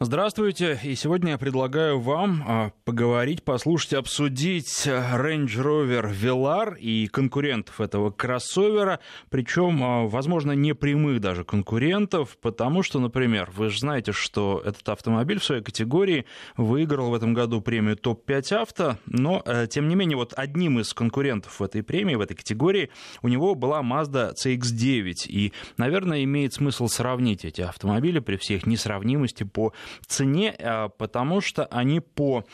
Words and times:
Здравствуйте, 0.00 0.78
и 0.84 0.94
сегодня 0.94 1.32
я 1.32 1.38
предлагаю 1.38 1.98
вам 1.98 2.44
а, 2.46 2.70
поговорить, 2.84 3.42
послушать, 3.42 3.94
обсудить 3.94 4.86
Range 4.86 5.48
Rover 5.48 6.14
Velar 6.14 6.78
и 6.78 7.08
конкурентов 7.08 7.80
этого 7.80 8.12
кроссовера, 8.12 9.00
причем, 9.28 9.82
а, 9.82 10.06
возможно, 10.06 10.52
не 10.52 10.72
прямых 10.72 11.20
даже 11.20 11.42
конкурентов, 11.42 12.38
потому 12.40 12.84
что, 12.84 13.00
например, 13.00 13.50
вы 13.56 13.70
же 13.70 13.80
знаете, 13.80 14.12
что 14.12 14.62
этот 14.64 14.88
автомобиль 14.88 15.40
в 15.40 15.44
своей 15.44 15.64
категории 15.64 16.26
выиграл 16.56 17.10
в 17.10 17.14
этом 17.14 17.34
году 17.34 17.60
премию 17.60 17.96
ТОП-5 17.96 18.52
авто, 18.52 18.98
но, 19.06 19.42
э, 19.46 19.66
тем 19.68 19.88
не 19.88 19.96
менее, 19.96 20.16
вот 20.16 20.32
одним 20.36 20.78
из 20.78 20.94
конкурентов 20.94 21.58
в 21.58 21.62
этой 21.64 21.82
премии, 21.82 22.14
в 22.14 22.20
этой 22.20 22.36
категории, 22.36 22.90
у 23.22 23.26
него 23.26 23.56
была 23.56 23.80
Mazda 23.80 24.32
CX-9, 24.40 25.26
и, 25.26 25.52
наверное, 25.76 26.22
имеет 26.22 26.54
смысл 26.54 26.86
сравнить 26.86 27.44
эти 27.44 27.62
автомобили 27.62 28.20
при 28.20 28.36
всех 28.36 28.64
несравнимости 28.64 29.42
по 29.42 29.72
цене, 30.06 30.54
а, 30.58 30.88
потому 30.88 31.40
что 31.40 31.66
они 31.66 32.00
по 32.00 32.44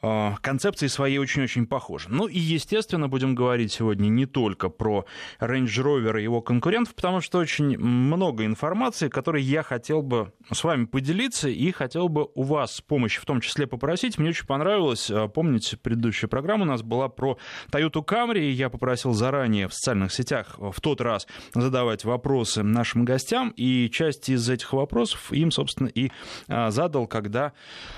концепции 0.00 0.86
своей 0.86 1.18
очень-очень 1.18 1.66
похожи. 1.66 2.08
Ну 2.08 2.26
и, 2.26 2.38
естественно, 2.38 3.08
будем 3.08 3.34
говорить 3.34 3.72
сегодня 3.72 4.08
не 4.08 4.26
только 4.26 4.68
про 4.70 5.04
Range 5.40 5.66
Rover 5.66 6.18
и 6.18 6.22
его 6.22 6.40
конкурентов, 6.40 6.94
потому 6.94 7.20
что 7.20 7.38
очень 7.38 7.78
много 7.78 8.44
информации, 8.46 9.08
которой 9.08 9.42
я 9.42 9.62
хотел 9.62 10.02
бы 10.02 10.32
с 10.50 10.64
вами 10.64 10.86
поделиться 10.86 11.48
и 11.48 11.70
хотел 11.70 12.08
бы 12.08 12.28
у 12.34 12.42
вас 12.42 12.80
помощи 12.80 13.20
в 13.20 13.24
том 13.26 13.40
числе 13.40 13.66
попросить. 13.66 14.18
Мне 14.18 14.30
очень 14.30 14.46
понравилось, 14.46 15.10
а, 15.10 15.28
помните, 15.28 15.76
предыдущая 15.76 16.28
программа 16.28 16.62
у 16.62 16.68
нас 16.68 16.82
была 16.82 17.08
про 17.08 17.38
Toyota 17.70 18.04
Camry, 18.04 18.40
и 18.40 18.50
я 18.50 18.70
попросил 18.70 19.12
заранее 19.12 19.68
в 19.68 19.74
социальных 19.74 20.12
сетях 20.12 20.56
в 20.58 20.80
тот 20.80 21.00
раз 21.00 21.26
задавать 21.54 22.04
вопросы 22.04 22.62
нашим 22.62 23.04
гостям, 23.04 23.52
и 23.56 23.90
часть 23.90 24.30
из 24.30 24.48
этих 24.48 24.72
вопросов 24.72 25.32
им, 25.32 25.50
собственно, 25.50 25.88
и 25.88 26.10
а, 26.48 26.70
задал, 26.70 27.06
когда 27.06 27.52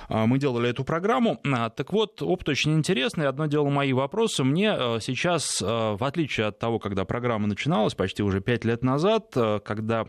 мы 0.09 0.38
делали 0.38 0.71
эту 0.71 0.84
программу. 0.84 1.41
Так 1.77 1.91
вот, 1.93 2.23
опыт 2.23 2.48
очень 2.48 2.73
интересный. 2.73 3.29
Одно 3.29 3.46
дело 3.46 3.68
мои 3.68 3.93
вопросы. 3.93 4.45
Мне 4.45 4.74
э, 4.74 4.98
сейчас, 5.01 5.60
э, 5.60 5.66
в 5.66 6.02
отличие 6.02 6.46
от 6.46 6.59
того, 6.59 6.79
когда 6.79 7.04
программа 7.04 7.46
начиналась, 7.46 7.95
почти 7.95 8.23
уже 8.23 8.40
пять 8.40 8.65
лет 8.65 8.82
назад, 8.82 9.32
э, 9.37 9.60
когда 9.62 10.07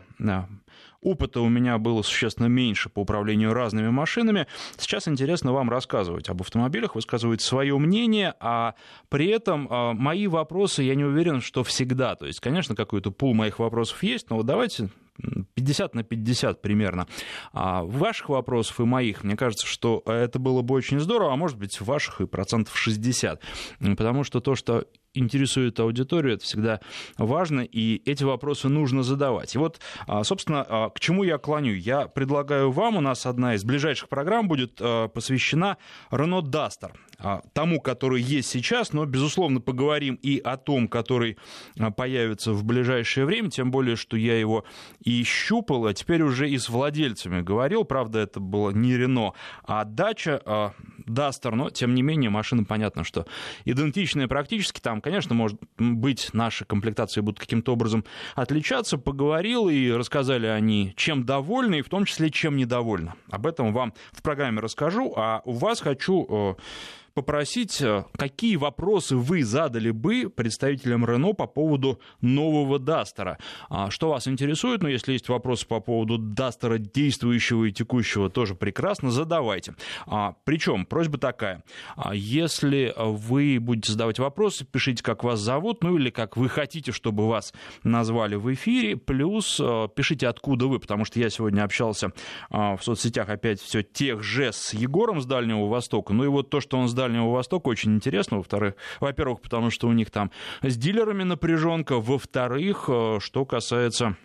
опыта 1.02 1.42
у 1.42 1.48
меня 1.50 1.76
было 1.76 2.00
существенно 2.00 2.46
меньше 2.46 2.88
по 2.88 3.00
управлению 3.00 3.52
разными 3.52 3.90
машинами. 3.90 4.46
Сейчас 4.78 5.06
интересно 5.06 5.52
вам 5.52 5.68
рассказывать 5.68 6.30
об 6.30 6.40
автомобилях, 6.40 6.94
высказывать 6.94 7.42
свое 7.42 7.76
мнение, 7.76 8.32
а 8.40 8.74
при 9.10 9.26
этом 9.26 9.68
мои 9.70 10.26
вопросы, 10.26 10.82
я 10.82 10.94
не 10.94 11.04
уверен, 11.04 11.42
что 11.42 11.62
всегда. 11.62 12.16
То 12.16 12.24
есть, 12.24 12.40
конечно, 12.40 12.74
какой-то 12.74 13.10
пул 13.10 13.34
моих 13.34 13.58
вопросов 13.58 14.02
есть, 14.02 14.30
но 14.30 14.36
вот 14.36 14.46
давайте 14.46 14.88
50 15.64 15.94
на 15.94 16.02
50 16.02 16.62
примерно. 16.62 17.06
А 17.52 17.82
ваших 17.84 18.28
вопросов 18.28 18.80
и 18.80 18.84
моих, 18.84 19.24
мне 19.24 19.36
кажется, 19.36 19.66
что 19.66 20.02
это 20.06 20.38
было 20.38 20.62
бы 20.62 20.74
очень 20.74 21.00
здорово, 21.00 21.32
а 21.32 21.36
может 21.36 21.58
быть, 21.58 21.80
ваших 21.80 22.20
и 22.20 22.26
процентов 22.26 22.76
60. 22.76 23.40
Потому 23.96 24.24
что 24.24 24.40
то, 24.40 24.54
что 24.54 24.86
интересует 25.14 25.80
аудиторию, 25.80 26.34
это 26.34 26.44
всегда 26.44 26.80
важно, 27.16 27.60
и 27.60 28.02
эти 28.04 28.24
вопросы 28.24 28.68
нужно 28.68 29.02
задавать. 29.02 29.54
И 29.54 29.58
вот, 29.58 29.80
а, 30.06 30.24
собственно, 30.24 30.64
а, 30.68 30.90
к 30.90 31.00
чему 31.00 31.22
я 31.22 31.38
клоню? 31.38 31.74
Я 31.74 32.08
предлагаю 32.08 32.70
вам, 32.70 32.96
у 32.96 33.00
нас 33.00 33.24
одна 33.24 33.54
из 33.54 33.64
ближайших 33.64 34.08
программ 34.08 34.48
будет 34.48 34.78
а, 34.80 35.08
посвящена 35.08 35.78
Renault 36.10 36.50
Duster. 36.50 36.92
Тому, 37.52 37.80
который 37.80 38.20
есть 38.20 38.50
сейчас, 38.50 38.92
но, 38.92 39.06
безусловно, 39.06 39.60
поговорим 39.60 40.18
и 40.20 40.38
о 40.38 40.56
том, 40.56 40.88
который 40.88 41.38
появится 41.96 42.52
в 42.52 42.64
ближайшее 42.64 43.24
время, 43.24 43.50
тем 43.50 43.70
более, 43.70 43.94
что 43.94 44.16
я 44.16 44.38
его 44.38 44.64
и 45.00 45.22
щупал, 45.22 45.86
а 45.86 45.94
теперь 45.94 46.22
уже 46.22 46.50
и 46.50 46.58
с 46.58 46.68
владельцами 46.68 47.40
говорил, 47.40 47.84
правда, 47.84 48.18
это 48.18 48.40
было 48.40 48.70
не 48.70 48.96
Рено, 48.96 49.32
а 49.62 49.84
дача, 49.84 50.74
Дастер, 51.06 51.54
но, 51.54 51.70
тем 51.70 51.94
не 51.94 52.02
менее, 52.02 52.30
машина, 52.30 52.64
понятно, 52.64 53.04
что 53.04 53.26
идентичная 53.64 54.26
практически, 54.26 54.80
там, 54.80 55.00
конечно, 55.04 55.34
может 55.34 55.60
быть, 55.76 56.30
наши 56.32 56.64
комплектации 56.64 57.20
будут 57.20 57.38
каким-то 57.38 57.74
образом 57.74 58.06
отличаться, 58.34 58.96
поговорил, 58.96 59.68
и 59.68 59.90
рассказали 59.90 60.46
они, 60.46 60.94
чем 60.96 61.24
довольны, 61.24 61.80
и 61.80 61.82
в 61.82 61.90
том 61.90 62.06
числе, 62.06 62.30
чем 62.30 62.56
недовольны. 62.56 63.12
Об 63.30 63.46
этом 63.46 63.74
вам 63.74 63.92
в 64.12 64.22
программе 64.22 64.60
расскажу, 64.60 65.12
а 65.14 65.42
у 65.44 65.52
вас 65.52 65.82
хочу 65.82 66.56
попросить, 67.14 67.80
э, 67.80 68.04
какие 68.16 68.56
вопросы 68.56 69.16
вы 69.16 69.44
задали 69.44 69.90
бы 69.90 70.28
представителям 70.28 71.06
Рено 71.06 71.32
по 71.32 71.46
поводу 71.46 72.00
нового 72.20 72.78
Дастера. 72.78 73.38
А, 73.70 73.90
что 73.90 74.10
вас 74.10 74.26
интересует? 74.26 74.82
Ну, 74.82 74.88
если 74.88 75.12
есть 75.12 75.28
вопросы 75.28 75.66
по 75.66 75.80
поводу 75.80 76.18
Дастера 76.18 76.78
действующего 76.78 77.64
и 77.64 77.72
текущего, 77.72 78.28
тоже 78.28 78.54
прекрасно, 78.54 79.10
задавайте. 79.10 79.74
А, 80.06 80.34
причем 80.44 80.86
просьба 80.86 81.18
такая. 81.18 81.62
А, 81.96 82.14
если 82.14 82.92
вы 82.96 83.58
будете 83.60 83.92
задавать 83.92 84.18
вопросы, 84.18 84.64
пишите, 84.64 85.02
как 85.02 85.22
вас 85.22 85.38
зовут, 85.38 85.84
ну 85.84 85.96
или 85.96 86.10
как 86.10 86.36
вы 86.36 86.48
хотите, 86.48 86.90
чтобы 86.90 87.28
вас 87.28 87.54
назвали 87.84 88.34
в 88.34 88.52
эфире, 88.52 88.96
плюс 88.96 89.60
э, 89.60 89.88
пишите, 89.94 90.26
откуда 90.26 90.66
вы, 90.66 90.80
потому 90.80 91.04
что 91.04 91.20
я 91.20 91.30
сегодня 91.30 91.62
общался 91.62 92.12
в 92.50 92.78
соцсетях 92.82 93.28
опять 93.28 93.60
все 93.60 93.82
тех 93.82 94.22
же 94.22 94.52
с 94.52 94.74
Егором 94.74 95.20
с 95.20 95.26
Дальнего 95.26 95.66
Востока, 95.66 96.12
ну 96.12 96.24
и 96.24 96.28
вот 96.28 96.50
то, 96.50 96.60
что 96.60 96.76
он 96.78 96.88
с 96.88 96.94
Дальнего 97.04 97.30
Востока 97.30 97.68
очень 97.68 97.94
интересно. 97.94 98.38
Во-вторых, 98.38 98.74
во-первых, 99.00 99.40
потому 99.40 99.70
что 99.70 99.88
у 99.88 99.92
них 99.92 100.10
там 100.10 100.30
с 100.62 100.76
дилерами 100.76 101.22
напряженка. 101.22 102.00
Во-вторых, 102.00 102.86
э, 102.88 103.18
что 103.20 103.44
касается 103.44 104.16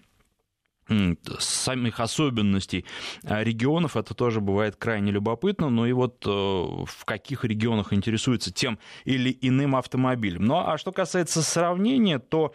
самих 1.40 2.00
особенностей 2.00 2.86
э, 3.24 3.44
регионов, 3.44 3.98
это 3.98 4.14
тоже 4.14 4.42
бывает 4.42 4.76
крайне 4.76 5.12
любопытно, 5.12 5.70
но 5.70 5.86
и 5.86 5.92
вот 5.92 6.26
э, 6.26 6.30
в 6.30 7.06
каких 7.06 7.46
регионах 7.46 7.94
интересуется 7.94 8.52
тем 8.52 8.80
или 9.06 9.36
иным 9.42 9.76
автомобилем. 9.76 10.46
Ну 10.46 10.58
а 10.58 10.78
что 10.78 10.92
касается 10.92 11.42
сравнения, 11.42 12.20
то 12.20 12.54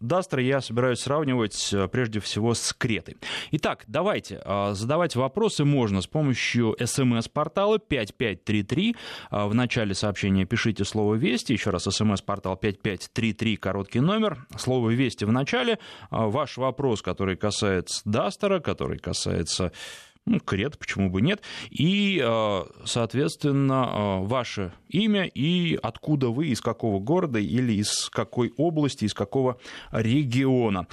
Дастер 0.00 0.38
я 0.38 0.60
собираюсь 0.60 1.00
сравнивать 1.00 1.72
э, 1.72 1.88
прежде 1.88 2.20
всего 2.20 2.54
с 2.54 2.72
Кретой. 2.72 3.16
Итак, 3.50 3.84
давайте, 3.88 4.40
э, 4.44 4.72
задавать 4.74 5.16
вопросы 5.16 5.64
можно 5.64 6.00
с 6.00 6.06
помощью 6.06 6.76
смс-портала 6.78 7.78
5533. 7.78 8.96
Э, 9.30 9.46
в 9.46 9.54
начале 9.54 9.94
сообщения 9.94 10.44
пишите 10.44 10.84
слово 10.84 11.14
«Вести». 11.14 11.54
Еще 11.54 11.70
раз, 11.70 11.84
смс-портал 11.84 12.56
5533, 12.56 13.56
короткий 13.56 14.00
номер. 14.00 14.46
Слово 14.56 14.90
«Вести» 14.90 15.24
в 15.24 15.32
начале. 15.32 15.78
Ваш 16.10 16.56
вопрос, 16.56 17.02
который 17.02 17.25
касается 17.34 18.02
Дастера, 18.04 18.60
который 18.60 18.98
касается 18.98 19.72
ну, 20.26 20.38
крет, 20.40 20.78
почему 20.78 21.08
бы 21.08 21.22
нет, 21.22 21.40
и, 21.70 22.20
соответственно, 22.84 24.18
ваше 24.22 24.72
имя 24.88 25.24
и 25.24 25.78
откуда 25.80 26.28
вы, 26.30 26.48
из 26.48 26.60
какого 26.60 26.98
города 26.98 27.38
или 27.38 27.74
из 27.74 28.10
какой 28.10 28.52
области, 28.56 29.04
из 29.04 29.14
какого 29.14 29.58
региона. 29.92 30.88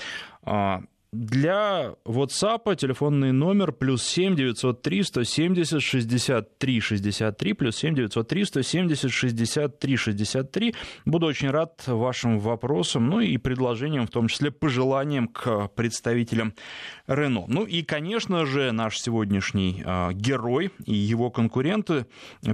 Для 1.13 1.93
WhatsApp 2.05 2.75
телефонный 2.75 3.31
номер 3.31 3.71
плюс 3.71 4.01
7 4.01 4.35
903 4.35 5.03
170 5.03 5.79
63 5.79 6.79
63 6.79 7.53
плюс 7.53 7.75
7 7.75 7.93
903 7.93 8.45
170 8.45 9.11
63 9.11 9.95
63. 9.95 10.75
Буду 11.05 11.27
очень 11.27 11.51
рад 11.51 11.83
вашим 11.85 12.39
вопросам, 12.39 13.11
ну 13.11 13.19
и 13.19 13.37
предложениям, 13.37 14.07
в 14.07 14.09
том 14.09 14.27
числе 14.27 14.49
пожеланиям 14.49 15.27
к 15.27 15.67
представителям 15.75 16.55
Рено. 17.05 17.45
Ну 17.47 17.65
и, 17.65 17.83
конечно 17.83 18.47
же, 18.47 18.71
наш 18.71 18.99
сегодняшний 18.99 19.83
э, 19.85 20.13
герой 20.13 20.71
и 20.83 20.95
его 20.95 21.29
конкуренты. 21.29 22.07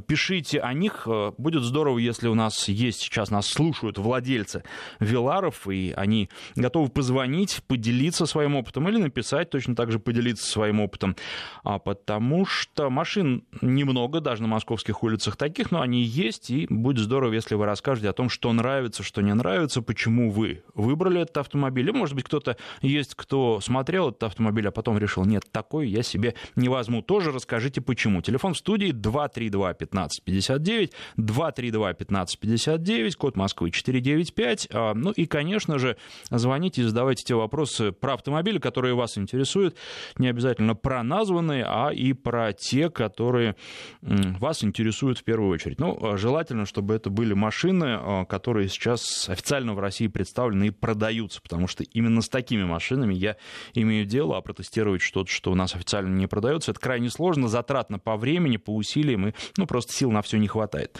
Пишите 0.05 0.59
о 0.59 0.73
них. 0.73 1.07
Э, 1.07 1.31
будет 1.37 1.63
здорово, 1.63 1.99
если 1.99 2.27
у 2.27 2.35
нас 2.35 2.67
есть 2.67 2.99
сейчас, 2.99 3.29
нас 3.29 3.47
слушают 3.47 3.97
владельцы 3.97 4.63
Виларов, 4.99 5.69
и 5.69 5.93
они 5.95 6.29
готовы 6.57 6.89
позвонить, 6.89 7.61
поделиться 7.65 8.25
своим 8.25 8.48
своим 8.49 8.55
опытом, 8.55 8.89
или 8.89 8.97
написать, 8.97 9.49
точно 9.49 9.75
так 9.75 9.91
же 9.91 9.99
поделиться 9.99 10.49
своим 10.49 10.79
опытом. 10.79 11.15
А 11.63 11.79
потому 11.79 12.45
что 12.45 12.89
машин 12.89 13.43
немного, 13.61 14.21
даже 14.21 14.41
на 14.41 14.47
московских 14.47 15.03
улицах 15.03 15.35
таких, 15.35 15.71
но 15.71 15.81
они 15.81 16.01
есть, 16.01 16.49
и 16.49 16.65
будет 16.69 17.03
здорово, 17.03 17.33
если 17.33 17.55
вы 17.55 17.65
расскажете 17.65 18.09
о 18.09 18.13
том, 18.13 18.29
что 18.29 18.51
нравится, 18.51 19.03
что 19.03 19.21
не 19.21 19.33
нравится, 19.33 19.81
почему 19.81 20.31
вы 20.31 20.63
выбрали 20.73 21.21
этот 21.21 21.37
автомобиль. 21.37 21.89
И, 21.89 21.91
может 21.91 22.15
быть, 22.15 22.25
кто-то 22.25 22.57
есть, 22.81 23.15
кто 23.15 23.59
смотрел 23.61 24.09
этот 24.09 24.23
автомобиль, 24.23 24.67
а 24.67 24.71
потом 24.71 24.97
решил, 24.97 25.25
нет, 25.25 25.43
такой 25.51 25.89
я 25.89 26.03
себе 26.03 26.33
не 26.55 26.69
возьму. 26.69 27.01
Тоже 27.01 27.31
расскажите, 27.31 27.81
почему. 27.81 28.21
Телефон 28.21 28.53
в 28.53 28.57
студии 28.57 28.91
232 28.91 29.69
1559, 29.69 30.91
232 31.17 31.89
1559, 31.89 33.15
код 33.15 33.35
Москвы 33.35 33.71
495. 33.71 34.67
А, 34.71 34.93
ну 34.93 35.11
и, 35.11 35.25
конечно 35.25 35.77
же, 35.77 35.97
звоните 36.29 36.81
и 36.81 36.85
задавайте 36.85 37.23
те 37.23 37.35
вопросы 37.35 37.91
про 37.91 38.13
автомобиль, 38.13 38.38
автомобили, 38.39 38.59
которые 38.59 38.95
вас 38.95 39.17
интересуют, 39.17 39.75
не 40.17 40.27
обязательно 40.29 40.73
про 40.73 41.03
названные, 41.03 41.65
а 41.67 41.89
и 41.89 42.13
про 42.13 42.53
те, 42.53 42.89
которые 42.89 43.55
вас 44.01 44.63
интересуют 44.63 45.17
в 45.19 45.23
первую 45.23 45.51
очередь. 45.51 45.79
Ну, 45.79 46.17
желательно, 46.17 46.65
чтобы 46.65 46.95
это 46.95 47.09
были 47.09 47.33
машины, 47.33 48.25
которые 48.27 48.69
сейчас 48.69 49.27
официально 49.29 49.73
в 49.73 49.79
России 49.79 50.07
представлены 50.07 50.67
и 50.67 50.69
продаются, 50.71 51.41
потому 51.41 51.67
что 51.67 51.83
именно 51.83 52.21
с 52.21 52.29
такими 52.29 52.63
машинами 52.63 53.13
я 53.13 53.35
имею 53.73 54.05
дело, 54.05 54.37
а 54.37 54.41
протестировать 54.41 55.01
что-то, 55.01 55.29
что 55.29 55.51
у 55.51 55.55
нас 55.55 55.75
официально 55.75 56.15
не 56.15 56.27
продается, 56.27 56.71
это 56.71 56.79
крайне 56.79 57.09
сложно, 57.09 57.49
затратно 57.49 57.99
по 57.99 58.15
времени, 58.15 58.57
по 58.57 58.73
усилиям, 58.73 59.27
и 59.27 59.33
ну, 59.57 59.67
просто 59.67 59.93
сил 59.93 60.11
на 60.11 60.21
все 60.21 60.37
не 60.37 60.47
хватает. 60.47 60.97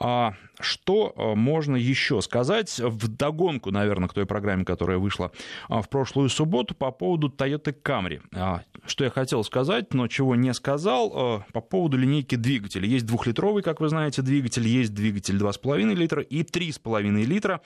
А 0.00 0.34
что 0.60 1.12
а, 1.16 1.34
можно 1.34 1.76
еще 1.76 2.20
сказать 2.20 2.78
в 2.78 3.08
догонку, 3.08 3.70
наверное, 3.70 4.08
к 4.08 4.14
той 4.14 4.26
программе, 4.26 4.64
которая 4.64 4.98
вышла 4.98 5.32
а, 5.68 5.82
в 5.82 5.88
прошлую 5.88 6.28
субботу 6.28 6.74
по 6.74 6.90
поводу 6.90 7.28
Toyota 7.28 7.74
Camry? 7.74 8.20
А, 8.34 8.62
что 8.86 9.04
я 9.04 9.10
хотел 9.10 9.44
сказать, 9.44 9.94
но 9.94 10.08
чего 10.08 10.34
не 10.34 10.52
сказал, 10.52 11.42
по 11.52 11.60
поводу 11.60 11.96
линейки 11.96 12.34
двигателей. 12.34 12.88
Есть 12.88 13.06
двухлитровый, 13.06 13.62
как 13.62 13.80
вы 13.80 13.88
знаете, 13.88 14.22
двигатель, 14.22 14.66
есть 14.66 14.92
двигатель 14.92 15.36
2,5 15.36 15.94
литра 15.94 16.22
и 16.22 16.42
3,5 16.42 17.24
литра. 17.24 17.60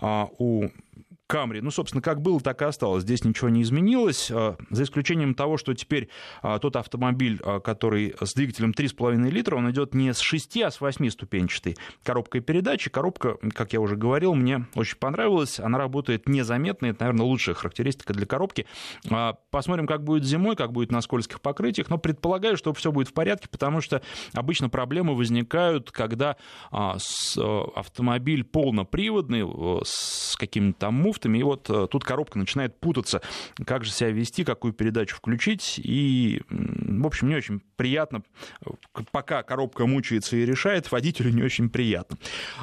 У 0.00 0.68
Камри. 1.26 1.62
Ну, 1.62 1.70
собственно, 1.70 2.02
как 2.02 2.20
было, 2.20 2.38
так 2.38 2.60
и 2.60 2.66
осталось. 2.66 3.02
Здесь 3.02 3.24
ничего 3.24 3.48
не 3.48 3.62
изменилось, 3.62 4.30
а, 4.30 4.58
за 4.68 4.82
исключением 4.82 5.34
того, 5.34 5.56
что 5.56 5.72
теперь 5.72 6.10
а, 6.42 6.58
тот 6.58 6.76
автомобиль, 6.76 7.40
а, 7.42 7.60
который 7.60 8.14
с 8.20 8.34
двигателем 8.34 8.72
3,5 8.72 9.30
литра, 9.30 9.56
он 9.56 9.70
идет 9.70 9.94
не 9.94 10.12
с 10.12 10.18
6, 10.18 10.60
а 10.62 10.70
с 10.70 10.82
8 10.82 11.08
ступенчатой 11.08 11.78
коробкой 12.02 12.42
передачи. 12.42 12.90
Коробка, 12.90 13.38
как 13.54 13.72
я 13.72 13.80
уже 13.80 13.96
говорил, 13.96 14.34
мне 14.34 14.66
очень 14.74 14.98
понравилась. 14.98 15.58
Она 15.58 15.78
работает 15.78 16.28
незаметно. 16.28 16.86
Это, 16.86 17.04
наверное, 17.04 17.24
лучшая 17.24 17.54
характеристика 17.54 18.12
для 18.12 18.26
коробки. 18.26 18.66
Посмотрим, 19.50 19.86
как 19.86 20.04
будет 20.04 20.24
зимой, 20.24 20.56
как 20.56 20.72
будет 20.72 20.92
на 20.92 21.00
скользких 21.00 21.40
покрытиях. 21.40 21.88
Но 21.88 21.96
предполагаю, 21.96 22.58
что 22.58 22.74
все 22.74 22.92
будет 22.92 23.08
в 23.08 23.14
порядке, 23.14 23.48
потому 23.48 23.80
что 23.80 24.02
обычно 24.34 24.68
проблемы 24.68 25.14
возникают, 25.14 25.90
когда 25.90 26.36
автомобиль 26.70 28.44
полноприводный 28.44 29.44
с 29.84 30.36
каким-то 30.36 30.80
там 30.80 30.94
муфтами, 31.24 31.38
и 31.38 31.42
вот 31.42 31.68
э, 31.70 31.86
тут 31.90 32.04
коробка 32.04 32.38
начинает 32.38 32.78
путаться, 32.78 33.20
как 33.64 33.84
же 33.84 33.90
себя 33.90 34.10
вести, 34.10 34.44
какую 34.44 34.72
передачу 34.72 35.16
включить, 35.16 35.80
и, 35.82 36.42
в 37.02 37.06
общем, 37.06 37.28
не 37.28 37.36
очень 37.36 37.60
приятно, 37.76 38.22
пока 39.12 39.42
коробка 39.42 39.86
мучается 39.86 40.36
и 40.36 40.44
решает, 40.44 40.90
водителю 40.90 41.30
не 41.30 41.42
очень 41.42 41.68
приятно. 41.70 42.16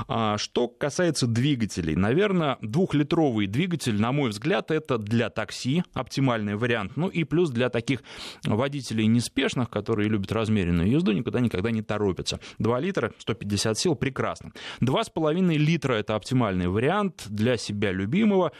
А 0.08 0.38
что 0.38 0.68
касается 0.68 1.28
двигателей, 1.28 1.96
наверное, 1.96 2.58
двухлитровый 2.62 3.48
двигатель, 3.48 4.00
на 4.00 4.12
мой 4.12 4.30
взгляд, 4.30 4.72
это 4.72 4.98
для 4.98 5.30
такси 5.30 5.84
оптимальный 5.94 6.56
вариант, 6.56 6.94
ну 6.96 7.08
и 7.08 7.24
плюс 7.24 7.50
для 7.50 7.70
таких 7.70 8.04
водителей 8.44 9.06
неспешных, 9.08 9.70
которые 9.70 10.10
любят 10.10 10.32
размеренную 10.32 10.90
езду, 10.90 11.12
никогда-никогда 11.12 11.72
не 11.72 11.82
торопятся. 11.82 12.40
2 12.60 12.80
литра, 12.80 13.14
150 13.18 13.78
сил, 13.78 13.96
прекрасно. 13.96 14.52
2,5 14.82 15.58
литра 15.58 15.94
это 15.94 16.16
оптимальный 16.16 16.68
вариант 16.68 17.26
для 17.28 17.58
себя 17.58 17.92
любимого, 17.92 18.52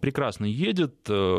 прекрасно 0.00 0.44
едет, 0.44 0.94
э, 1.08 1.38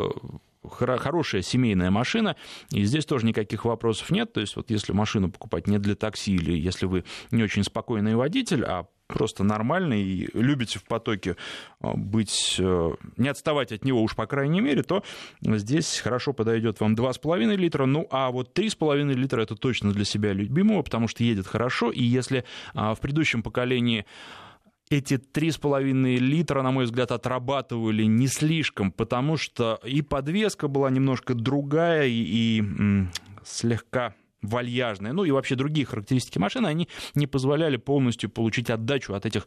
хорошая 0.68 1.42
семейная 1.42 1.90
машина, 1.90 2.36
и 2.70 2.84
здесь 2.84 3.06
тоже 3.06 3.26
никаких 3.26 3.64
вопросов 3.64 4.10
нет. 4.10 4.32
То 4.32 4.40
есть 4.40 4.56
вот 4.56 4.70
если 4.70 4.92
машину 4.92 5.30
покупать 5.30 5.66
не 5.66 5.78
для 5.78 5.94
такси 5.94 6.34
или 6.34 6.52
если 6.52 6.86
вы 6.86 7.04
не 7.30 7.42
очень 7.42 7.64
спокойный 7.64 8.14
водитель, 8.14 8.64
а 8.64 8.86
просто 9.08 9.44
нормальный 9.44 10.02
и 10.02 10.28
любите 10.32 10.78
в 10.78 10.84
потоке 10.84 11.36
э, 11.80 11.92
быть, 11.94 12.56
э, 12.58 12.90
не 13.18 13.28
отставать 13.28 13.70
от 13.72 13.84
него 13.84 14.02
уж 14.02 14.16
по 14.16 14.26
крайней 14.26 14.60
мере, 14.60 14.82
то 14.82 15.04
здесь 15.42 15.98
хорошо 15.98 16.32
подойдет 16.32 16.80
вам 16.80 16.94
2,5 16.94 17.56
литра, 17.56 17.84
ну 17.84 18.06
а 18.10 18.30
вот 18.30 18.56
3,5 18.58 19.12
литра 19.12 19.42
это 19.42 19.54
точно 19.54 19.92
для 19.92 20.04
себя 20.04 20.32
любимого, 20.32 20.82
потому 20.82 21.08
что 21.08 21.24
едет 21.24 21.46
хорошо, 21.46 21.90
и 21.90 22.02
если 22.02 22.44
в 22.74 22.96
предыдущем 23.00 23.42
поколении 23.42 24.06
эти 24.92 25.14
3,5 25.14 26.18
литра, 26.18 26.62
на 26.62 26.70
мой 26.70 26.84
взгляд, 26.84 27.12
отрабатывали 27.12 28.04
не 28.04 28.28
слишком, 28.28 28.92
потому 28.92 29.36
что 29.36 29.80
и 29.84 30.02
подвеска 30.02 30.68
была 30.68 30.90
немножко 30.90 31.34
другая, 31.34 32.06
и, 32.06 32.60
и 32.60 32.64
слегка 33.44 34.14
вальяжная, 34.42 35.12
ну 35.12 35.24
и 35.24 35.30
вообще 35.30 35.54
другие 35.54 35.86
характеристики 35.86 36.38
машины, 36.38 36.66
они 36.66 36.88
не 37.14 37.26
позволяли 37.26 37.76
полностью 37.76 38.30
получить 38.30 38.70
отдачу 38.70 39.14
от 39.14 39.26
этих 39.26 39.46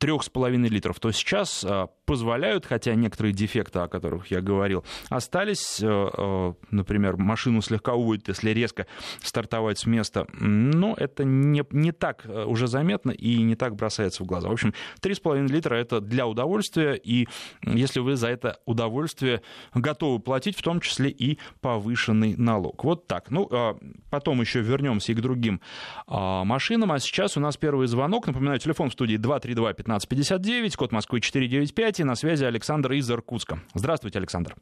3,5 0.00 0.68
литров. 0.68 0.98
То 1.00 1.12
сейчас 1.12 1.64
а, 1.64 1.88
позволяют, 2.04 2.66
хотя 2.66 2.94
некоторые 2.94 3.32
дефекты, 3.32 3.78
о 3.78 3.88
которых 3.88 4.30
я 4.30 4.40
говорил, 4.40 4.84
остались. 5.08 5.80
Э, 5.82 6.10
э, 6.12 6.54
например, 6.70 7.16
машину 7.16 7.62
слегка 7.62 7.94
уводит, 7.94 8.28
если 8.28 8.50
резко 8.50 8.86
стартовать 9.22 9.78
с 9.78 9.86
места. 9.86 10.26
Но 10.32 10.94
это 10.96 11.24
не, 11.24 11.64
не 11.70 11.92
так 11.92 12.22
э, 12.24 12.44
уже 12.44 12.66
заметно 12.66 13.10
и 13.10 13.42
не 13.42 13.54
так 13.54 13.76
бросается 13.76 14.24
в 14.24 14.26
глаза. 14.26 14.48
В 14.48 14.52
общем, 14.52 14.74
3,5 15.00 15.46
литра 15.46 15.76
это 15.76 16.00
для 16.00 16.26
удовольствия, 16.26 16.94
и 16.94 17.28
если 17.62 18.00
вы 18.00 18.16
за 18.16 18.28
это 18.28 18.58
удовольствие 18.66 19.42
готовы 19.74 20.18
платить, 20.18 20.56
в 20.56 20.62
том 20.62 20.80
числе 20.80 21.10
и 21.10 21.38
повышенный 21.60 22.34
налог. 22.36 22.84
Вот 22.84 23.06
так. 23.06 23.30
Ну, 23.30 23.48
а 23.50 23.76
потом 24.10 24.31
потом 24.32 24.40
еще 24.40 24.60
вернемся 24.60 25.12
и 25.12 25.14
к 25.14 25.20
другим 25.20 25.60
а, 26.06 26.44
машинам. 26.44 26.92
А 26.92 26.98
сейчас 26.98 27.36
у 27.36 27.40
нас 27.40 27.58
первый 27.58 27.86
звонок. 27.86 28.26
Напоминаю, 28.26 28.58
телефон 28.58 28.88
в 28.88 28.92
студии 28.94 29.18
232-1559, 29.18 30.74
код 30.76 30.90
Москвы 30.92 31.20
495, 31.20 32.00
и 32.00 32.04
на 32.04 32.14
связи 32.14 32.44
Александр 32.44 32.92
из 32.92 33.10
Иркутска. 33.10 33.58
Здравствуйте, 33.74 34.18
Александр. 34.18 34.54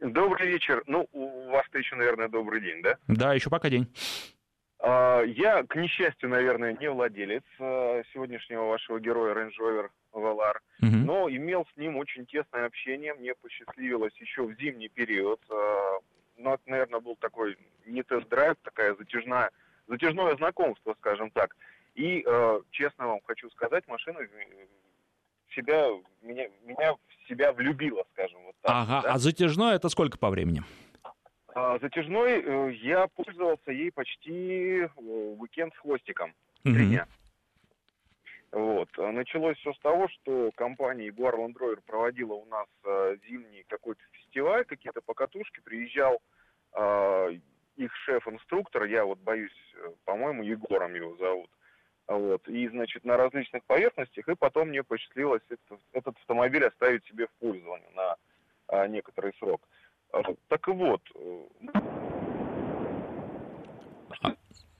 Добрый 0.00 0.48
вечер. 0.48 0.82
Ну, 0.88 1.06
у 1.12 1.50
вас-то 1.50 1.78
еще, 1.78 1.94
наверное, 1.94 2.28
добрый 2.28 2.60
день, 2.60 2.82
да? 2.82 2.96
Да, 3.06 3.34
еще 3.34 3.50
пока 3.50 3.70
день. 3.70 3.86
А, 4.80 5.22
я, 5.22 5.62
к 5.62 5.76
несчастью, 5.76 6.28
наверное, 6.28 6.76
не 6.80 6.90
владелец 6.90 7.44
а, 7.60 8.02
сегодняшнего 8.12 8.64
вашего 8.64 8.98
героя 8.98 9.32
Range 9.34 9.52
Rover 9.60 9.88
Velar, 10.12 10.56
угу. 10.82 10.96
но 10.96 11.30
имел 11.30 11.66
с 11.72 11.76
ним 11.76 11.98
очень 11.98 12.26
тесное 12.26 12.66
общение. 12.66 13.14
Мне 13.14 13.34
посчастливилось 13.40 14.16
еще 14.16 14.42
в 14.42 14.54
зимний 14.58 14.88
период 14.88 15.40
а, 15.50 16.00
ну, 16.44 16.54
это, 16.54 16.62
наверное, 16.66 17.00
был 17.00 17.16
такой 17.16 17.56
не 17.86 18.02
тест-драйв, 18.02 18.56
такая 18.62 18.94
затяжная, 18.94 19.50
затяжное 19.88 20.36
знакомство, 20.36 20.94
скажем 20.98 21.30
так. 21.30 21.56
И, 21.94 22.22
э, 22.26 22.60
честно 22.70 23.08
вам 23.08 23.20
хочу 23.24 23.48
сказать, 23.50 23.88
машина 23.88 24.20
себя, 25.54 25.88
меня, 26.22 26.48
меня 26.64 26.94
в 26.94 27.28
себя 27.28 27.52
влюбила, 27.52 28.04
скажем 28.12 28.42
вот 28.44 28.54
так. 28.60 28.72
Ага, 28.72 29.02
да? 29.02 29.12
а 29.14 29.18
затяжное 29.18 29.76
это 29.76 29.88
сколько 29.88 30.18
по 30.18 30.28
времени? 30.28 30.62
А, 31.54 31.78
затяжной 31.78 32.42
э, 32.44 32.72
я 32.82 33.06
пользовался 33.06 33.70
ей 33.70 33.90
почти 33.90 34.82
э, 34.82 34.88
уикенд 34.96 35.72
с 35.74 35.78
хвостиком. 35.78 36.34
Три 36.62 36.82
угу. 36.82 36.90
дня. 36.90 37.06
Вот. 38.54 38.88
Началось 38.96 39.58
все 39.58 39.72
с 39.72 39.78
того, 39.80 40.06
что 40.08 40.52
компания 40.54 41.08
Jaguar 41.08 41.34
Land 41.34 41.54
Rover 41.54 41.80
проводила 41.84 42.34
у 42.34 42.46
нас 42.46 42.68
э, 42.84 43.16
зимний 43.28 43.64
какой-то 43.68 44.00
фестиваль, 44.12 44.64
какие-то 44.64 45.00
покатушки, 45.00 45.60
приезжал 45.64 46.22
э, 46.72 47.38
их 47.76 47.92
шеф-инструктор, 48.04 48.84
я 48.84 49.04
вот 49.04 49.18
боюсь, 49.18 49.50
э, 49.74 49.90
по-моему, 50.04 50.44
Егором 50.44 50.94
его 50.94 51.16
зовут. 51.16 51.50
Вот. 52.06 52.46
И, 52.46 52.68
значит, 52.68 53.04
на 53.04 53.16
различных 53.16 53.64
поверхностях, 53.64 54.28
и 54.28 54.36
потом 54.36 54.68
мне 54.68 54.84
посчастливилось 54.84 55.42
этот, 55.48 55.80
этот 55.92 56.16
автомобиль 56.18 56.64
оставить 56.64 57.04
себе 57.06 57.26
в 57.26 57.32
пользование 57.40 57.90
на 57.96 58.16
а, 58.68 58.86
некоторый 58.86 59.32
срок. 59.40 59.62
А, 60.12 60.22
так 60.46 60.68
вот, 60.68 61.02
э, 61.16 61.46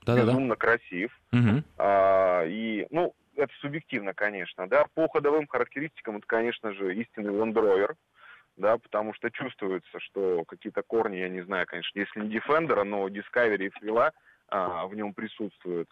да-да-да. 0.05 0.33
безумно 0.33 0.57
красив. 0.57 1.13
Угу. 1.33 1.63
А, 1.79 2.45
и, 2.47 2.87
ну, 2.91 3.15
это 3.37 3.53
субъективно, 3.61 4.15
конечно, 4.15 4.69
да. 4.69 4.87
По 4.95 5.09
ходовым 5.09 5.47
характеристикам 5.47 6.19
это, 6.19 6.27
конечно 6.27 6.73
же, 6.73 6.95
истинный 6.95 7.33
Land 7.33 7.55
Rover, 7.55 7.95
да, 8.57 8.79
потому 8.79 9.15
что 9.15 9.31
чувствуется, 9.31 10.01
что 10.01 10.45
какие-то 10.45 10.83
корни, 10.83 11.17
я 11.17 11.29
не 11.29 11.43
знаю, 11.43 11.67
конечно, 11.67 11.99
если 11.99 12.21
не 12.21 12.37
Defender, 12.37 12.85
но 12.85 13.09
Discovery 13.09 13.67
и 13.67 13.71
Фрила 13.71 14.13
а, 14.49 14.87
в 14.87 14.95
нем 14.95 15.13
присутствуют. 15.15 15.89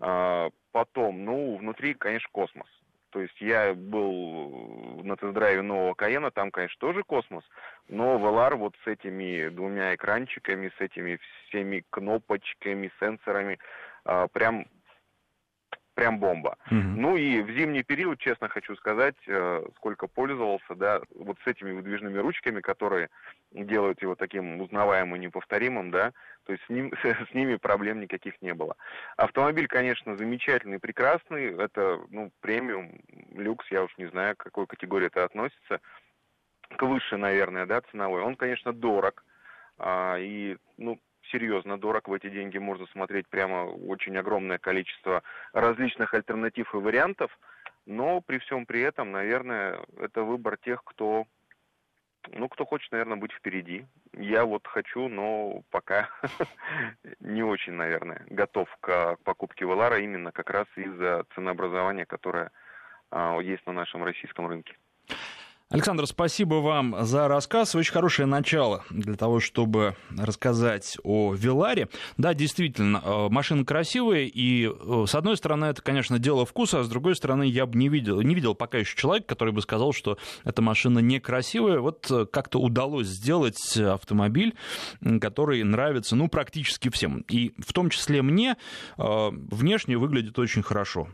А, 0.00 0.50
потом, 0.72 1.24
ну, 1.24 1.56
внутри, 1.56 1.94
конечно, 1.94 2.28
космос. 2.32 2.68
То 3.12 3.20
есть 3.20 3.38
я 3.40 3.74
был 3.74 5.02
на 5.04 5.16
тест-драйве 5.16 5.60
нового 5.60 5.92
Каена, 5.92 6.30
там, 6.30 6.50
конечно, 6.50 6.78
тоже 6.80 7.02
космос, 7.04 7.44
но 7.88 8.16
Velar 8.18 8.56
вот 8.56 8.74
с 8.84 8.86
этими 8.86 9.48
двумя 9.50 9.94
экранчиками, 9.94 10.72
с 10.78 10.80
этими 10.80 11.20
всеми 11.48 11.84
кнопочками, 11.90 12.90
сенсорами, 12.98 13.58
а, 14.04 14.28
прям 14.28 14.66
прям 16.02 16.18
бомба. 16.18 16.56
Угу. 16.66 16.74
Ну 16.74 17.16
и 17.16 17.42
в 17.42 17.50
зимний 17.50 17.84
период, 17.84 18.18
честно 18.18 18.48
хочу 18.48 18.74
сказать, 18.74 19.14
э, 19.28 19.64
сколько 19.76 20.08
пользовался, 20.08 20.74
да, 20.74 21.00
вот 21.14 21.38
с 21.44 21.46
этими 21.46 21.70
выдвижными 21.72 22.18
ручками, 22.18 22.60
которые 22.60 23.08
делают 23.52 24.02
его 24.02 24.16
таким 24.16 24.60
узнаваемым 24.60 25.14
и 25.14 25.18
неповторимым, 25.20 25.92
да, 25.92 26.12
то 26.44 26.52
есть 26.52 26.64
с, 26.64 26.68
ним, 26.68 26.92
с, 26.92 27.02
с 27.30 27.34
ними 27.34 27.54
проблем 27.54 28.00
никаких 28.00 28.34
не 28.42 28.52
было. 28.52 28.74
Автомобиль, 29.16 29.68
конечно, 29.68 30.16
замечательный, 30.16 30.80
прекрасный, 30.80 31.56
это, 31.56 32.00
ну, 32.10 32.32
премиум, 32.40 33.00
люкс, 33.36 33.64
я 33.70 33.84
уж 33.84 33.96
не 33.96 34.06
знаю, 34.06 34.34
к 34.34 34.42
какой 34.42 34.66
категории 34.66 35.06
это 35.06 35.24
относится, 35.24 35.80
к 36.76 36.82
выше, 36.82 37.16
наверное, 37.16 37.66
да, 37.66 37.80
ценовой, 37.92 38.22
он, 38.22 38.34
конечно, 38.34 38.72
дорог. 38.72 39.24
А, 39.78 40.16
и, 40.18 40.56
ну, 40.78 40.98
серьезно 41.32 41.78
дорог. 41.78 42.06
В 42.06 42.12
эти 42.12 42.28
деньги 42.28 42.58
можно 42.58 42.86
смотреть 42.86 43.26
прямо 43.28 43.64
очень 43.64 44.16
огромное 44.16 44.58
количество 44.58 45.22
различных 45.52 46.14
альтернатив 46.14 46.72
и 46.74 46.78
вариантов. 46.78 47.36
Но 47.86 48.20
при 48.20 48.38
всем 48.38 48.66
при 48.66 48.82
этом, 48.82 49.10
наверное, 49.10 49.80
это 49.98 50.22
выбор 50.22 50.56
тех, 50.58 50.84
кто 50.84 51.26
ну, 52.30 52.48
кто 52.48 52.64
хочет, 52.64 52.92
наверное, 52.92 53.16
быть 53.16 53.32
впереди. 53.32 53.84
Я 54.12 54.44
вот 54.44 54.66
хочу, 54.66 55.08
но 55.08 55.62
пока 55.70 56.08
не 57.20 57.42
очень, 57.42 57.72
наверное, 57.72 58.24
готов 58.30 58.68
к 58.80 59.16
покупке 59.24 59.64
Велара 59.64 59.98
именно 59.98 60.30
как 60.30 60.50
раз 60.50 60.66
из-за 60.76 61.24
ценообразования, 61.34 62.06
которое 62.06 62.52
а, 63.10 63.38
есть 63.40 63.66
на 63.66 63.72
нашем 63.72 64.04
российском 64.04 64.46
рынке. 64.46 64.76
Александр, 65.72 66.06
спасибо 66.06 66.56
вам 66.56 66.94
за 67.00 67.28
рассказ. 67.28 67.74
Очень 67.74 67.94
хорошее 67.94 68.26
начало 68.26 68.84
для 68.90 69.14
того, 69.14 69.40
чтобы 69.40 69.96
рассказать 70.18 70.98
о 71.02 71.32
Виларе. 71.32 71.88
Да, 72.18 72.34
действительно, 72.34 73.00
э, 73.02 73.28
машина 73.30 73.64
красивая, 73.64 74.24
и 74.24 74.68
э, 74.68 75.04
с 75.08 75.14
одной 75.14 75.34
стороны, 75.38 75.64
это, 75.64 75.80
конечно, 75.80 76.18
дело 76.18 76.44
вкуса, 76.44 76.80
а 76.80 76.82
с 76.82 76.90
другой 76.90 77.16
стороны, 77.16 77.44
я 77.44 77.64
бы 77.64 77.78
не 77.78 77.88
видел, 77.88 78.20
не 78.20 78.34
видел 78.34 78.54
пока 78.54 78.76
еще 78.76 78.94
человека, 78.94 79.28
который 79.28 79.54
бы 79.54 79.62
сказал, 79.62 79.94
что 79.94 80.18
эта 80.44 80.60
машина 80.60 80.98
некрасивая. 80.98 81.80
Вот 81.80 82.06
э, 82.10 82.26
как-то 82.26 82.58
удалось 82.60 83.06
сделать 83.06 83.74
автомобиль, 83.78 84.54
который 85.22 85.62
нравится, 85.62 86.16
ну, 86.16 86.28
практически 86.28 86.90
всем. 86.90 87.24
И 87.30 87.54
в 87.58 87.72
том 87.72 87.88
числе 87.88 88.20
мне 88.20 88.58
внешне 88.98 89.96
выглядит 89.96 90.38
очень 90.38 90.62
хорошо. 90.62 91.08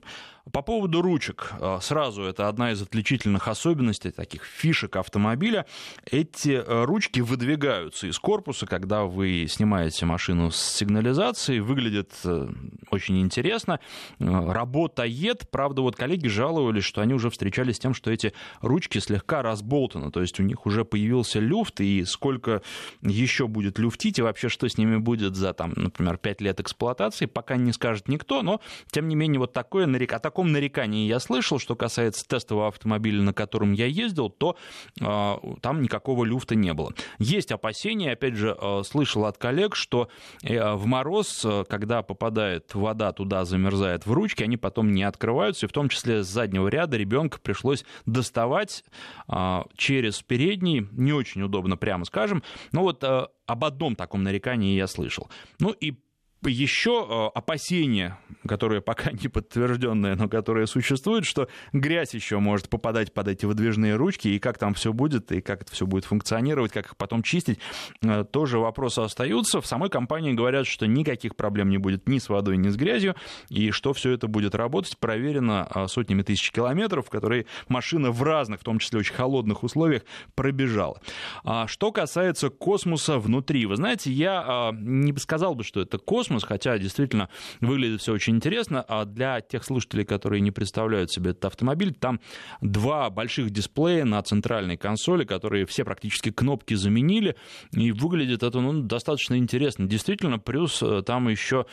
По 0.53 0.63
поводу 0.63 1.03
ручек. 1.03 1.53
Э, 1.61 1.79
сразу 1.81 2.23
это 2.23 2.49
одна 2.49 2.73
из 2.73 2.83
отличительных 2.83 3.49
особенностей, 3.49 4.11
таких 4.11 4.45
фишек 4.45 4.97
автомобиля. 4.97 5.67
Эти 6.05 6.63
э, 6.65 6.85
ручки 6.85 7.21
выдвигаются 7.21 8.07
из 8.07 8.19
корпуса, 8.19 8.67
когда 8.67 9.05
вы 9.05 9.47
снимаете 9.49 10.07
машину 10.07 10.51
с 10.51 10.57
сигнализацией. 10.57 11.61
Выглядит 11.61 12.13
э, 12.25 12.49
очень 12.91 13.21
интересно. 13.21 13.81
Работает. 14.19 15.51
Правда, 15.51 15.83
вот 15.83 15.97
коллеги 15.97 16.29
жаловались, 16.29 16.85
что 16.85 17.01
они 17.01 17.15
уже 17.15 17.31
встречались 17.31 17.77
с 17.77 17.81
тем, 17.81 17.95
что 17.95 18.11
эти 18.11 18.33
ручки 18.61 18.99
слегка 18.99 19.43
разболтаны. 19.43 20.11
То 20.11 20.21
есть 20.21 20.39
у 20.41 20.43
них 20.43 20.67
уже 20.67 20.85
появился 20.85 21.41
люфт, 21.41 21.81
и 21.81 22.05
сколько 22.05 22.63
еще 23.03 23.49
будет 23.49 23.79
люфтить, 23.79 24.19
и 24.19 24.23
вообще 24.23 24.49
что 24.49 24.69
с 24.69 24.79
ними 24.79 24.97
будет 24.97 25.37
за, 25.37 25.53
там, 25.53 25.73
например, 25.77 26.17
5 26.19 26.41
лет 26.41 26.61
эксплуатации, 26.61 27.27
пока 27.27 27.57
не 27.57 27.73
скажет 27.73 28.09
никто. 28.09 28.43
Но, 28.43 28.61
тем 28.91 29.09
не 29.09 29.15
менее, 29.15 29.41
вот 29.41 29.53
такое 29.53 29.87
нарекание 29.87 30.19
таком 30.39 30.53
нарекании 30.53 31.09
я 31.09 31.19
слышал, 31.19 31.59
что 31.59 31.75
касается 31.75 32.25
тестового 32.25 32.69
автомобиля, 32.69 33.23
на 33.23 33.33
котором 33.33 33.73
я 33.73 33.87
ездил, 33.87 34.31
то 34.31 34.57
э, 35.01 35.35
там 35.61 35.83
никакого 35.83 36.25
люфта 36.25 36.55
не 36.55 36.73
было. 36.75 36.95
Есть 37.19 37.51
опасения, 37.51 38.13
опять 38.13 38.37
же, 38.37 38.57
э, 38.57 38.83
слышал 38.85 39.25
от 39.25 39.37
коллег, 39.37 39.75
что 39.75 40.09
э, 40.45 40.75
в 40.75 40.87
мороз, 40.87 41.45
э, 41.45 41.65
когда 41.69 42.03
попадает 42.03 42.73
вода 42.77 43.11
туда, 43.11 43.45
замерзает 43.45 44.07
в 44.07 44.13
ручки, 44.13 44.45
они 44.45 44.57
потом 44.57 44.93
не 44.93 45.03
открываются, 45.03 45.67
и 45.67 45.69
в 45.69 45.73
том 45.73 45.89
числе 45.89 46.23
с 46.23 46.29
заднего 46.29 46.69
ряда 46.69 46.97
ребенка 46.97 47.41
пришлось 47.41 47.85
доставать 48.07 48.85
э, 49.29 49.63
через 49.77 50.23
передний, 50.23 50.87
не 50.93 51.13
очень 51.13 51.43
удобно, 51.43 51.77
прямо 51.77 52.05
скажем. 52.05 52.45
Но 52.71 52.83
вот 52.83 53.03
э, 53.03 53.27
об 53.47 53.65
одном 53.65 53.97
таком 53.97 54.23
нарекании 54.23 54.77
я 54.77 54.87
слышал. 54.87 55.29
Ну 55.59 55.73
и 55.73 55.97
еще 56.43 57.07
э, 57.09 57.39
опасения, 57.39 58.19
которые 58.47 58.81
пока 58.81 59.11
не 59.13 59.29
подтвержденные, 59.29 60.15
но 60.15 60.29
которые 60.29 60.67
существуют, 60.67 61.25
что 61.25 61.49
грязь 61.73 62.15
еще 62.15 62.39
может 62.39 62.69
попадать 62.69 63.13
под 63.13 63.29
эти 63.29 63.45
выдвижные 63.45 63.97
ручки, 63.97 64.29
и 64.29 64.39
как 64.39 64.59
там 64.59 64.75
все 64.75 64.93
будет, 64.93 65.33
и 65.33 65.41
как 65.41 65.63
это 65.63 65.73
все 65.73 65.87
будет 65.87 66.05
функционировать, 66.05 66.73
как 66.73 66.87
их 66.87 66.97
потом 66.97 67.23
чистить, 67.23 67.59
э, 68.03 68.25
тоже 68.31 68.59
вопросы 68.59 69.01
остаются. 69.01 69.61
В 69.61 69.67
самой 69.67 69.91
компании 69.91 70.33
говорят, 70.33 70.67
что 70.67 70.87
никаких 70.87 71.35
проблем 71.35 71.71
не 71.71 71.79
будет 71.79 72.09
ни 72.09 72.19
с 72.19 72.29
водой, 72.29 72.57
ни 72.57 72.69
с 72.69 72.77
грязью, 72.77 73.17
и 73.49 73.71
что 73.71 73.93
все 73.93 74.13
это 74.13 74.29
будет 74.29 74.55
работать, 74.55 74.97
проверено 74.99 75.69
э, 75.75 75.87
сотнями 75.89 76.23
тысяч 76.23 76.53
километров, 76.53 77.11
которые 77.11 77.47
машина 77.69 78.11
в 78.11 78.23
разных, 78.23 78.61
в 78.61 78.65
том 78.65 78.79
числе 78.79 79.01
очень 79.01 79.15
холодных 79.15 79.65
условиях, 79.65 80.03
пробежала. 80.35 81.01
А 81.45 81.67
что 81.67 81.91
касается 81.91 82.51
космоса 82.51 83.19
внутри, 83.19 83.67
вы 83.67 83.77
знаете, 83.77 84.13
я 84.13 84.73
не 84.73 85.17
сказал 85.19 85.55
бы, 85.55 85.65
что 85.65 85.81
это 85.81 85.99
космос, 85.99 86.28
космос, 86.29 86.45
хотя 86.45 86.79
действительно 86.79 87.29
выглядит 87.61 88.01
все 88.01 88.13
очень 88.13 88.37
интересно. 88.37 88.85
А 88.87 89.05
для 89.05 89.41
тех 89.41 89.65
слушателей, 89.65 90.05
которые 90.05 90.41
не 90.41 90.51
представляют 90.51 91.11
себе 91.11 91.31
этот 91.31 91.47
автомобиль, 91.47 91.95
там 91.95 92.21
два 92.61 93.11
больших 93.11 93.51
дисплея 93.51 94.05
на 94.05 94.23
центральной 94.23 94.77
консоли, 94.77 95.25
которые 95.25 95.65
все 95.67 95.85
практически 95.85 96.31
кнопки 96.31 96.75
заменили, 96.75 97.37
и 97.73 97.93
выглядит 97.93 98.43
это 98.43 98.61
ну, 98.61 98.83
достаточно 98.83 99.39
интересно. 99.39 99.87
Действительно, 99.87 100.39
плюс 100.39 100.83
э, 100.83 101.03
там 101.03 101.29
еще 101.29 101.67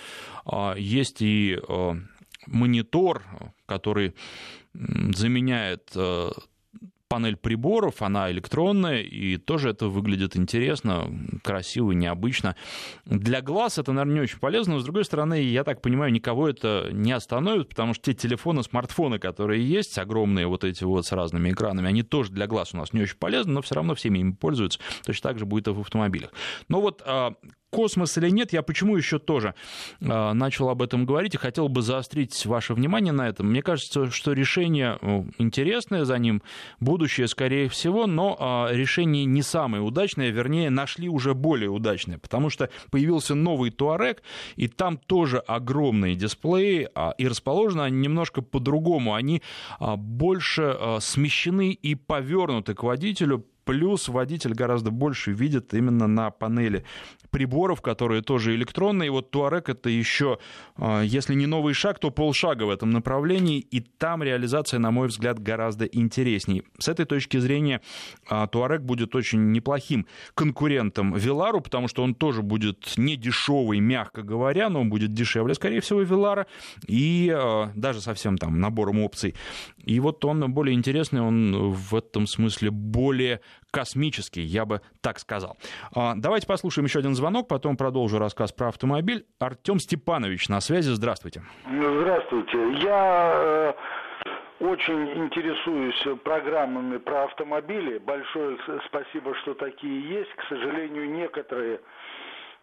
а, 0.46 0.76
есть 0.76 1.22
и 1.22 1.58
э, 1.68 1.92
монитор, 2.48 3.24
который 3.66 4.16
заменяет 4.74 5.92
э, 5.96 6.30
панель 7.16 7.38
приборов, 7.38 8.02
она 8.02 8.30
электронная, 8.30 9.00
и 9.02 9.38
тоже 9.38 9.70
это 9.70 9.88
выглядит 9.88 10.36
интересно, 10.36 11.10
красиво, 11.44 11.94
необычно. 11.94 12.58
Для 13.06 13.42
глаз 13.42 13.78
это, 13.78 13.94
наверное, 13.94 14.16
не 14.16 14.20
очень 14.20 14.40
полезно, 14.40 14.74
но, 14.74 14.80
с 14.82 14.84
другой 14.84 15.06
стороны, 15.06 15.42
я 15.42 15.64
так 15.64 15.82
понимаю, 15.82 16.12
никого 16.12 16.50
это 16.50 16.90
не 16.92 17.14
остановит, 17.14 17.70
потому 17.70 17.94
что 17.94 18.12
те 18.12 18.14
телефоны, 18.14 18.64
смартфоны, 18.64 19.18
которые 19.18 19.66
есть, 19.66 19.98
огромные 19.98 20.48
вот 20.48 20.66
эти 20.66 20.84
вот 20.84 21.06
с 21.06 21.14
разными 21.14 21.52
экранами, 21.52 21.88
они 21.88 22.04
тоже 22.04 22.34
для 22.34 22.48
глаз 22.48 22.74
у 22.74 22.78
нас 22.78 22.92
не 22.92 23.04
очень 23.04 23.18
полезны, 23.18 23.54
но 23.54 23.62
все 23.62 23.76
равно 23.76 23.96
всеми 23.96 24.20
ими 24.20 24.34
пользуются. 24.34 24.80
Точно 25.06 25.30
так 25.30 25.40
же 25.40 25.46
будет 25.46 25.70
и 25.70 25.72
в 25.72 25.80
автомобилях. 25.80 26.32
Но 26.68 26.82
вот 26.82 27.02
а, 27.06 27.36
космос 27.76 28.18
или 28.18 28.30
нет, 28.30 28.54
я 28.54 28.62
почему 28.62 28.96
еще 28.96 29.20
тоже 29.20 29.54
э, 30.00 30.34
начал 30.34 30.70
об 30.70 30.82
этом 30.82 31.06
говорить 31.06 31.36
и 31.36 31.38
хотел 31.38 31.68
бы 31.68 31.82
заострить 31.82 32.46
ваше 32.46 32.74
внимание 32.74 33.12
на 33.12 33.28
этом. 33.28 33.50
Мне 33.50 33.62
кажется, 33.62 34.10
что 34.12 34.32
решение 34.34 34.98
интересное 35.38 36.06
за 36.06 36.18
ним, 36.18 36.42
будущее, 36.80 37.28
скорее 37.28 37.68
всего, 37.68 38.08
но 38.08 38.68
э, 38.70 38.76
решение 38.76 39.26
не 39.26 39.42
самое 39.42 39.84
удачное, 39.84 40.30
вернее, 40.30 40.70
нашли 40.70 41.10
уже 41.10 41.34
более 41.34 41.70
удачное, 41.70 42.18
потому 42.18 42.50
что 42.50 42.70
появился 42.92 43.36
новый 43.36 43.72
Туарек, 43.72 44.24
и 44.56 44.68
там 44.68 44.98
тоже 44.98 45.40
огромные 45.40 46.16
дисплеи, 46.16 46.88
э, 46.96 47.12
и 47.18 47.28
расположены 47.28 47.82
они 47.82 47.98
немножко 47.98 48.42
по-другому, 48.42 49.14
они 49.14 49.42
э, 49.80 49.96
больше 49.98 50.78
э, 50.80 50.98
смещены 51.02 51.72
и 51.72 51.96
повернуты 51.96 52.74
к 52.74 52.84
водителю, 52.84 53.46
Плюс 53.66 54.08
водитель 54.08 54.54
гораздо 54.54 54.92
больше 54.92 55.32
видит 55.32 55.74
именно 55.74 56.08
на 56.08 56.30
панели 56.30 56.86
приборов, 57.32 57.82
которые 57.82 58.22
тоже 58.22 58.56
электронные. 58.56 59.08
И 59.08 59.10
вот 59.10 59.32
Туарек 59.32 59.70
это 59.70 59.90
еще, 59.90 60.38
а, 60.78 61.02
если 61.02 61.34
не 61.34 61.48
новый 61.48 61.74
шаг, 61.74 62.00
то 62.00 62.12
полшага 62.12 62.64
в 62.64 62.70
этом 62.70 62.92
направлении. 62.92 63.60
И 63.60 63.80
там 63.80 64.22
реализация, 64.22 64.80
на 64.80 64.92
мой 64.92 65.08
взгляд, 65.08 65.40
гораздо 65.40 65.86
интереснее. 65.86 66.64
С 66.78 66.88
этой 66.88 67.06
точки 67.06 67.38
зрения 67.38 67.82
а, 68.30 68.46
Туарек 68.48 68.82
будет 68.82 69.16
очень 69.16 69.52
неплохим 69.52 70.06
конкурентом 70.36 71.16
Вилару, 71.16 71.60
потому 71.60 71.88
что 71.88 72.04
он 72.04 72.14
тоже 72.14 72.44
будет 72.44 72.94
не 72.98 73.18
дешевый, 73.18 73.80
мягко 73.80 74.22
говоря, 74.22 74.70
но 74.70 74.82
он 74.82 74.90
будет 74.90 75.12
дешевле, 75.14 75.56
скорее 75.56 75.82
всего, 75.82 76.02
Вилара. 76.02 76.46
И 76.88 77.34
а, 77.36 77.72
даже 77.76 78.00
совсем 78.00 78.38
там 78.38 78.60
набором 78.60 79.00
опций. 79.00 79.34
И 79.84 80.00
вот 80.00 80.24
он 80.24 80.54
более 80.54 80.76
интересный, 80.76 81.22
он 81.22 81.72
в 81.72 81.96
этом 81.96 82.28
смысле 82.28 82.70
более 82.70 83.42
космический, 83.72 84.42
я 84.42 84.66
бы 84.66 84.82
так 85.02 85.20
сказал. 85.20 85.58
А, 85.94 86.14
давайте 86.16 86.48
послушаем 86.48 86.86
еще 86.86 87.00
один 87.00 87.14
звонок, 87.14 87.48
потом 87.48 87.76
продолжу 87.76 88.20
рассказ 88.20 88.52
про 88.52 88.70
автомобиль. 88.70 89.26
Артем 89.40 89.80
Степанович 89.80 90.48
на 90.50 90.62
связи, 90.62 90.90
здравствуйте. 90.90 91.44
Здравствуйте. 91.66 92.74
Я 92.82 93.32
э, 93.36 93.74
очень 94.60 95.18
интересуюсь 95.18 96.02
программами 96.24 96.98
про 96.98 97.26
автомобили. 97.26 97.98
Большое 97.98 98.58
спасибо, 98.88 99.36
что 99.36 99.54
такие 99.54 100.10
есть. 100.10 100.34
К 100.36 100.44
сожалению, 100.48 101.12
некоторые 101.12 101.82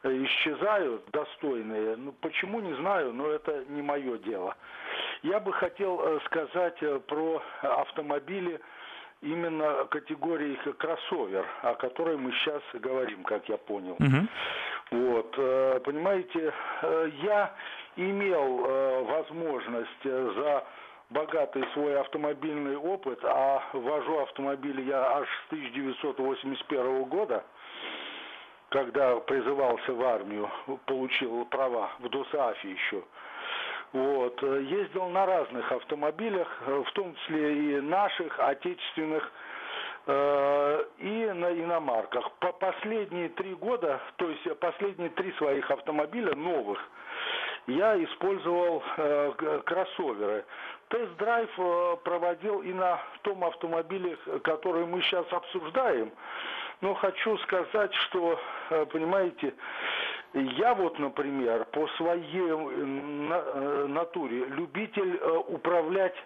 э, 0.02 0.24
исчезают, 0.24 1.04
достойные. 1.12 1.96
Ну, 1.96 2.12
почему, 2.20 2.60
не 2.60 2.74
знаю, 2.76 3.12
но 3.12 3.28
это 3.28 3.64
не 3.68 3.82
мое 3.82 4.18
дело. 4.18 4.56
Я 5.22 5.38
бы 5.40 5.52
хотел 5.52 6.00
э, 6.00 6.20
сказать 6.26 6.78
про 7.06 7.42
автомобили 7.60 8.60
именно 9.22 9.84
категории 9.90 10.58
кроссовер, 10.78 11.46
о 11.62 11.74
которой 11.74 12.16
мы 12.16 12.32
сейчас 12.32 12.62
говорим, 12.74 13.22
как 13.22 13.48
я 13.48 13.56
понял. 13.56 13.94
Угу. 13.94 14.28
Вот, 14.90 15.34
э, 15.38 15.80
понимаете, 15.84 16.52
э, 16.82 17.10
я 17.22 17.54
имел 17.96 18.64
э, 18.66 19.02
возможность 19.04 20.02
за 20.04 20.64
богатый 21.10 21.64
свой 21.72 21.98
автомобильный 22.00 22.76
опыт, 22.76 23.18
а 23.22 23.62
вожу 23.72 24.18
автомобили 24.20 24.82
я 24.82 25.18
аж 25.18 25.28
с 25.46 25.52
1981 25.52 27.04
года, 27.04 27.44
когда 28.70 29.16
призывался 29.16 29.92
в 29.92 30.02
армию, 30.02 30.50
получил 30.86 31.44
права 31.46 31.90
в 32.00 32.08
ДОСААФе 32.08 32.70
еще. 32.70 33.02
Вот. 33.92 34.42
Ездил 34.42 35.08
на 35.08 35.26
разных 35.26 35.70
автомобилях, 35.70 36.48
в 36.66 36.90
том 36.92 37.14
числе 37.16 37.76
и 37.76 37.80
наших, 37.80 38.38
отечественных. 38.40 39.30
э, 40.06 40.84
и 40.98 41.32
на 41.32 41.52
иномарках. 41.52 42.30
По 42.40 42.52
последние 42.52 43.28
три 43.30 43.54
года, 43.54 44.00
то 44.16 44.28
есть 44.28 44.58
последние 44.58 45.10
три 45.10 45.32
своих 45.32 45.70
автомобиля 45.70 46.34
новых, 46.34 46.78
я 47.66 48.02
использовал 48.02 48.82
э, 48.96 49.60
кроссоверы. 49.64 50.44
Тест-драйв 50.88 51.50
э, 51.56 51.96
проводил 52.04 52.62
и 52.62 52.72
на 52.72 53.00
том 53.22 53.44
автомобиле, 53.44 54.16
который 54.42 54.86
мы 54.86 55.00
сейчас 55.02 55.26
обсуждаем. 55.32 56.10
Но 56.80 56.94
хочу 56.94 57.38
сказать, 57.38 57.94
что, 57.94 58.40
понимаете, 58.90 59.54
я 60.34 60.74
вот, 60.74 60.98
например, 60.98 61.64
по 61.66 61.86
своей 61.96 62.26
э, 62.32 63.86
натуре 63.88 64.46
любитель 64.46 65.20
управлять 65.48 66.16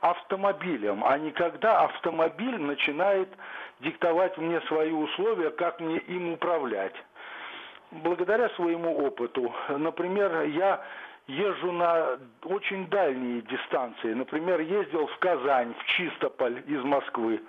автомобилем, 0.00 1.02
а 1.04 1.16
не 1.18 1.30
когда 1.30 1.82
автомобиль 1.82 2.58
начинает 2.60 3.28
диктовать 3.80 4.36
мне 4.38 4.60
свои 4.62 4.92
условия, 4.92 5.50
как 5.50 5.80
мне 5.80 5.98
им 5.98 6.32
управлять 6.32 6.94
благодаря 8.02 8.48
своему 8.50 8.96
опыту, 9.06 9.52
например, 9.68 10.42
я 10.42 10.84
езжу 11.26 11.72
на 11.72 12.18
очень 12.44 12.86
дальние 12.88 13.42
дистанции. 13.42 14.12
Например, 14.12 14.60
ездил 14.60 15.06
в 15.06 15.18
Казань, 15.18 15.74
в 15.78 15.84
Чистополь 15.86 16.62
из 16.66 16.82
Москвы. 16.82 17.40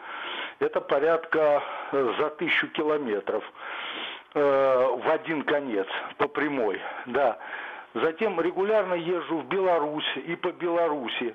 Это 0.59 0.79
порядка 0.79 1.61
э, 1.91 2.13
за 2.17 2.29
тысячу 2.31 2.67
километров 2.69 3.43
э, 3.43 3.94
в 4.35 5.11
один 5.11 5.43
конец 5.43 5.87
по 6.17 6.27
прямой. 6.27 6.79
Да. 7.05 7.37
Затем 7.95 8.41
регулярно 8.41 8.95
езжу 8.95 9.39
в 9.39 9.47
Беларусь 9.47 10.17
и 10.25 10.35
по 10.35 10.51
Беларуси. 10.51 11.33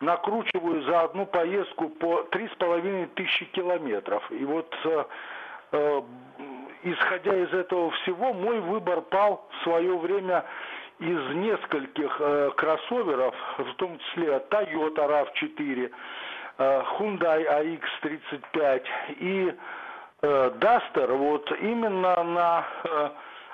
Накручиваю 0.00 0.82
за 0.82 1.00
одну 1.00 1.24
поездку 1.24 1.88
по 1.88 2.24
три 2.24 2.48
с 2.48 2.54
половиной 2.56 3.06
тысячи 3.14 3.46
километров. 3.46 4.22
И 4.30 4.44
вот 4.44 4.74
э, 4.84 5.04
э 5.72 6.02
исходя 6.82 7.34
из 7.34 7.52
этого 7.54 7.90
всего, 7.92 8.34
мой 8.34 8.60
выбор 8.60 9.00
пал 9.02 9.48
в 9.50 9.62
свое 9.62 9.96
время 9.96 10.44
из 10.98 11.34
нескольких 11.34 12.16
э, 12.18 12.50
кроссоверов, 12.56 13.34
в 13.58 13.74
том 13.74 13.98
числе 13.98 14.42
Toyota 14.50 15.08
RAV4, 15.08 15.90
э, 16.58 16.82
Hyundai 16.98 17.80
AX35 18.02 18.84
и 19.20 19.54
э, 20.22 20.50
Duster, 20.58 21.12
вот 21.12 21.50
именно 21.60 22.22
на 22.22 22.66
э, 22.84 23.10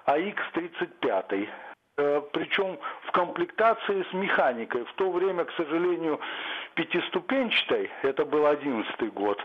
AX35. 0.07 1.49
Э, 1.97 2.23
причем 2.33 2.79
в 3.07 3.13
комплектации 3.13 4.05
с 4.11 4.13
механикой. 4.13 4.85
В 4.85 4.93
то 4.95 5.11
время, 5.11 5.45
к 5.45 5.53
сожалению, 5.53 6.21
пятиступенчатой, 6.75 7.91
это 8.03 8.25
был 8.25 8.47
одиннадцатый 8.47 9.11
год, 9.11 9.45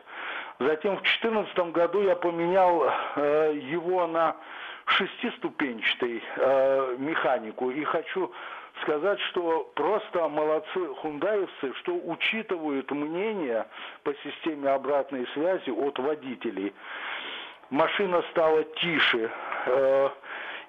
Затем 0.60 0.98
в 0.98 1.02
2014 1.02 1.72
году 1.72 2.02
я 2.04 2.16
поменял 2.16 2.84
его 3.16 4.06
на 4.06 4.36
шестиступенчатый 4.86 6.22
механику. 7.00 7.72
И 7.72 7.84
хочу 7.84 8.32
сказать, 8.82 9.20
что 9.30 9.72
просто 9.76 10.28
молодцы 10.28 10.88
хундаевцы, 11.02 11.74
что 11.82 11.96
учитывают 12.06 12.90
мнение 12.92 13.66
по 14.04 14.14
системе 14.16 14.70
обратной 14.70 15.28
связи 15.34 15.70
от 15.70 16.00
водителей. 16.00 16.74
Машина 17.74 18.22
стала 18.30 18.64
тише. 18.64 19.32
Э, 19.66 20.10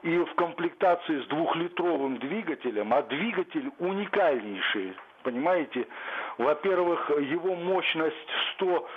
и 0.05 0.17
в 0.17 0.35
комплектации 0.37 1.21
с 1.21 1.27
двухлитровым 1.27 2.17
двигателем, 2.17 2.95
а 2.95 3.03
двигатель 3.03 3.71
уникальнейший, 3.79 4.97
понимаете? 5.23 5.87
Во-первых, 6.39 7.11
его 7.11 7.55
мощность 7.57 8.31
100 8.55 8.89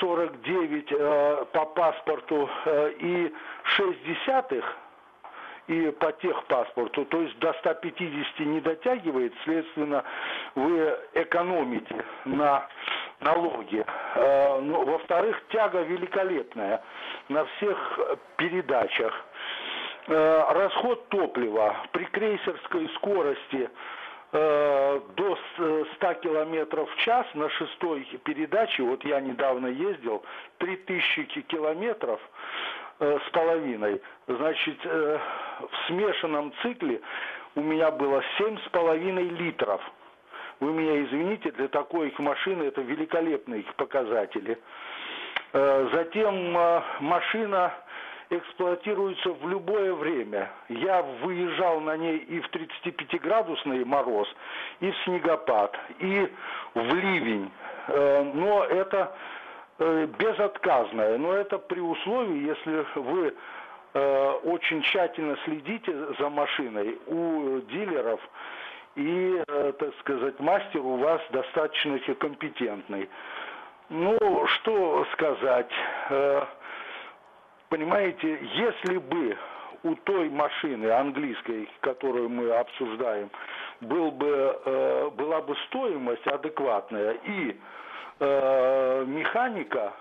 49 0.00 0.92
э, 0.92 1.44
по 1.54 1.64
паспорту 1.64 2.50
э, 2.66 2.92
и 2.98 3.34
6 3.64 4.04
десятых 4.04 4.76
и 5.68 5.90
по 5.98 6.12
техпаспорту, 6.12 7.06
то 7.06 7.22
есть 7.22 7.38
до 7.38 7.54
150 7.54 8.38
не 8.40 8.60
дотягивает, 8.60 9.32
следственно, 9.44 10.04
вы 10.54 10.94
экономите 11.14 12.04
на 12.26 12.68
налоги. 13.20 13.84
Э, 14.14 14.60
ну, 14.60 14.84
во-вторых, 14.84 15.40
тяга 15.50 15.82
великолепная 15.82 16.82
на 17.28 17.44
всех 17.44 17.98
передачах. 18.36 19.24
Э, 20.08 20.44
расход 20.52 21.08
топлива 21.08 21.76
при 21.92 22.04
крейсерской 22.04 22.88
скорости 22.96 23.68
Э, 24.32 25.00
до 25.16 25.38
100 25.96 26.14
километров 26.14 26.90
в 26.90 26.96
час 26.98 27.26
на 27.34 27.48
шестой 27.48 28.04
передаче, 28.24 28.82
вот 28.82 29.04
я 29.04 29.20
недавно 29.20 29.68
ездил, 29.68 30.24
3000 30.58 31.42
километров 31.42 32.20
с 32.98 33.30
половиной, 33.30 34.00
значит, 34.26 34.82
в 34.84 35.20
смешанном 35.86 36.52
цикле 36.62 37.00
у 37.54 37.60
меня 37.60 37.90
было 37.90 38.22
семь 38.38 38.58
с 38.58 38.68
половиной 38.70 39.28
литров. 39.28 39.82
Вы 40.60 40.72
меня 40.72 41.04
извините, 41.04 41.50
для 41.52 41.68
такой 41.68 42.08
их 42.08 42.18
машины 42.18 42.64
это 42.64 42.80
великолепные 42.80 43.60
их 43.60 43.74
показатели. 43.74 44.58
Затем 45.52 46.52
машина 47.00 47.72
эксплуатируется 48.30 49.30
в 49.30 49.48
любое 49.48 49.94
время. 49.94 50.50
Я 50.68 51.02
выезжал 51.02 51.80
на 51.80 51.96
ней 51.96 52.18
и 52.18 52.40
в 52.40 52.48
35-градусный 52.50 53.84
мороз, 53.84 54.28
и 54.80 54.90
в 54.90 54.96
снегопад, 55.04 55.76
и 56.00 56.28
в 56.74 56.94
ливень. 56.94 57.50
Э, 57.88 58.22
но 58.34 58.64
это 58.64 59.16
э, 59.78 60.06
безотказное. 60.18 61.18
Но 61.18 61.32
это 61.32 61.58
при 61.58 61.80
условии, 61.80 62.48
если 62.48 62.84
вы 62.98 63.34
э, 63.94 64.30
очень 64.44 64.82
тщательно 64.82 65.36
следите 65.44 65.92
за 66.18 66.28
машиной 66.28 66.98
у 67.06 67.60
дилеров, 67.60 68.20
и, 68.96 69.42
так 69.46 69.94
сказать, 70.00 70.40
мастер 70.40 70.80
у 70.80 70.96
вас 70.96 71.20
достаточно 71.30 71.98
компетентный. 72.14 73.08
Ну, 73.88 74.46
что 74.46 75.06
сказать 75.12 75.70
понимаете, 77.68 78.38
если 78.54 78.98
бы 78.98 79.36
у 79.82 79.94
той 79.94 80.28
машины 80.28 80.90
английской, 80.90 81.68
которую 81.80 82.28
мы 82.28 82.50
обсуждаем, 82.50 83.30
был 83.80 84.10
бы, 84.10 84.60
э, 84.64 85.10
была 85.10 85.40
бы 85.42 85.54
стоимость 85.66 86.26
адекватная 86.26 87.12
и 87.24 87.56
э, 88.18 89.04
механика, 89.06 89.92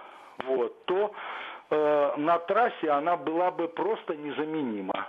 вот, 0.45 0.85
то 0.85 1.11
э, 1.69 2.13
на 2.17 2.39
трассе 2.39 2.89
она 2.89 3.17
была 3.17 3.51
бы 3.51 3.67
просто 3.67 4.15
незаменима. 4.15 5.07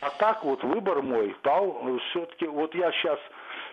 А 0.00 0.10
так 0.10 0.44
вот 0.44 0.62
выбор 0.62 1.02
мой 1.02 1.34
пал 1.42 1.98
все-таки, 2.10 2.46
вот 2.46 2.74
я 2.74 2.92
сейчас 2.92 3.18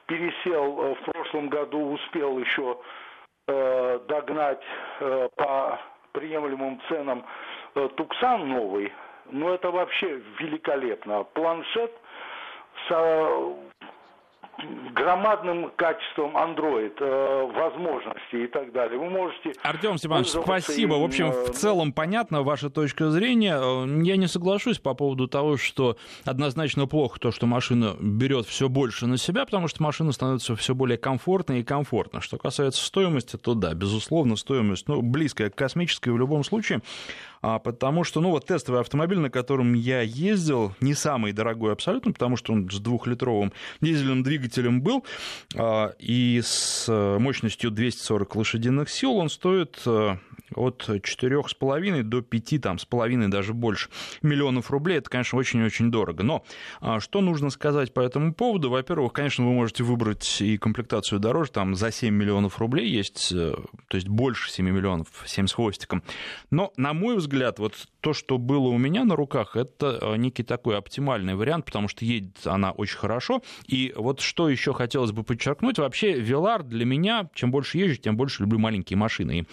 пересел, 0.07 0.81
э, 0.81 0.95
в 0.95 1.11
прошлом 1.11 1.49
году 1.49 1.91
успел 1.91 2.39
еще 2.39 2.77
э, 3.47 3.99
догнать 4.07 4.61
э, 4.99 5.29
по 5.35 5.79
приемлемым 6.13 6.81
ценам 6.89 7.25
Э, 7.75 7.89
Туксан 7.97 8.47
новый, 8.47 8.91
ну 9.31 9.49
это 9.49 9.69
вообще 9.69 10.21
великолепно. 10.39 11.23
Планшет 11.23 11.91
с 12.87 12.91
громадным 14.93 15.71
качеством 15.75 16.35
Android, 16.35 16.93
э, 16.99 17.51
возможностей 17.53 18.45
и 18.45 18.47
так 18.47 18.71
далее. 18.71 18.97
Вы 18.97 19.09
можете... 19.09 19.53
Артем 19.63 19.97
Степанович, 19.97 20.29
спасибо. 20.29 20.95
Им... 20.95 21.01
В 21.01 21.05
общем, 21.05 21.31
в 21.31 21.51
целом 21.51 21.91
понятна 21.93 22.41
ваша 22.41 22.69
точка 22.69 23.09
зрения. 23.09 23.55
Я 24.03 24.17
не 24.17 24.27
соглашусь 24.27 24.79
по 24.79 24.93
поводу 24.93 25.27
того, 25.27 25.57
что 25.57 25.97
однозначно 26.23 26.87
плохо 26.87 27.19
то, 27.19 27.31
что 27.31 27.45
машина 27.45 27.95
берет 27.99 28.45
все 28.45 28.69
больше 28.69 29.07
на 29.07 29.17
себя, 29.17 29.45
потому 29.45 29.67
что 29.67 29.83
машина 29.83 30.11
становится 30.11 30.55
все 30.55 30.73
более 30.73 30.97
комфортной 30.97 31.59
и 31.59 31.63
комфортно. 31.63 32.21
Что 32.21 32.37
касается 32.37 32.83
стоимости, 32.83 33.37
то 33.37 33.53
да, 33.53 33.73
безусловно, 33.73 34.35
стоимость 34.35 34.87
ну, 34.87 35.01
близкая 35.01 35.49
к 35.49 35.55
космической 35.55 36.09
в 36.09 36.17
любом 36.17 36.43
случае. 36.43 36.81
А, 37.47 37.59
потому 37.59 38.03
что, 38.03 38.21
ну, 38.21 38.31
вот 38.31 38.47
тестовый 38.47 38.81
автомобиль, 38.81 39.19
на 39.19 39.29
котором 39.29 39.75
я 39.75 40.01
ездил, 40.01 40.73
не 40.81 40.95
самый 40.95 41.31
дорогой 41.31 41.73
абсолютно, 41.73 42.11
потому 42.11 42.37
что 42.37 42.53
он 42.53 42.67
с 42.71 42.79
двухлитровым 42.79 43.53
дизельным 43.81 44.23
двигателем 44.23 44.81
был, 44.81 45.05
а, 45.55 45.93
и 45.99 46.41
с 46.43 46.85
э, 46.87 47.19
мощностью 47.19 47.69
240 47.69 48.35
лошадиных 48.35 48.89
сил 48.89 49.15
он 49.17 49.29
стоит 49.29 49.79
э, 49.85 50.15
от 50.53 50.87
4,5 50.87 52.03
до 52.03 52.21
5, 52.21 52.61
там, 52.61 52.79
с 52.79 52.85
половиной 52.85 53.27
даже 53.27 53.53
больше 53.53 53.89
миллионов 54.21 54.71
рублей. 54.71 54.97
Это, 54.97 55.09
конечно, 55.09 55.39
очень-очень 55.39 55.91
дорого. 55.91 56.23
Но 56.23 56.43
а, 56.81 56.99
что 56.99 57.21
нужно 57.21 57.49
сказать 57.49 57.93
по 57.93 57.99
этому 57.99 58.33
поводу? 58.33 58.69
Во-первых, 58.69 59.13
конечно, 59.13 59.45
вы 59.45 59.53
можете 59.53 59.83
выбрать 59.83 60.41
и 60.41 60.57
комплектацию 60.57 61.19
дороже, 61.19 61.51
там 61.51 61.75
за 61.75 61.91
7 61.91 62.13
миллионов 62.13 62.59
рублей 62.59 62.89
есть, 62.89 63.31
э, 63.31 63.55
то 63.87 63.95
есть 63.95 64.07
больше 64.07 64.51
7 64.51 64.65
миллионов, 64.65 65.07
7 65.25 65.47
с 65.47 65.53
хвостиком. 65.53 66.03
Но, 66.51 66.71
на 66.77 66.93
мой 66.93 67.17
взгляд, 67.17 67.34
взгляд, 67.35 67.59
вот 67.59 67.73
то, 68.01 68.13
что 68.13 68.37
было 68.37 68.67
у 68.67 68.77
меня 68.77 69.03
на 69.03 69.15
руках, 69.15 69.55
это 69.55 69.97
э, 70.01 70.15
некий 70.17 70.43
такой 70.43 70.77
оптимальный 70.77 71.35
вариант, 71.35 71.65
потому 71.65 71.87
что 71.87 72.05
едет 72.05 72.37
она 72.45 72.71
очень 72.71 72.97
хорошо. 72.97 73.41
И 73.67 73.93
вот 73.95 74.19
что 74.19 74.47
еще 74.47 74.73
хотелось 74.73 75.11
бы 75.11 75.23
подчеркнуть, 75.23 75.79
вообще 75.79 76.13
Велар 76.13 76.63
для 76.63 76.85
меня, 76.85 77.29
чем 77.33 77.51
больше 77.51 77.77
езжу, 77.79 77.95
тем 77.95 78.15
больше 78.15 78.43
люблю 78.43 78.59
маленькие 78.59 78.97
машины. 78.97 79.47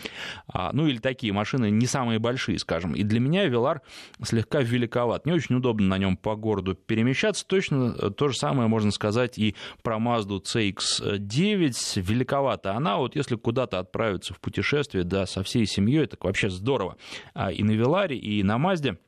А, 0.49 0.71
ну 0.73 0.87
или 0.87 0.99
такие 0.99 1.33
машины 1.33 1.71
не 1.71 1.87
самые 1.87 2.19
большие, 2.19 2.59
скажем. 2.59 2.95
И 2.95 3.03
для 3.03 3.21
меня 3.21 3.47
Велар 3.47 3.81
слегка 4.23 4.61
великоват. 4.61 5.27
Не 5.27 5.33
очень 5.33 5.57
удобно 5.57 5.89
на 5.89 5.99
нем 5.99 6.17
по 6.17 6.37
городу 6.37 6.75
перемещаться. 6.75 7.47
Точно 7.47 7.97
э, 7.99 8.11
то 8.11 8.29
же 8.29 8.37
самое 8.37 8.69
можно 8.69 8.91
сказать 8.91 9.39
и 9.39 9.57
про 9.83 9.97
Mazda 9.97 10.43
CX-9. 10.43 12.01
Великовата 12.03 12.75
она. 12.75 12.99
Вот 12.99 13.17
если 13.17 13.37
куда-то 13.37 13.79
отправиться 13.79 14.35
в 14.35 14.41
путешествие, 14.41 15.05
да, 15.05 15.25
со 15.25 15.43
всей 15.43 15.67
семьей, 15.67 16.07
так 16.07 16.23
вообще 16.25 16.51
здорово. 16.51 16.97
А 17.33 17.51
и 17.51 17.63
на 17.73 17.79
Веларе, 17.79 18.17
и 18.17 18.43
на 18.43 18.59
Мазде 18.59 18.99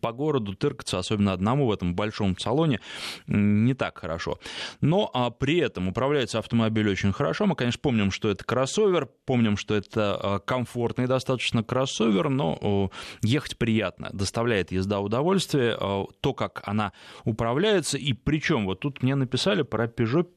по 0.00 0.12
городу 0.12 0.54
тыркаться, 0.54 0.98
особенно 0.98 1.34
одному 1.34 1.66
в 1.66 1.72
этом 1.72 1.94
большом 1.94 2.38
салоне, 2.38 2.80
не 3.26 3.74
так 3.74 3.98
хорошо. 3.98 4.38
Но 4.80 5.10
а, 5.12 5.30
при 5.30 5.58
этом 5.58 5.88
управляется 5.88 6.38
автомобиль 6.38 6.88
очень 6.88 7.12
хорошо. 7.12 7.44
Мы, 7.44 7.56
конечно, 7.56 7.80
помним, 7.82 8.10
что 8.10 8.30
это 8.30 8.42
кроссовер, 8.42 9.06
помним, 9.26 9.58
что 9.58 9.74
это 9.74 10.16
а, 10.16 10.38
комфортный 10.38 11.06
достаточно 11.06 11.62
кроссовер, 11.62 12.30
но 12.30 12.90
ехать 13.22 13.58
приятно, 13.58 14.08
доставляет 14.14 14.72
езда 14.72 15.00
удовольствие, 15.00 15.76
а, 15.78 16.06
то, 16.20 16.32
как 16.32 16.62
она 16.64 16.92
управляется, 17.24 17.98
и 17.98 18.14
причем 18.14 18.64
вот 18.64 18.80
тут 18.80 19.02
мне 19.02 19.14
написали 19.14 19.60
про 19.60 19.86
Peugeot 19.86 20.28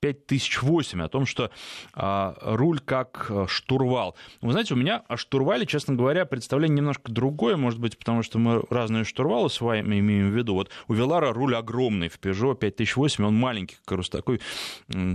5008, 0.00 1.02
о 1.02 1.08
том, 1.08 1.26
что 1.26 1.50
а, 1.92 2.36
руль 2.40 2.78
как 2.78 3.26
а, 3.30 3.46
штурвал. 3.48 4.14
Вы 4.40 4.52
знаете, 4.52 4.74
у 4.74 4.76
меня 4.76 5.02
о 5.08 5.16
штурвале, 5.16 5.66
честно 5.66 5.94
говоря, 5.94 6.24
представление 6.24 6.78
немножко 6.78 7.10
другое, 7.10 7.56
может 7.56 7.80
быть, 7.80 7.98
потому 7.98 8.22
что 8.22 8.38
мы 8.38 8.62
разные 8.70 9.04
штурвалы 9.04 9.50
с 9.50 9.60
вами 9.60 9.98
имеем 9.98 10.30
в 10.30 10.36
виду. 10.36 10.54
Вот 10.54 10.70
у 10.86 10.94
Велара 10.94 11.32
руль 11.32 11.56
огромный, 11.56 12.08
в 12.08 12.18
Peugeot 12.20 12.56
5008 12.56 13.24
он 13.24 13.34
маленький, 13.34 13.76
как 13.84 13.98
раз 13.98 14.08
такой, 14.08 14.40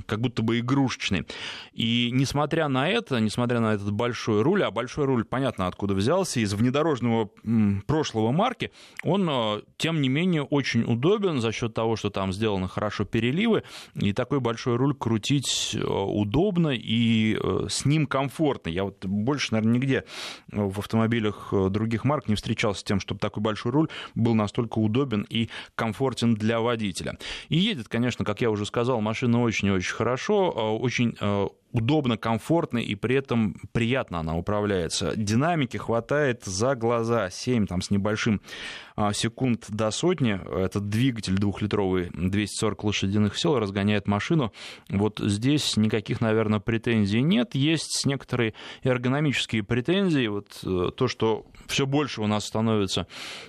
как 0.06 0.20
будто 0.20 0.42
бы 0.42 0.60
игрушечный. 0.60 1.26
И 1.72 2.10
несмотря 2.12 2.68
на 2.68 2.90
это, 2.90 3.20
несмотря 3.20 3.62
на 3.62 3.76
этот 3.76 3.92
большой 3.92 4.42
руль, 4.42 4.64
а 4.64 4.72
большой 4.72 5.06
руль, 5.06 5.24
понятно, 5.24 5.68
откуда 5.68 5.94
взялся, 5.94 6.42
из 6.42 6.54
внедорожного 6.54 7.30
прошлого 7.88 8.32
марки, 8.32 8.72
он, 9.04 9.28
а, 9.30 9.62
тем 9.78 10.02
не 10.02 10.10
менее, 10.10 10.44
очень 10.44 10.84
удобен 10.84 11.40
за 11.40 11.52
счет 11.54 11.74
того, 11.74 11.96
что 11.96 12.10
там 12.10 12.34
сделаны 12.34 12.68
хорошо 12.68 13.06
переливы, 13.06 13.64
и 13.96 14.12
такой 14.12 14.40
большой 14.40 14.73
большой 14.74 14.78
руль 14.78 14.96
крутить 14.96 15.76
э, 15.76 15.84
удобно 15.84 16.70
и 16.70 17.36
э, 17.36 17.68
с 17.70 17.86
ним 17.86 18.08
комфортно. 18.08 18.70
Я 18.70 18.84
вот 18.84 19.06
больше, 19.06 19.54
наверное, 19.54 19.74
нигде 19.76 20.04
в 20.52 20.80
автомобилях 20.80 21.50
э, 21.52 21.70
других 21.70 22.04
марк 22.04 22.28
не 22.28 22.36
встречался 22.36 22.82
с 22.82 22.84
тем, 22.84 23.00
чтобы 23.00 23.20
такой 23.20 23.42
большой 23.42 23.72
руль 23.72 23.90
был 24.16 24.36
настолько 24.36 24.80
удобен 24.80 25.26
и 25.30 25.50
комфортен 25.76 26.36
для 26.36 26.60
водителя. 26.60 27.18
И 27.50 27.58
едет, 27.58 27.88
конечно, 27.88 28.26
как 28.26 28.42
я 28.42 28.50
уже 28.50 28.66
сказал, 28.66 29.02
машина 29.02 29.42
очень-очень 29.42 29.94
хорошо, 29.94 30.50
очень 30.80 31.16
удобно, 31.74 32.18
комфортно 32.18 32.78
и 32.78 32.96
при 32.96 33.16
этом 33.16 33.56
приятно 33.74 34.20
она 34.20 34.38
управляется. 34.38 35.14
Динамики 35.16 35.78
хватает 35.78 36.44
за 36.46 36.76
глаза 36.76 37.30
7 37.30 37.68
там, 37.68 37.82
с 37.82 37.90
небольшим 37.90 38.42
а, 38.96 39.12
секунд 39.12 39.66
до 39.70 39.90
сотни. 39.92 40.40
Этот 40.64 40.88
двигатель 40.88 41.36
двухлитровый 41.36 42.12
240 42.14 42.84
лошадиных 42.84 43.38
сил 43.38 43.58
разгоняет 43.58 44.08
машину. 44.08 44.54
Вот 44.90 45.20
здесь 45.20 45.76
никаких, 45.76 46.22
наверное, 46.22 46.60
претензий 46.60 47.22
нет. 47.22 47.56
Есть 47.56 48.06
некоторые 48.06 48.54
эргономические 48.84 49.64
претензии. 49.64 50.28
Вот 50.28 50.60
э, 50.64 50.92
то, 50.96 51.08
что 51.08 51.48
все 51.66 51.88
больше 51.88 52.22
у 52.22 52.28
нас 52.28 52.46
становится 52.46 53.08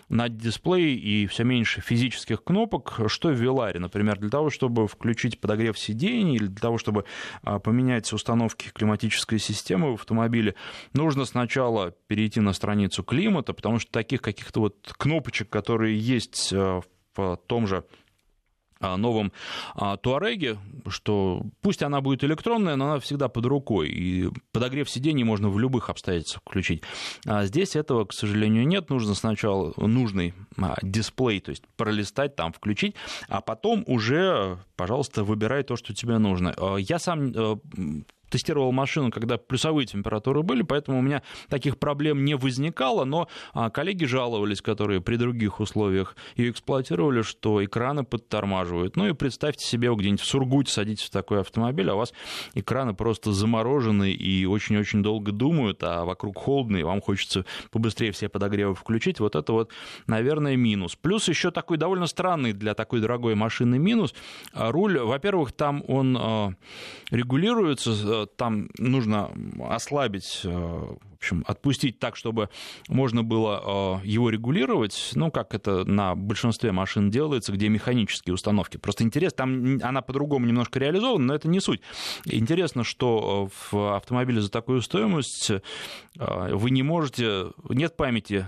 на 0.08 0.30
дисплее 0.30 0.94
и 0.94 1.26
все 1.26 1.44
меньше 1.44 1.82
физических 1.82 2.42
кнопок, 2.42 3.00
что 3.08 3.28
в 3.28 3.34
Веларе, 3.34 3.80
например, 3.80 4.18
для 4.18 4.30
того, 4.30 4.48
чтобы 4.48 4.88
включить 4.88 5.40
подогрев 5.40 5.78
сидений 5.78 6.36
или 6.36 6.46
для 6.46 6.60
того, 6.60 6.78
чтобы 6.78 7.04
а, 7.42 7.58
установки 8.14 8.70
климатической 8.72 9.38
системы 9.38 9.92
в 9.92 9.94
автомобиле, 9.94 10.54
нужно 10.92 11.24
сначала 11.24 11.92
перейти 12.06 12.40
на 12.40 12.52
страницу 12.52 13.02
климата, 13.02 13.52
потому 13.52 13.78
что 13.78 13.90
таких 13.92 14.22
каких-то 14.22 14.60
вот 14.60 14.92
кнопочек, 14.96 15.50
которые 15.50 15.98
есть 15.98 16.52
э, 16.52 16.80
в 17.16 17.36
том 17.46 17.66
же 17.66 17.84
новом 18.96 19.32
а, 19.74 19.96
Туареге, 19.96 20.58
что 20.88 21.42
пусть 21.60 21.82
она 21.82 22.00
будет 22.00 22.24
электронная, 22.24 22.76
но 22.76 22.92
она 22.92 23.00
всегда 23.00 23.28
под 23.28 23.46
рукой, 23.46 23.88
и 23.88 24.30
подогрев 24.52 24.88
сидений 24.88 25.24
можно 25.24 25.48
в 25.48 25.58
любых 25.58 25.90
обстоятельствах 25.90 26.42
включить. 26.44 26.82
А 27.26 27.44
здесь 27.44 27.76
этого, 27.76 28.04
к 28.04 28.12
сожалению, 28.12 28.66
нет. 28.66 28.90
Нужно 28.90 29.14
сначала 29.14 29.72
нужный 29.76 30.34
а, 30.58 30.76
дисплей, 30.82 31.40
то 31.40 31.50
есть 31.50 31.64
пролистать, 31.76 32.36
там 32.36 32.52
включить, 32.52 32.94
а 33.28 33.40
потом 33.40 33.84
уже, 33.86 34.58
пожалуйста, 34.76 35.24
выбирай 35.24 35.62
то, 35.62 35.76
что 35.76 35.94
тебе 35.94 36.18
нужно. 36.18 36.54
Я 36.78 36.98
сам 36.98 37.32
э, 37.34 37.56
тестировал 38.34 38.72
машину, 38.72 39.12
когда 39.12 39.38
плюсовые 39.38 39.86
температуры 39.86 40.42
были, 40.42 40.62
поэтому 40.62 40.98
у 40.98 41.02
меня 41.02 41.22
таких 41.48 41.78
проблем 41.78 42.24
не 42.24 42.34
возникало, 42.34 43.04
но 43.04 43.28
а, 43.52 43.70
коллеги 43.70 44.06
жаловались, 44.06 44.60
которые 44.60 45.00
при 45.00 45.14
других 45.14 45.60
условиях 45.60 46.16
ее 46.34 46.50
эксплуатировали, 46.50 47.22
что 47.22 47.64
экраны 47.64 48.02
подтормаживают. 48.02 48.96
Ну 48.96 49.06
и 49.06 49.12
представьте 49.12 49.64
себе, 49.64 49.94
где-нибудь 49.94 50.20
в 50.20 50.24
Сургуте 50.24 50.72
садитесь 50.72 51.04
в 51.04 51.10
такой 51.10 51.42
автомобиль, 51.42 51.88
а 51.88 51.94
у 51.94 51.98
вас 51.98 52.12
экраны 52.54 52.92
просто 52.92 53.30
заморожены 53.30 54.10
и 54.10 54.46
очень-очень 54.46 55.04
долго 55.04 55.30
думают, 55.30 55.84
а 55.84 56.04
вокруг 56.04 56.36
холодно, 56.36 56.78
и 56.78 56.82
вам 56.82 57.00
хочется 57.00 57.44
побыстрее 57.70 58.10
все 58.10 58.28
подогревы 58.28 58.74
включить. 58.74 59.20
Вот 59.20 59.36
это 59.36 59.52
вот, 59.52 59.70
наверное, 60.08 60.56
минус. 60.56 60.96
Плюс 60.96 61.28
еще 61.28 61.52
такой 61.52 61.76
довольно 61.76 62.08
странный 62.08 62.52
для 62.52 62.74
такой 62.74 63.00
дорогой 63.00 63.36
машины 63.36 63.78
минус. 63.78 64.12
А, 64.52 64.72
руль, 64.72 64.98
во-первых, 64.98 65.52
там 65.52 65.84
он 65.86 66.16
а, 66.18 66.52
регулируется 67.12 68.23
там 68.26 68.68
нужно 68.78 69.30
ослабить 69.60 70.42
э, 70.44 70.96
общем, 71.24 71.44
отпустить 71.46 71.98
так, 71.98 72.16
чтобы 72.16 72.50
можно 72.88 73.22
было 73.22 74.00
э, 74.02 74.06
его 74.06 74.28
регулировать, 74.28 75.12
ну, 75.14 75.30
как 75.30 75.54
это 75.54 75.84
на 75.84 76.14
большинстве 76.14 76.70
машин 76.70 77.10
делается, 77.10 77.52
где 77.52 77.68
механические 77.68 78.34
установки. 78.34 78.76
Просто 78.76 79.04
интересно, 79.04 79.36
там 79.36 79.78
она 79.82 80.02
по-другому 80.02 80.46
немножко 80.46 80.78
реализована, 80.78 81.24
но 81.24 81.34
это 81.34 81.48
не 81.48 81.60
суть. 81.60 81.80
Интересно, 82.26 82.84
что 82.84 83.48
э, 83.48 83.74
в 83.74 83.96
автомобиле 83.96 84.40
за 84.40 84.50
такую 84.50 84.82
стоимость 84.82 85.50
э, 85.50 85.60
вы 86.54 86.70
не 86.70 86.82
можете, 86.82 87.46
нет 87.68 87.96
памяти 87.96 88.46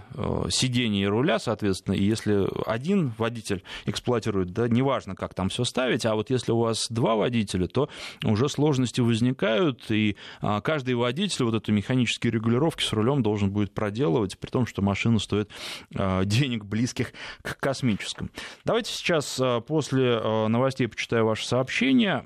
сидения 0.51 1.05
и 1.05 1.07
руля, 1.07 1.39
соответственно, 1.39 1.95
и 1.95 2.05
если 2.05 2.47
один 2.69 3.13
водитель 3.17 3.63
эксплуатирует, 3.87 4.53
да, 4.53 4.69
неважно, 4.69 5.15
как 5.15 5.35
там 5.35 5.49
все 5.49 5.65
ставить, 5.65 6.05
а 6.05 6.15
вот 6.15 6.31
если 6.31 6.53
у 6.53 6.59
вас 6.59 6.87
два 6.91 7.17
водителя, 7.17 7.67
то 7.67 7.89
уже 8.25 8.49
сложности 8.49 9.01
возникают, 9.01 9.91
и 9.91 10.17
каждый 10.63 10.95
водитель 10.95 11.45
вот 11.45 11.55
эту 11.55 11.73
механическую 11.73 12.33
регулировку 12.33 12.66
тренировки 12.67 12.83
с 12.83 12.93
рулем 12.93 13.23
должен 13.23 13.51
будет 13.51 13.73
проделывать, 13.73 14.39
при 14.39 14.51
том, 14.51 14.67
что 14.67 14.83
машина 14.83 15.19
стоит 15.19 15.51
а, 15.95 16.25
денег 16.25 16.65
близких 16.65 17.13
к 17.43 17.59
космическим. 17.59 18.31
Давайте 18.65 18.93
сейчас 18.93 19.39
а, 19.41 19.61
после 19.61 20.19
а, 20.21 20.49
новостей 20.49 20.89
почитаю 20.89 21.27
ваше 21.27 21.47
сообщение. 21.47 22.23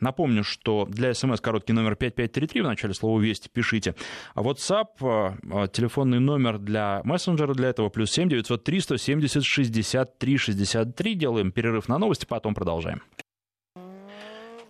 Напомню, 0.00 0.44
что 0.44 0.86
для 0.86 1.14
смс 1.14 1.40
короткий 1.40 1.72
номер 1.72 1.96
5533, 1.96 2.60
в 2.60 2.64
начале 2.64 2.94
слова 2.94 3.20
«Вести» 3.20 3.48
пишите. 3.48 3.94
А 4.34 4.42
WhatsApp, 4.42 5.68
телефонный 5.68 6.20
номер 6.20 6.58
для 6.58 7.00
мессенджера 7.04 7.54
для 7.54 7.68
этого, 7.68 7.88
плюс 7.88 8.10
7 8.10 8.28
903 8.28 8.80
170 8.80 9.44
63 9.44 10.36
63. 10.36 11.14
Делаем 11.14 11.52
перерыв 11.52 11.88
на 11.88 11.98
новости, 11.98 12.26
потом 12.26 12.54
продолжаем. 12.54 13.02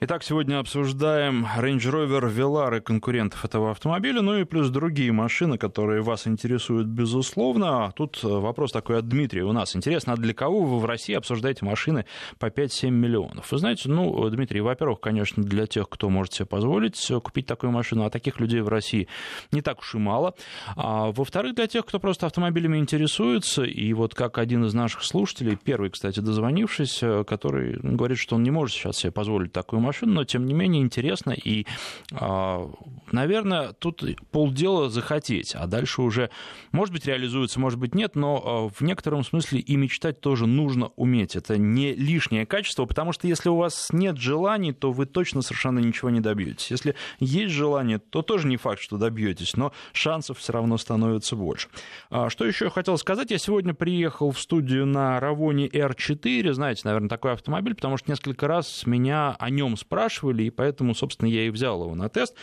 Итак, 0.00 0.22
сегодня 0.22 0.60
обсуждаем 0.60 1.44
Range 1.58 1.80
Rover 1.80 2.32
Velar 2.32 2.78
и 2.78 2.80
конкурентов 2.80 3.44
этого 3.44 3.72
автомобиля, 3.72 4.22
ну 4.22 4.36
и 4.38 4.44
плюс 4.44 4.70
другие 4.70 5.10
машины, 5.10 5.58
которые 5.58 6.02
вас 6.02 6.28
интересуют, 6.28 6.86
безусловно. 6.86 7.92
Тут 7.96 8.22
вопрос 8.22 8.70
такой 8.70 9.00
от 9.00 9.08
Дмитрия 9.08 9.42
у 9.42 9.50
нас. 9.50 9.74
Интересно, 9.74 10.12
а 10.12 10.16
для 10.16 10.34
кого 10.34 10.60
вы 10.60 10.78
в 10.78 10.84
России 10.84 11.16
обсуждаете 11.16 11.64
машины 11.64 12.04
по 12.38 12.46
5-7 12.46 12.90
миллионов? 12.90 13.50
Вы 13.50 13.58
знаете, 13.58 13.88
ну, 13.88 14.30
Дмитрий, 14.30 14.60
во-первых, 14.60 15.00
конечно, 15.00 15.42
для 15.42 15.66
тех, 15.66 15.88
кто 15.88 16.08
может 16.08 16.32
себе 16.32 16.46
позволить 16.46 17.12
купить 17.24 17.46
такую 17.46 17.72
машину, 17.72 18.04
а 18.04 18.10
таких 18.10 18.38
людей 18.38 18.60
в 18.60 18.68
России 18.68 19.08
не 19.50 19.62
так 19.62 19.80
уж 19.80 19.96
и 19.96 19.98
мало. 19.98 20.36
А, 20.76 21.10
во-вторых, 21.10 21.56
для 21.56 21.66
тех, 21.66 21.84
кто 21.84 21.98
просто 21.98 22.26
автомобилями 22.26 22.78
интересуется, 22.78 23.64
и 23.64 23.92
вот 23.94 24.14
как 24.14 24.38
один 24.38 24.64
из 24.64 24.74
наших 24.74 25.02
слушателей, 25.02 25.58
первый, 25.60 25.90
кстати, 25.90 26.20
дозвонившись, 26.20 27.02
который 27.26 27.80
говорит, 27.82 28.18
что 28.18 28.36
он 28.36 28.44
не 28.44 28.52
может 28.52 28.76
сейчас 28.76 28.98
себе 28.98 29.10
позволить 29.10 29.52
такую 29.52 29.80
машину, 29.80 29.87
машину, 29.88 30.12
но 30.12 30.24
тем 30.24 30.46
не 30.46 30.54
менее 30.54 30.82
интересно. 30.82 31.32
И, 31.32 31.66
а, 32.12 32.70
наверное, 33.10 33.72
тут 33.72 34.04
полдела 34.30 34.88
захотеть, 34.90 35.54
а 35.54 35.66
дальше 35.66 36.02
уже, 36.02 36.30
может 36.72 36.92
быть, 36.92 37.06
реализуется, 37.06 37.58
может 37.60 37.78
быть, 37.78 37.94
нет, 37.94 38.14
но 38.16 38.68
в 38.68 38.80
некотором 38.82 39.24
смысле 39.24 39.60
и 39.60 39.76
мечтать 39.76 40.20
тоже 40.20 40.46
нужно 40.46 40.88
уметь. 40.96 41.36
Это 41.36 41.58
не 41.58 41.94
лишнее 41.94 42.46
качество, 42.46 42.84
потому 42.84 43.12
что 43.12 43.26
если 43.26 43.48
у 43.48 43.56
вас 43.56 43.88
нет 43.92 44.18
желаний, 44.18 44.72
то 44.72 44.92
вы 44.92 45.06
точно 45.06 45.42
совершенно 45.42 45.78
ничего 45.78 46.10
не 46.10 46.20
добьетесь. 46.20 46.70
Если 46.70 46.94
есть 47.20 47.54
желание, 47.54 47.98
то 47.98 48.22
тоже 48.22 48.46
не 48.46 48.56
факт, 48.56 48.80
что 48.80 48.98
добьетесь, 48.98 49.56
но 49.56 49.72
шансов 49.92 50.38
все 50.38 50.52
равно 50.52 50.76
становится 50.78 51.34
больше. 51.34 51.68
А, 52.10 52.28
что 52.28 52.44
еще 52.44 52.66
я 52.66 52.70
хотел 52.70 52.98
сказать? 52.98 53.30
Я 53.30 53.38
сегодня 53.38 53.74
приехал 53.74 54.30
в 54.30 54.38
студию 54.38 54.86
на 54.86 55.18
Равоне 55.20 55.66
R4, 55.68 56.52
знаете, 56.52 56.82
наверное, 56.84 57.08
такой 57.08 57.32
автомобиль, 57.32 57.74
потому 57.74 57.96
что 57.96 58.10
несколько 58.10 58.46
раз 58.46 58.86
меня 58.86 59.34
о 59.38 59.50
нем 59.50 59.76
спрашивали, 59.78 60.44
и 60.44 60.50
поэтому, 60.50 60.94
собственно, 60.94 61.28
я 61.28 61.46
и 61.46 61.50
взял 61.50 61.82
его 61.82 61.94
на 61.94 62.08
тест. 62.08 62.34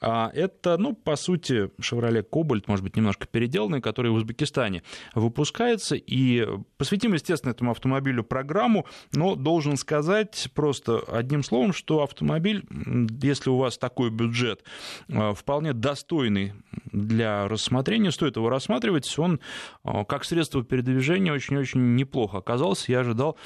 А, 0.00 0.30
это, 0.34 0.76
ну, 0.78 0.94
по 0.94 1.16
сути, 1.16 1.70
Chevrolet 1.80 2.24
Cobalt, 2.28 2.64
может 2.66 2.84
быть, 2.84 2.96
немножко 2.96 3.26
переделанный, 3.26 3.80
который 3.80 4.10
в 4.10 4.14
Узбекистане 4.14 4.82
выпускается, 5.14 5.96
и 5.96 6.46
посвятим, 6.76 7.14
естественно, 7.14 7.52
этому 7.52 7.70
автомобилю 7.72 8.24
программу, 8.24 8.86
но 9.12 9.34
должен 9.34 9.76
сказать 9.76 10.48
просто 10.54 10.98
одним 11.08 11.42
словом, 11.42 11.72
что 11.72 12.02
автомобиль, 12.02 12.64
если 13.22 13.50
у 13.50 13.56
вас 13.56 13.78
такой 13.78 14.10
бюджет, 14.10 14.64
а, 15.08 15.34
вполне 15.34 15.72
достойный 15.72 16.54
для 16.92 17.48
рассмотрения, 17.48 18.10
стоит 18.10 18.36
его 18.36 18.48
рассматривать, 18.48 19.18
он 19.18 19.40
а, 19.82 20.04
как 20.04 20.24
средство 20.24 20.62
передвижения 20.62 21.32
очень-очень 21.32 21.96
неплохо 21.96 22.38
оказался, 22.38 22.92
я 22.92 23.00
ожидал, 23.00 23.36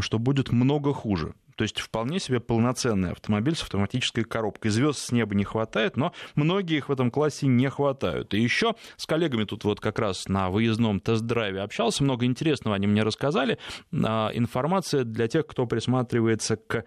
что 0.00 0.18
будет 0.18 0.52
много 0.52 0.92
хуже. 0.92 1.34
То 1.60 1.64
есть 1.64 1.78
вполне 1.78 2.18
себе 2.20 2.40
полноценный 2.40 3.12
автомобиль 3.12 3.54
с 3.54 3.62
автоматической 3.62 4.24
коробкой. 4.24 4.70
Звезд 4.70 4.98
с 4.98 5.12
неба 5.12 5.34
не 5.34 5.44
хватает, 5.44 5.98
но 5.98 6.14
многие 6.34 6.78
их 6.78 6.88
в 6.88 6.92
этом 6.92 7.10
классе 7.10 7.48
не 7.48 7.68
хватают. 7.68 8.32
И 8.32 8.40
еще 8.40 8.76
с 8.96 9.04
коллегами 9.04 9.44
тут 9.44 9.64
вот 9.64 9.78
как 9.78 9.98
раз 9.98 10.26
на 10.26 10.48
выездном 10.48 11.00
тест-драйве 11.00 11.60
общался, 11.60 12.02
много 12.02 12.24
интересного 12.24 12.76
они 12.76 12.86
мне 12.86 13.02
рассказали. 13.02 13.58
А, 13.92 14.30
информация 14.32 15.04
для 15.04 15.28
тех, 15.28 15.46
кто 15.46 15.66
присматривается 15.66 16.56
к 16.56 16.86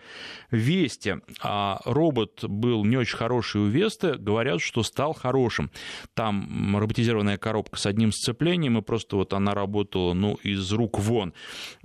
Весте. 0.50 1.22
А, 1.44 1.80
робот 1.86 2.44
был 2.44 2.84
не 2.84 2.98
очень 2.98 3.18
хороший 3.18 3.62
у 3.62 3.68
Весты, 3.68 4.14
говорят, 4.14 4.60
что 4.60 4.82
стал 4.82 5.14
хорошим. 5.14 5.70
Там 6.16 6.76
роботизированная 6.76 7.38
коробка 7.38 7.78
с 7.78 7.86
одним 7.86 8.12
сцеплением, 8.12 8.80
и 8.80 8.82
просто 8.82 9.18
вот 9.18 9.34
она 9.34 9.54
работала, 9.54 10.14
ну, 10.14 10.34
из 10.42 10.72
рук 10.72 10.98
вон. 10.98 11.36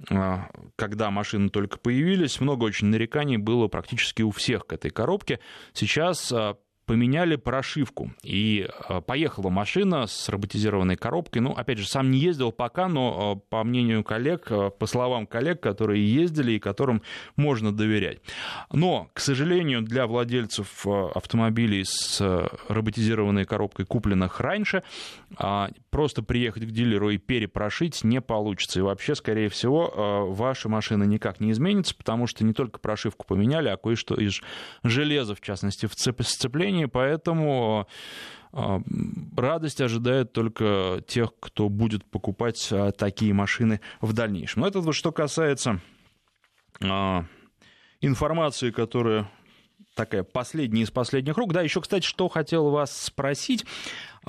А, 0.08 0.48
когда 0.76 1.10
машины 1.10 1.50
только 1.50 1.78
появились, 1.78 2.40
много 2.40 2.64
очень 2.64 2.77
очень 2.78 2.88
нареканий 2.88 3.36
было 3.38 3.66
практически 3.68 4.22
у 4.22 4.30
всех 4.30 4.66
к 4.66 4.72
этой 4.72 4.90
коробке. 4.90 5.40
Сейчас 5.72 6.30
а, 6.32 6.56
поменяли 6.88 7.36
прошивку, 7.36 8.10
и 8.22 8.66
а, 8.88 9.02
поехала 9.02 9.50
машина 9.50 10.06
с 10.06 10.30
роботизированной 10.30 10.96
коробкой. 10.96 11.42
Ну, 11.42 11.52
опять 11.52 11.76
же, 11.76 11.86
сам 11.86 12.10
не 12.10 12.18
ездил 12.18 12.50
пока, 12.50 12.88
но 12.88 13.14
а, 13.18 13.36
по 13.50 13.62
мнению 13.62 14.02
коллег, 14.02 14.46
а, 14.48 14.70
по 14.70 14.86
словам 14.86 15.26
коллег, 15.26 15.60
которые 15.60 16.02
ездили 16.10 16.52
и 16.52 16.58
которым 16.58 17.02
можно 17.36 17.76
доверять. 17.76 18.20
Но, 18.72 19.10
к 19.12 19.20
сожалению, 19.20 19.82
для 19.82 20.06
владельцев 20.06 20.86
автомобилей 20.86 21.84
с 21.84 22.48
роботизированной 22.68 23.44
коробкой, 23.44 23.84
купленных 23.84 24.40
раньше, 24.40 24.82
просто 25.90 26.22
приехать 26.22 26.64
к 26.64 26.70
дилеру 26.70 27.10
и 27.10 27.18
перепрошить 27.18 28.02
не 28.02 28.22
получится. 28.22 28.78
И 28.78 28.82
вообще, 28.82 29.14
скорее 29.14 29.50
всего, 29.50 30.26
ваша 30.30 30.70
машина 30.70 31.04
никак 31.04 31.40
не 31.40 31.50
изменится, 31.50 31.94
потому 31.94 32.26
что 32.26 32.44
не 32.44 32.54
только 32.54 32.78
прошивку 32.78 33.26
поменяли, 33.26 33.68
а 33.68 33.76
кое-что 33.76 34.14
из 34.14 34.40
железа, 34.82 35.34
в 35.34 35.42
частности, 35.42 35.86
в 35.86 35.92
сцеплении 35.94 36.77
компании, 36.78 36.86
поэтому 36.86 37.86
а, 38.52 38.80
радость 39.36 39.80
ожидает 39.80 40.32
только 40.32 41.02
тех, 41.06 41.32
кто 41.40 41.68
будет 41.68 42.04
покупать 42.04 42.68
а, 42.70 42.92
такие 42.92 43.32
машины 43.32 43.80
в 44.00 44.12
дальнейшем. 44.12 44.62
Но 44.62 44.68
это 44.68 44.80
вот 44.80 44.94
что 44.94 45.12
касается 45.12 45.80
а, 46.80 47.24
информации, 48.00 48.70
которая 48.70 49.30
такая 49.94 50.22
последняя 50.22 50.82
из 50.82 50.90
последних 50.90 51.36
рук. 51.36 51.52
Да, 51.52 51.62
еще, 51.62 51.80
кстати, 51.80 52.06
что 52.06 52.28
хотел 52.28 52.70
вас 52.70 52.96
спросить. 52.96 53.64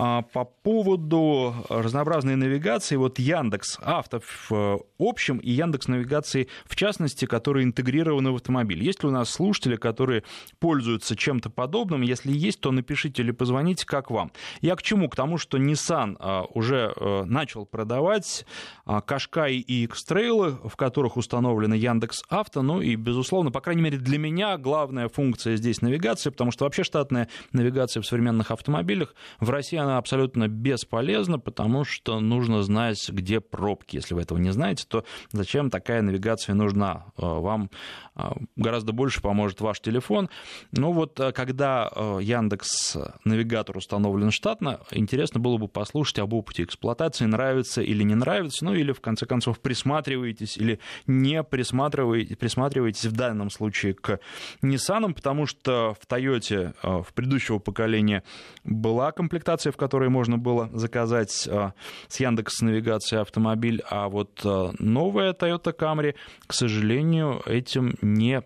А, 0.02 0.22
по 0.22 0.46
поводу 0.46 1.54
разнообразной 1.68 2.38
навигации, 2.38 2.96
вот 2.96 3.20
Яндекс 3.20 3.78
Авто 3.82 4.22
в 4.22 4.50
э, 4.54 4.78
общем 4.98 5.40
и 5.40 5.52
Яндекс 5.52 5.90
Навигации 5.90 6.48
в 6.66 6.78
частности, 6.78 7.26
которые 7.26 7.66
интегрированы 7.66 8.32
в 8.32 8.36
автомобиль. 8.36 8.82
Есть 8.82 9.04
ли 9.04 9.10
у 9.10 9.12
нас 9.12 9.30
слушатели, 9.30 9.76
которые 9.76 10.24
пользуются 10.60 11.18
чем-то 11.18 11.50
подобным? 11.50 12.02
Если 12.02 12.32
есть, 12.32 12.62
то 12.62 12.72
напишите 12.72 13.24
или 13.24 13.32
позвоните, 13.32 13.86
как 13.86 14.10
вам. 14.10 14.32
Я 14.62 14.78
к 14.78 14.84
чему? 14.84 15.10
К 15.10 15.18
тому, 15.18 15.38
что 15.38 15.58
Nissan 15.58 16.16
а, 16.18 16.46
уже 16.54 16.94
э, 16.96 17.24
начал 17.26 17.66
продавать 17.66 18.46
Кашкай 18.86 19.56
и 19.56 19.84
X-Trail, 19.84 20.70
в 20.70 20.78
которых 20.78 21.18
установлено 21.18 21.76
Яндекс 21.76 22.24
Авто, 22.30 22.62
ну 22.62 22.82
и, 22.82 22.96
безусловно, 22.96 23.52
по 23.52 23.60
крайней 23.60 23.82
мере, 23.82 23.98
для 23.98 24.18
меня 24.18 24.58
главная 24.58 25.10
функция 25.10 25.58
здесь 25.58 25.82
навигация, 25.82 26.32
потому 26.32 26.52
что 26.52 26.64
вообще 26.64 26.84
штатная 26.84 27.28
навигация 27.52 28.02
в 28.02 28.06
современных 28.06 28.52
автомобилях 28.52 29.14
в 29.42 29.50
России 29.50 29.78
она 29.78 29.89
абсолютно 29.98 30.48
бесполезна, 30.48 31.40
потому 31.40 31.84
что 31.84 32.20
нужно 32.20 32.64
знать, 32.64 33.10
где 33.10 33.40
пробки. 33.40 33.96
Если 33.98 34.14
вы 34.14 34.22
этого 34.22 34.38
не 34.38 34.52
знаете, 34.52 34.86
то 34.88 35.04
зачем 35.32 35.70
такая 35.70 36.02
навигация 36.02 36.56
нужна? 36.56 37.06
Э, 37.18 37.22
вам 37.22 37.70
э, 38.16 38.22
гораздо 38.56 38.92
больше 38.92 39.22
поможет 39.22 39.62
ваш 39.62 39.80
телефон. 39.80 40.30
Ну 40.72 40.92
вот, 40.92 41.20
э, 41.20 41.32
когда 41.32 41.90
Яндекс 42.22 42.98
навигатор 43.24 43.78
установлен 43.78 44.32
штатно, 44.32 44.80
интересно 44.92 45.40
было 45.40 45.58
бы 45.58 45.68
послушать 45.68 46.20
об 46.20 46.34
опыте 46.34 46.64
эксплуатации, 46.64 47.26
нравится 47.26 47.82
или 47.82 48.04
не 48.04 48.16
нравится, 48.16 48.66
ну 48.66 48.74
или 48.74 48.92
в 48.92 49.02
конце 49.02 49.26
концов 49.26 49.60
присматриваетесь 49.60 50.58
или 50.58 50.80
не 51.08 51.44
присматриваетесь, 51.44 52.38
присматриваетесь 52.38 53.06
в 53.06 53.14
данном 53.14 53.50
случае 53.50 53.94
к 53.94 54.20
Nissan, 54.62 55.14
потому 55.14 55.46
что 55.46 55.96
в 56.00 56.08
Toyota 56.08 56.74
в 57.04 57.14
предыдущего 57.14 57.60
поколения 57.60 58.24
была 58.64 59.12
комплектация, 59.12 59.69
в 59.72 59.78
которой 59.78 60.10
можно 60.10 60.38
было 60.38 60.70
заказать 60.74 61.48
э, 61.48 61.72
с 62.08 62.20
Яндекс 62.20 62.62
навигации 62.62 63.20
автомобиль, 63.20 63.82
а 63.90 64.10
вот 64.10 64.42
э, 64.44 64.72
новая 64.80 65.34
Toyota 65.34 65.76
Camry, 65.78 66.16
к 66.48 66.54
сожалению, 66.54 67.42
этим 67.46 67.96
не 68.02 68.44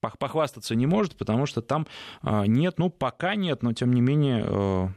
похвастаться 0.00 0.76
не 0.76 0.86
может, 0.86 1.16
потому 1.16 1.46
что 1.46 1.60
там 1.60 1.86
э, 2.22 2.44
нет, 2.46 2.78
ну 2.78 2.90
пока 2.90 3.34
нет, 3.34 3.62
но 3.62 3.72
тем 3.72 3.92
не 3.92 4.00
менее 4.00 4.94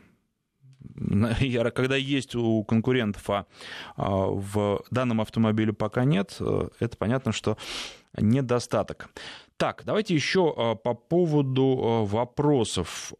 когда 1.73 1.95
есть 1.95 2.35
у 2.35 2.63
конкурентов, 2.63 3.29
а 3.29 3.45
в 3.95 4.83
данном 4.91 5.21
автомобиле 5.21 5.73
пока 5.73 6.03
нет, 6.05 6.39
это 6.79 6.97
понятно, 6.97 7.31
что 7.31 7.57
недостаток. 8.17 9.09
Так, 9.57 9.83
давайте 9.85 10.15
еще 10.15 10.77
по 10.83 10.93
поводу 10.93 12.05
вопросов 12.05 13.13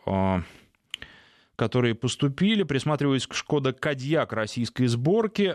которые 1.62 1.94
поступили. 1.94 2.64
Присматриваясь 2.64 3.28
к 3.28 3.36
Шкода 3.36 3.72
Кадьяк 3.72 4.34
российской 4.34 4.88
сборки. 4.88 5.54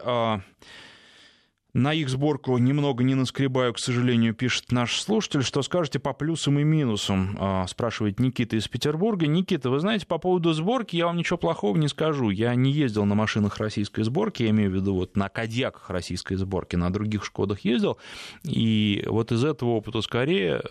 На 1.77 1.93
их 1.93 2.09
сборку 2.09 2.57
немного 2.57 3.05
не 3.05 3.15
наскребаю, 3.15 3.75
к 3.75 3.79
сожалению, 3.79 4.33
пишет 4.33 4.73
наш 4.73 4.99
слушатель. 4.99 5.43
Что 5.43 5.61
скажете 5.61 5.99
по 5.99 6.15
плюсам 6.15 6.59
и 6.59 6.65
минусам? 6.65 7.37
А, 7.39 7.67
спрашивает 7.67 8.19
Никита 8.19 8.57
из 8.57 8.67
Петербурга. 8.67 9.27
Никита, 9.27 9.69
вы 9.69 9.79
знаете, 9.79 10.07
по 10.07 10.17
поводу 10.17 10.55
сборки 10.55 10.97
я 10.97 11.05
вам 11.05 11.19
ничего 11.19 11.37
плохого 11.37 11.77
не 11.77 11.89
скажу. 11.89 12.31
Я 12.31 12.55
не 12.55 12.73
ездил 12.73 13.05
на 13.05 13.15
машинах 13.15 13.59
российской 13.59 14.05
сборки, 14.05 14.43
я 14.43 14.51
имею 14.51 14.71
в 14.71 14.75
виду 14.75 14.95
вот 14.95 15.19
на 15.19 15.29
Кадьяках 15.29 15.91
российской 15.91 16.37
сборки, 16.37 16.77
на 16.77 16.91
других 16.91 17.23
Шкодах 17.27 17.61
ездил. 17.61 17.99
И 18.43 19.05
вот 19.07 19.31
из 19.31 19.45
этого 19.45 19.73
опыта 19.73 20.01
скорее 20.01 20.63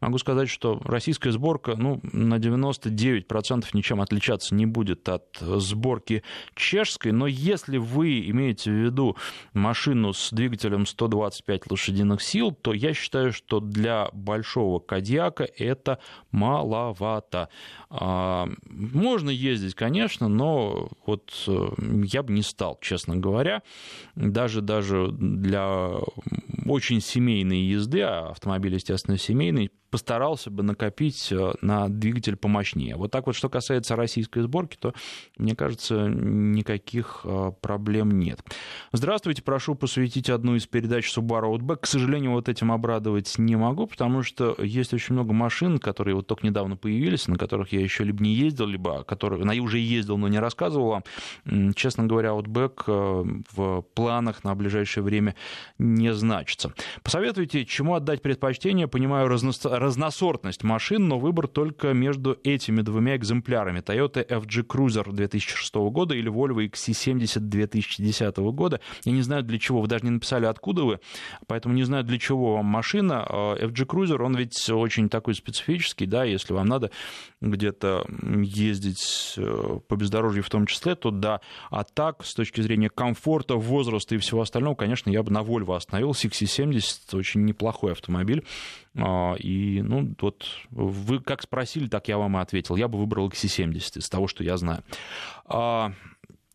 могу 0.00 0.18
сказать, 0.18 0.48
что 0.48 0.82
российская 0.84 1.30
сборка 1.30 1.76
ну, 1.76 2.00
на 2.02 2.38
99% 2.38 3.66
ничем 3.72 4.00
отличаться 4.00 4.56
не 4.56 4.66
будет 4.66 5.08
от 5.08 5.38
сборки 5.38 6.24
чешской. 6.56 7.12
Но 7.12 7.28
если 7.28 7.76
вы 7.76 8.28
имеете 8.28 8.72
в 8.72 8.74
виду 8.74 9.16
машину 9.52 10.12
с 10.12 10.39
двигателем 10.40 10.86
125 10.86 11.70
лошадиных 11.70 12.22
сил, 12.22 12.52
то 12.52 12.72
я 12.72 12.94
считаю, 12.94 13.30
что 13.30 13.60
для 13.60 14.08
большого 14.14 14.78
Кадьяка 14.78 15.44
это 15.44 15.98
маловато. 16.30 17.50
А, 17.90 18.48
можно 18.64 19.28
ездить, 19.28 19.74
конечно, 19.74 20.28
но 20.28 20.88
вот 21.04 21.30
э, 21.46 21.68
я 22.04 22.22
бы 22.22 22.32
не 22.32 22.42
стал, 22.42 22.78
честно 22.80 23.16
говоря. 23.16 23.62
Даже, 24.14 24.62
даже 24.62 25.08
для 25.12 25.90
очень 26.66 27.02
семейной 27.02 27.60
езды, 27.60 28.00
а 28.00 28.30
автомобиль, 28.30 28.74
естественно, 28.74 29.18
семейный, 29.18 29.70
постарался 29.90 30.50
бы 30.50 30.62
накопить 30.62 31.30
э, 31.32 31.52
на 31.60 31.88
двигатель 31.88 32.36
помощнее. 32.36 32.96
Вот 32.96 33.10
так 33.10 33.26
вот, 33.26 33.34
что 33.34 33.48
касается 33.48 33.96
российской 33.96 34.42
сборки, 34.42 34.76
то, 34.76 34.94
мне 35.36 35.54
кажется, 35.54 36.08
никаких 36.08 37.20
э, 37.24 37.52
проблем 37.60 38.18
нет. 38.18 38.40
Здравствуйте, 38.92 39.42
прошу 39.42 39.74
посвятить 39.74 40.30
одну 40.30 40.54
из 40.54 40.66
передач 40.66 41.16
Subaru 41.16 41.56
Outback. 41.56 41.80
К 41.82 41.86
сожалению, 41.86 42.32
вот 42.32 42.48
этим 42.48 42.72
обрадовать 42.72 43.38
не 43.38 43.56
могу, 43.56 43.86
потому 43.86 44.22
что 44.22 44.56
есть 44.58 44.94
очень 44.94 45.14
много 45.14 45.32
машин, 45.32 45.78
которые 45.78 46.14
вот 46.14 46.26
только 46.26 46.46
недавно 46.46 46.76
появились, 46.76 47.28
на 47.28 47.36
которых 47.36 47.72
я 47.72 47.80
еще 47.80 48.04
либо 48.04 48.22
не 48.22 48.34
ездил, 48.34 48.66
либо 48.66 49.04
которые, 49.04 49.44
на 49.44 49.60
уже 49.60 49.78
ездил, 49.78 50.16
но 50.16 50.28
не 50.28 50.38
рассказывал 50.38 50.88
вам. 50.88 51.74
Честно 51.74 52.06
говоря, 52.06 52.30
Outback 52.30 52.84
э, 52.86 53.42
в 53.52 53.82
планах 53.94 54.44
на 54.44 54.54
ближайшее 54.54 55.04
время 55.04 55.34
не 55.78 56.12
значится. 56.14 56.72
Посоветуйте, 57.02 57.64
чему 57.64 57.94
отдать 57.94 58.22
предпочтение. 58.22 58.88
Понимаю 58.88 59.28
разно... 59.28 59.52
разносортность 59.80 60.62
машин, 60.62 61.08
но 61.08 61.18
выбор 61.18 61.48
только 61.48 61.94
между 61.94 62.38
этими 62.44 62.82
двумя 62.82 63.16
экземплярами. 63.16 63.80
Toyota 63.80 64.26
FG 64.26 64.66
Cruiser 64.66 65.10
2006 65.10 65.74
года 65.90 66.14
или 66.14 66.30
Volvo 66.30 66.68
XC70 66.70 67.38
2010 67.40 68.36
года. 68.52 68.80
Я 69.04 69.12
не 69.12 69.22
знаю, 69.22 69.42
для 69.42 69.58
чего. 69.58 69.80
Вы 69.80 69.88
даже 69.88 70.04
не 70.04 70.10
написали, 70.10 70.44
откуда 70.44 70.84
вы, 70.84 71.00
поэтому 71.46 71.74
не 71.74 71.84
знаю, 71.84 72.04
для 72.04 72.18
чего 72.18 72.56
вам 72.56 72.66
машина. 72.66 73.26
FG 73.30 73.86
Cruiser, 73.86 74.22
он 74.22 74.36
ведь 74.36 74.68
очень 74.68 75.08
такой 75.08 75.34
специфический, 75.34 76.04
да, 76.04 76.24
если 76.24 76.52
вам 76.52 76.66
надо 76.66 76.90
где-то 77.40 78.04
ездить 78.42 79.34
э, 79.38 79.78
по 79.88 79.96
бездорожью 79.96 80.42
в 80.42 80.50
том 80.50 80.66
числе, 80.66 80.94
то 80.94 81.10
да. 81.10 81.40
А 81.70 81.84
так, 81.84 82.22
с 82.26 82.34
точки 82.34 82.60
зрения 82.60 82.90
комфорта, 82.90 83.54
возраста 83.54 84.14
и 84.14 84.18
всего 84.18 84.42
остального, 84.42 84.74
конечно, 84.74 85.08
я 85.08 85.22
бы 85.22 85.32
на 85.32 85.40
Volvo 85.40 85.74
остановился. 85.74 86.28
XC70 86.28 87.16
очень 87.16 87.46
неплохой 87.46 87.92
автомобиль. 87.92 88.44
А, 88.96 89.34
и, 89.34 89.82
ну, 89.82 90.14
вот 90.20 90.46
вы 90.70 91.20
как 91.20 91.42
спросили, 91.42 91.86
так 91.86 92.08
я 92.08 92.18
вам 92.18 92.36
и 92.36 92.40
ответил. 92.40 92.76
Я 92.76 92.88
бы 92.88 92.98
выбрал 92.98 93.28
XC70 93.28 93.98
из 93.98 94.08
того, 94.08 94.26
что 94.26 94.42
я 94.42 94.56
знаю. 94.56 94.82
А, 95.46 95.92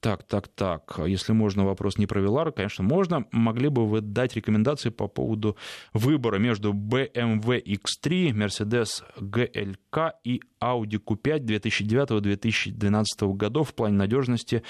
так, 0.05 0.21
так, 0.21 0.47
так. 0.49 0.99
Если 1.07 1.33
можно, 1.33 1.65
вопрос 1.65 1.97
не 1.97 2.05
про 2.05 2.21
Velar, 2.21 2.51
конечно, 2.51 2.83
можно. 2.83 3.25
Могли 3.31 3.69
бы 3.69 3.87
вы 3.87 4.01
дать 4.01 4.35
рекомендации 4.35 4.89
по 4.89 5.07
поводу 5.07 5.57
выбора 5.93 6.37
между 6.37 6.73
BMW 6.73 7.59
X3, 7.63 8.31
Mercedes 8.31 9.03
GLK 9.19 10.11
и 10.23 10.41
Audi 10.61 10.99
Q5 11.03 11.39
2009-2012 11.45 13.33
годов 13.33 13.69
в 13.69 13.73
плане 13.73 13.97
надежности 13.97 14.61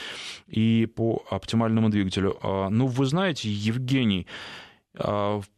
и 0.48 0.86
по 0.86 1.26
оптимальному 1.30 1.90
двигателю? 1.90 2.38
А, 2.42 2.70
ну, 2.70 2.88
вы 2.88 3.06
знаете, 3.06 3.50
Евгений, 3.50 4.28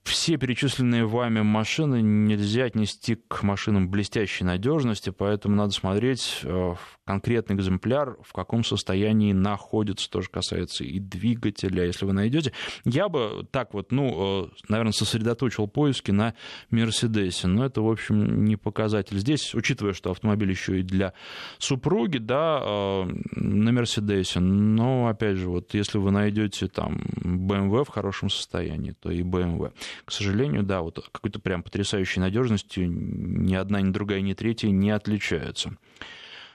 все 0.03 0.37
перечисленные 0.37 1.05
вами 1.05 1.41
машины 1.41 2.01
нельзя 2.01 2.65
отнести 2.65 3.15
к 3.15 3.43
машинам 3.43 3.89
блестящей 3.89 4.45
надежности, 4.45 5.09
поэтому 5.09 5.55
надо 5.55 5.71
смотреть 5.71 6.39
э, 6.43 6.75
конкретный 7.05 7.55
экземпляр, 7.55 8.17
в 8.23 8.33
каком 8.33 8.63
состоянии 8.63 9.33
находится, 9.33 10.09
тоже 10.09 10.29
касается 10.29 10.83
и 10.83 10.99
двигателя, 10.99 11.85
если 11.85 12.05
вы 12.05 12.13
найдете. 12.13 12.53
Я 12.85 13.09
бы 13.09 13.45
так 13.51 13.73
вот, 13.73 13.91
ну, 13.91 14.45
э, 14.45 14.49
наверное, 14.69 14.93
сосредоточил 14.93 15.67
поиски 15.67 16.11
на 16.11 16.33
Мерседесе, 16.69 17.47
но 17.47 17.65
это, 17.65 17.81
в 17.81 17.89
общем, 17.89 18.45
не 18.45 18.55
показатель. 18.55 19.19
Здесь, 19.19 19.53
учитывая, 19.53 19.93
что 19.93 20.11
автомобиль 20.11 20.49
еще 20.49 20.79
и 20.79 20.83
для 20.83 21.13
супруги, 21.57 22.17
да, 22.17 22.59
э, 22.61 23.05
на 23.35 23.71
Мерседесе, 23.71 24.39
но, 24.39 25.07
опять 25.07 25.37
же, 25.37 25.49
вот 25.49 25.73
если 25.73 25.97
вы 25.97 26.11
найдете 26.11 26.67
там 26.67 27.01
BMW 27.23 27.83
в 27.83 27.89
хорошем 27.89 28.29
состоянии, 28.29 28.91
то 28.91 29.11
и 29.11 29.21
BMW. 29.27 29.71
К 30.05 30.11
сожалению, 30.11 30.63
да, 30.63 30.81
вот 30.81 31.07
какой-то 31.11 31.39
прям 31.39 31.63
потрясающей 31.63 32.21
надежностью 32.21 32.89
ни 32.89 33.55
одна, 33.55 33.81
ни 33.81 33.91
другая, 33.91 34.21
ни 34.21 34.33
третья 34.33 34.69
не 34.69 34.91
отличаются. 34.91 35.77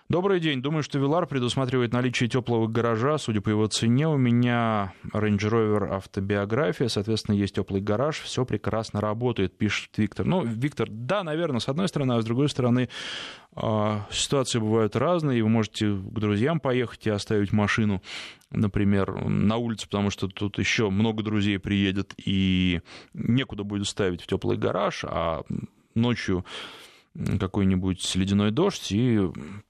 Добрый 0.09 0.41
день. 0.41 0.61
Думаю, 0.61 0.83
что 0.83 0.99
Вилар 0.99 1.27
предусматривает 1.27 1.93
наличие 1.93 2.29
теплого 2.29 2.67
гаража. 2.67 3.19
Судя 3.19 3.41
по 3.41 3.49
его 3.49 3.67
цене, 3.69 4.09
у 4.09 4.17
меня 4.17 4.93
Range 5.13 5.39
Rover 5.39 5.95
автобиография, 5.95 6.89
соответственно, 6.89 7.37
есть 7.37 7.55
теплый 7.55 7.81
гараж. 7.81 8.21
Все 8.21 8.45
прекрасно 8.45 9.01
работает, 9.01 9.57
пишет 9.57 9.97
Виктор. 9.97 10.27
Ну, 10.27 10.45
Виктор, 10.45 10.89
да, 10.91 11.23
наверное, 11.23 11.61
с 11.61 11.69
одной 11.69 11.89
стороны, 11.89 12.13
а 12.13 12.21
с 12.21 12.25
другой 12.25 12.49
стороны, 12.49 12.89
а, 13.55 14.07
ситуации 14.11 14.59
бывают 14.59 14.97
разные, 14.97 15.43
вы 15.43 15.49
можете 15.49 15.95
к 15.95 16.19
друзьям 16.19 16.59
поехать 16.59 17.07
и 17.07 17.11
оставить 17.11 17.53
машину, 17.53 18.03
например, 18.51 19.15
на 19.29 19.57
улице, 19.57 19.87
потому 19.87 20.11
что 20.11 20.29
тут 20.29 20.59
еще 20.59 20.91
много 20.91 21.23
друзей 21.23 21.59
приедет, 21.59 22.13
и 22.23 22.81
некуда 23.15 23.63
будет 23.63 23.87
ставить 23.87 24.23
в 24.23 24.27
теплый 24.27 24.59
гараж, 24.59 25.05
а 25.07 25.43
ночью 25.95 26.45
какой-нибудь 27.39 28.15
ледяной 28.15 28.51
дождь, 28.51 28.91
и 28.91 29.21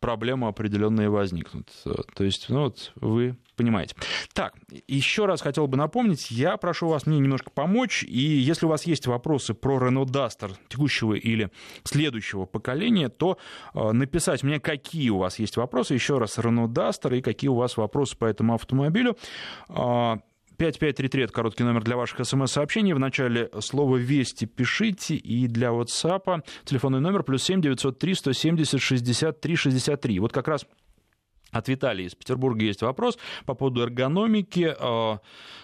проблемы 0.01 0.49
определенные 0.49 1.09
возникнут. 1.09 1.69
То 2.15 2.25
есть, 2.25 2.49
ну 2.49 2.65
вот, 2.65 2.93
вы 2.97 3.37
понимаете. 3.57 3.95
Так, 4.33 4.55
еще 4.89 5.27
раз 5.27 5.41
хотел 5.41 5.67
бы 5.67 5.77
напомнить, 5.77 6.31
я 6.31 6.57
прошу 6.57 6.89
вас 6.89 7.07
мне 7.07 7.19
немножко 7.19 7.51
помочь, 7.51 8.03
и 8.03 8.19
если 8.19 8.67
у 8.67 8.69
вас 8.69 8.87
есть 8.87 9.07
вопросы 9.07 9.55
про 9.55 9.79
Renault 9.79 10.07
Duster 10.07 10.53
текущего 10.69 11.15
или 11.15 11.51
следующего 11.85 12.45
поколения, 12.45 13.09
то 13.09 13.39
э, 13.75 13.93
написать 13.93 14.43
мне, 14.43 14.61
какие 14.61 15.11
у 15.11 15.19
вас 15.19 15.39
есть 15.39 15.57
вопросы, 15.57 15.95
еще 15.95 16.19
раз 16.19 16.39
Renault 16.39 16.73
Duster, 16.73 17.17
и 17.17 17.23
какие 17.23 17.49
у 17.49 17.55
вас 17.55 17.77
вопросы 17.77 18.17
по 18.17 18.25
этому 18.25 18.55
автомобилю. 18.55 19.17
А, 19.69 20.19
5533– 20.63 21.23
это 21.25 21.33
короткий 21.33 21.65
номер 21.65 21.83
для 21.83 21.97
ваших 21.97 22.25
смс-сообщений. 22.25 22.93
В 22.93 22.99
начале 23.01 23.51
слова 23.59 23.97
«Вести» 23.97 24.45
пишите. 24.45 25.17
И 25.17 25.49
для 25.49 25.71
WhatsApp 25.71 26.45
телефонный 26.65 27.01
номер 27.01 27.25
плюс 27.25 27.43
7 27.43 27.61
903 27.61 28.15
170 28.15 28.81
63 28.81 29.57
63. 29.57 30.21
Вот 30.21 30.33
как 30.33 30.47
раз 30.47 30.65
от 31.51 31.67
Виталия 31.67 32.07
из 32.07 32.15
Петербурга 32.15 32.65
есть 32.65 32.81
вопрос 32.83 33.19
по 33.45 33.55
поводу 33.55 33.83
эргономики 33.83 34.75
э, 34.79 35.19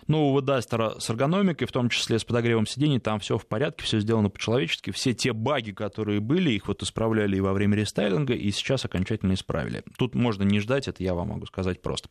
нового 0.08 0.42
Дастера 0.42 0.98
с 0.98 1.08
эргономикой, 1.10 1.68
в 1.68 1.72
том 1.72 1.88
числе 1.90 2.18
с 2.18 2.24
подогревом 2.24 2.66
сидений. 2.66 2.98
Там 2.98 3.20
все 3.20 3.38
в 3.38 3.46
порядке, 3.46 3.84
все 3.84 4.00
сделано 4.00 4.30
по-человечески. 4.30 4.90
Все 4.90 5.14
те 5.14 5.32
баги, 5.32 5.70
которые 5.70 6.18
были, 6.18 6.50
их 6.50 6.66
вот 6.66 6.82
исправляли 6.82 7.36
и 7.36 7.40
во 7.40 7.52
время 7.52 7.76
рестайлинга, 7.76 8.34
и 8.34 8.50
сейчас 8.50 8.84
окончательно 8.84 9.34
исправили. 9.34 9.84
Тут 9.96 10.16
можно 10.16 10.42
не 10.42 10.58
ждать, 10.58 10.88
это 10.88 11.04
я 11.04 11.14
вам 11.14 11.28
могу 11.28 11.46
сказать 11.46 11.80
просто. 11.82 12.08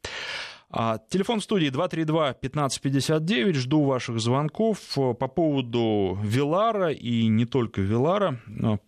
А, 0.69 0.99
телефон 1.09 1.39
студии 1.39 1.69
232-1559. 1.69 3.53
Жду 3.53 3.83
ваших 3.83 4.19
звонков 4.19 4.79
по 4.95 5.13
поводу 5.13 6.19
Вилара 6.21 6.91
и 6.91 7.27
не 7.27 7.45
только 7.45 7.79
Вилара. 7.81 8.39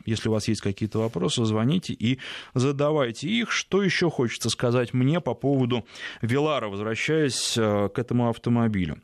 Если 0.05 0.27
у 0.27 0.33
вас 0.33 0.49
есть 0.49 0.61
какие-то 0.61 0.99
вопросы, 0.99 1.45
звоните 1.45 1.93
и 1.93 2.19
задавайте 2.53 3.29
их. 3.29 3.51
Что 3.51 3.81
еще 3.81 4.09
хочется 4.09 4.49
сказать 4.49 4.93
мне 4.93 5.21
по 5.21 5.33
поводу 5.33 5.85
Вилара, 6.21 6.67
возвращаясь 6.67 7.57
э, 7.57 7.89
к 7.93 7.97
этому 7.97 8.29
автомобилю? 8.29 9.01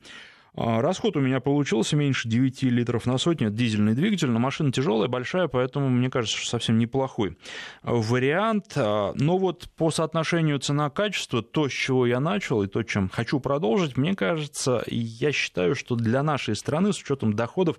А, 0.58 0.82
расход 0.82 1.18
у 1.18 1.20
меня 1.20 1.40
получился 1.40 1.96
меньше 1.96 2.30
9 2.30 2.64
литров 2.64 3.06
на 3.06 3.18
сотню. 3.18 3.48
Это 3.48 3.58
дизельный 3.58 3.94
двигатель, 3.94 4.30
но 4.30 4.40
машина 4.40 4.72
тяжелая, 4.72 5.10
большая, 5.10 5.48
поэтому 5.48 5.90
мне 5.90 6.10
кажется, 6.10 6.38
что 6.38 6.50
совсем 6.50 6.78
неплохой 6.78 7.38
вариант. 7.84 8.74
А, 8.76 9.14
но 9.16 9.38
вот 9.38 9.70
по 9.76 9.92
соотношению 9.92 10.60
цена-качество, 10.60 11.42
то, 11.42 11.68
с 11.68 11.72
чего 11.72 12.06
я 12.06 12.20
начал 12.20 12.64
и 12.64 12.68
то, 12.68 12.84
чем 12.84 13.10
хочу 13.10 13.40
продолжить, 13.40 13.98
мне 13.98 14.16
кажется, 14.16 14.84
я 14.88 15.32
считаю, 15.32 15.76
что 15.76 15.96
для 15.96 16.24
нашей 16.24 16.56
страны, 16.56 16.94
с 16.94 17.02
учетом 17.02 17.34
доходов, 17.34 17.78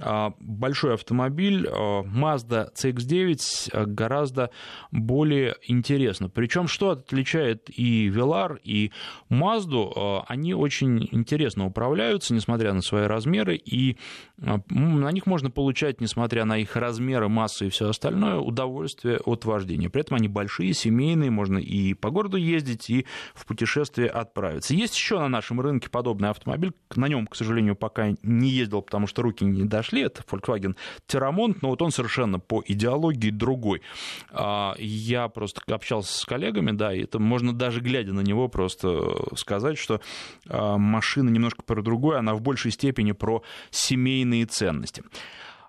а, 0.00 0.32
большой 0.40 0.94
автомобиль 0.94 1.66
Mazda 1.66 2.70
CX-9 2.74 3.86
гораздо 3.86 4.50
более 4.90 5.56
интересно. 5.66 6.28
Причем, 6.28 6.68
что 6.68 6.90
отличает 6.90 7.68
и 7.68 8.08
Velar, 8.08 8.58
и 8.62 8.92
Mazda, 9.30 10.24
они 10.26 10.54
очень 10.54 11.08
интересно 11.10 11.66
управляют 11.66 12.13
отличаются, 12.14 12.34
несмотря 12.34 12.72
на 12.72 12.82
свои 12.82 13.06
размеры, 13.06 13.56
и 13.56 13.96
а, 14.40 14.60
на 14.68 15.10
них 15.10 15.26
можно 15.26 15.50
получать, 15.50 16.00
несмотря 16.00 16.44
на 16.44 16.58
их 16.58 16.76
размеры, 16.76 17.28
массу 17.28 17.66
и 17.66 17.68
все 17.70 17.88
остальное, 17.88 18.36
удовольствие 18.36 19.18
от 19.18 19.44
вождения. 19.44 19.90
При 19.90 20.02
этом 20.02 20.16
они 20.16 20.28
большие, 20.28 20.72
семейные, 20.74 21.30
можно 21.30 21.58
и 21.58 21.94
по 21.94 22.10
городу 22.10 22.36
ездить, 22.36 22.90
и 22.90 23.06
в 23.34 23.46
путешествие 23.46 24.08
отправиться. 24.08 24.74
Есть 24.74 24.96
еще 24.96 25.18
на 25.18 25.28
нашем 25.28 25.60
рынке 25.60 25.90
подобный 25.90 26.30
автомобиль, 26.30 26.72
на 26.94 27.08
нем, 27.08 27.26
к 27.26 27.36
сожалению, 27.36 27.76
пока 27.76 28.12
не 28.22 28.48
ездил, 28.48 28.82
потому 28.82 29.06
что 29.06 29.22
руки 29.22 29.44
не 29.44 29.64
дошли, 29.64 30.02
это 30.02 30.22
Volkswagen 30.22 30.76
Terramont, 31.08 31.58
но 31.62 31.70
вот 31.70 31.82
он 31.82 31.90
совершенно 31.90 32.38
по 32.38 32.62
идеологии 32.66 33.30
другой. 33.30 33.82
А, 34.30 34.74
я 34.78 35.28
просто 35.28 35.60
общался 35.72 36.12
с 36.12 36.24
коллегами, 36.24 36.72
да, 36.72 36.94
и 36.94 37.02
это 37.02 37.18
можно 37.18 37.52
даже 37.52 37.80
глядя 37.80 38.12
на 38.12 38.20
него 38.20 38.48
просто 38.48 39.36
сказать, 39.36 39.78
что 39.78 40.00
а, 40.48 40.76
машина 40.78 41.30
немножко 41.30 41.62
про 41.62 41.82
другую 41.82 42.03
другой, 42.04 42.18
она 42.18 42.34
в 42.34 42.40
большей 42.40 42.70
степени 42.70 43.12
про 43.12 43.42
семейные 43.70 44.46
ценности. 44.46 45.02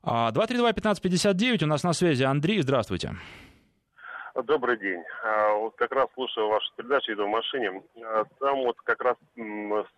232-1559, 0.03 1.61
а, 1.61 1.65
у 1.65 1.67
нас 1.67 1.83
на 1.83 1.93
связи 1.93 2.23
Андрей, 2.23 2.61
здравствуйте. 2.61 3.15
Добрый 4.43 4.77
день. 4.77 5.01
А, 5.23 5.53
вот 5.53 5.75
как 5.75 5.93
раз 5.93 6.07
слушаю 6.13 6.49
вашу 6.49 6.67
передачу, 6.75 7.13
иду 7.13 7.25
в 7.25 7.29
машине. 7.29 7.81
А, 8.03 8.25
там 8.39 8.57
вот 8.57 8.77
как 8.83 9.01
раз 9.01 9.15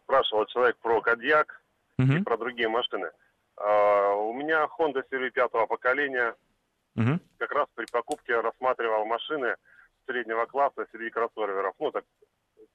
спрашивал 0.04 0.46
человек 0.46 0.78
про 0.78 1.02
Кадьяк 1.02 1.62
угу. 1.98 2.14
и 2.14 2.22
про 2.22 2.38
другие 2.38 2.70
машины. 2.70 3.10
У 3.60 4.34
меня 4.34 4.68
Honda 4.78 5.04
серии 5.10 5.32
пятого 5.32 5.66
поколения, 5.66 6.36
угу. 6.96 7.20
как 7.40 7.52
раз 7.52 7.68
при 7.74 7.86
покупке 7.92 8.40
рассматривал 8.40 9.06
машины 9.06 9.56
среднего 10.06 10.46
класса 10.46 10.86
среди 10.92 11.10
кроссоверов. 11.10 11.74
Ну, 11.80 11.92
так, 11.92 12.06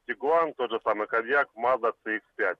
Тигуан, 0.09 0.53
тот 0.55 0.73
же 0.73 0.81
самый 0.83 1.07
Кадьяк, 1.07 1.49
Mazda 1.57 1.93
CX-5. 2.05 2.57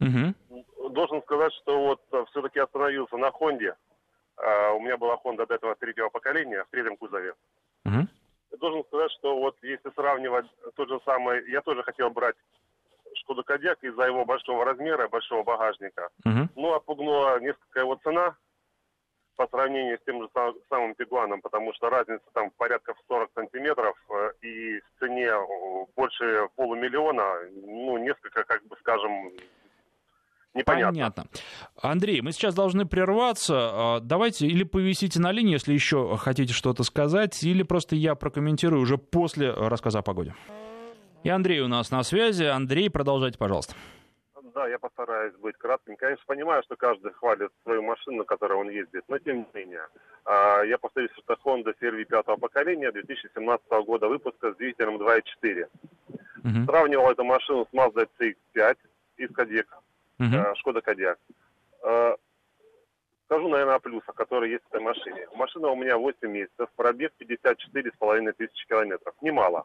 Угу. 0.00 0.90
Должен 0.90 1.22
сказать, 1.22 1.52
что 1.54 1.78
вот 1.78 2.00
э, 2.12 2.24
все-таки 2.30 2.58
остановился 2.60 3.16
на 3.16 3.30
Хонде. 3.30 3.74
Uh, 4.36 4.74
у 4.74 4.80
меня 4.80 4.96
была 4.96 5.16
Honda 5.24 5.46
до 5.46 5.54
этого 5.54 5.76
третьего 5.76 6.08
поколения 6.08 6.64
в 6.64 6.70
третьем 6.70 6.96
кузове. 6.96 7.34
Угу. 7.84 8.58
Должен 8.58 8.84
сказать, 8.86 9.12
что 9.12 9.38
вот 9.38 9.56
если 9.62 9.90
сравнивать 9.94 10.46
тот 10.74 10.88
же 10.88 10.98
самый, 11.04 11.48
я 11.50 11.60
тоже 11.60 11.84
хотел 11.84 12.10
брать 12.10 12.34
Шкода 13.14 13.42
Кодиак 13.42 13.82
из-за 13.84 14.02
его 14.02 14.24
большого 14.24 14.64
размера, 14.64 15.08
большого 15.08 15.44
багажника. 15.44 16.08
Угу. 16.24 16.48
Ну, 16.56 16.74
отпугнула 16.74 17.38
несколько 17.40 17.80
его 17.80 17.94
цена 18.02 18.34
по 19.36 19.46
сравнению 19.48 19.98
с 19.98 20.04
тем 20.04 20.22
же 20.22 20.28
самым 20.68 20.94
Тигуаном, 20.94 21.40
потому 21.40 21.72
что 21.74 21.90
разница 21.90 22.24
там 22.32 22.50
порядка 22.56 22.94
в 22.94 23.02
40 23.08 23.30
сантиметров 23.34 23.96
э, 24.10 24.32
и 24.42 24.80
в 24.80 25.00
цене 25.00 25.30
больше 25.96 26.48
полумиллиона, 26.54 27.40
ну, 27.52 27.98
несколько, 27.98 28.44
как 28.44 28.64
бы 28.66 28.76
скажем, 28.80 29.32
непонятно. 30.54 30.92
Понятно. 30.92 31.24
Андрей, 31.80 32.20
мы 32.20 32.32
сейчас 32.32 32.54
должны 32.54 32.86
прерваться. 32.86 33.54
А, 33.56 34.00
давайте 34.00 34.46
или 34.46 34.64
повисите 34.64 35.20
на 35.20 35.32
линии, 35.32 35.52
если 35.52 35.72
еще 35.72 36.16
хотите 36.16 36.52
что-то 36.52 36.82
сказать, 36.84 37.42
или 37.42 37.62
просто 37.62 37.96
я 37.96 38.14
прокомментирую 38.14 38.82
уже 38.82 38.98
после 38.98 39.52
рассказа 39.52 40.00
о 40.00 40.02
погоде. 40.02 40.34
И 41.22 41.28
Андрей 41.28 41.60
у 41.60 41.68
нас 41.68 41.90
на 41.90 42.02
связи. 42.02 42.44
Андрей, 42.44 42.90
продолжайте, 42.90 43.38
пожалуйста 43.38 43.74
да, 44.54 44.68
я 44.68 44.78
постараюсь 44.78 45.34
быть 45.34 45.56
кратким. 45.56 45.96
Конечно, 45.96 46.24
понимаю, 46.26 46.62
что 46.62 46.76
каждый 46.76 47.12
хвалит 47.12 47.50
свою 47.64 47.82
машину, 47.82 48.18
на 48.18 48.24
которой 48.24 48.54
он 48.54 48.70
ездит, 48.70 49.04
но 49.08 49.18
тем 49.18 49.38
не 49.38 49.46
менее. 49.52 49.86
А, 50.24 50.62
я 50.62 50.78
повторюсь, 50.78 51.10
что 51.12 51.22
это 51.34 51.40
Honda 51.44 51.74
CR-V 51.80 52.04
пятого 52.04 52.36
поколения 52.36 52.90
2017 52.92 53.66
года 53.84 54.08
выпуска 54.08 54.52
с 54.52 54.56
двигателем 54.56 54.96
2.4. 54.96 55.68
Uh-huh. 56.44 56.64
Сравнивал 56.66 57.10
эту 57.10 57.24
машину 57.24 57.66
с 57.70 57.74
Mazda 57.74 58.08
CX-5 58.18 58.76
из 59.16 59.34
Кадика, 59.34 59.78
uh-huh. 60.20 60.54
Шкода 60.56 60.80
Кодиак. 60.80 61.18
Скажу, 63.26 63.48
наверное, 63.48 63.76
о 63.76 63.80
плюсах, 63.80 64.14
которые 64.14 64.52
есть 64.52 64.64
в 64.64 64.68
этой 64.68 64.80
машине. 64.80 65.26
Машина 65.34 65.68
у 65.68 65.76
меня 65.76 65.96
8 65.96 66.28
месяцев, 66.28 66.68
пробег 66.76 67.12
54,5 67.18 68.32
тысячи 68.32 68.66
километров. 68.68 69.14
Немало. 69.22 69.64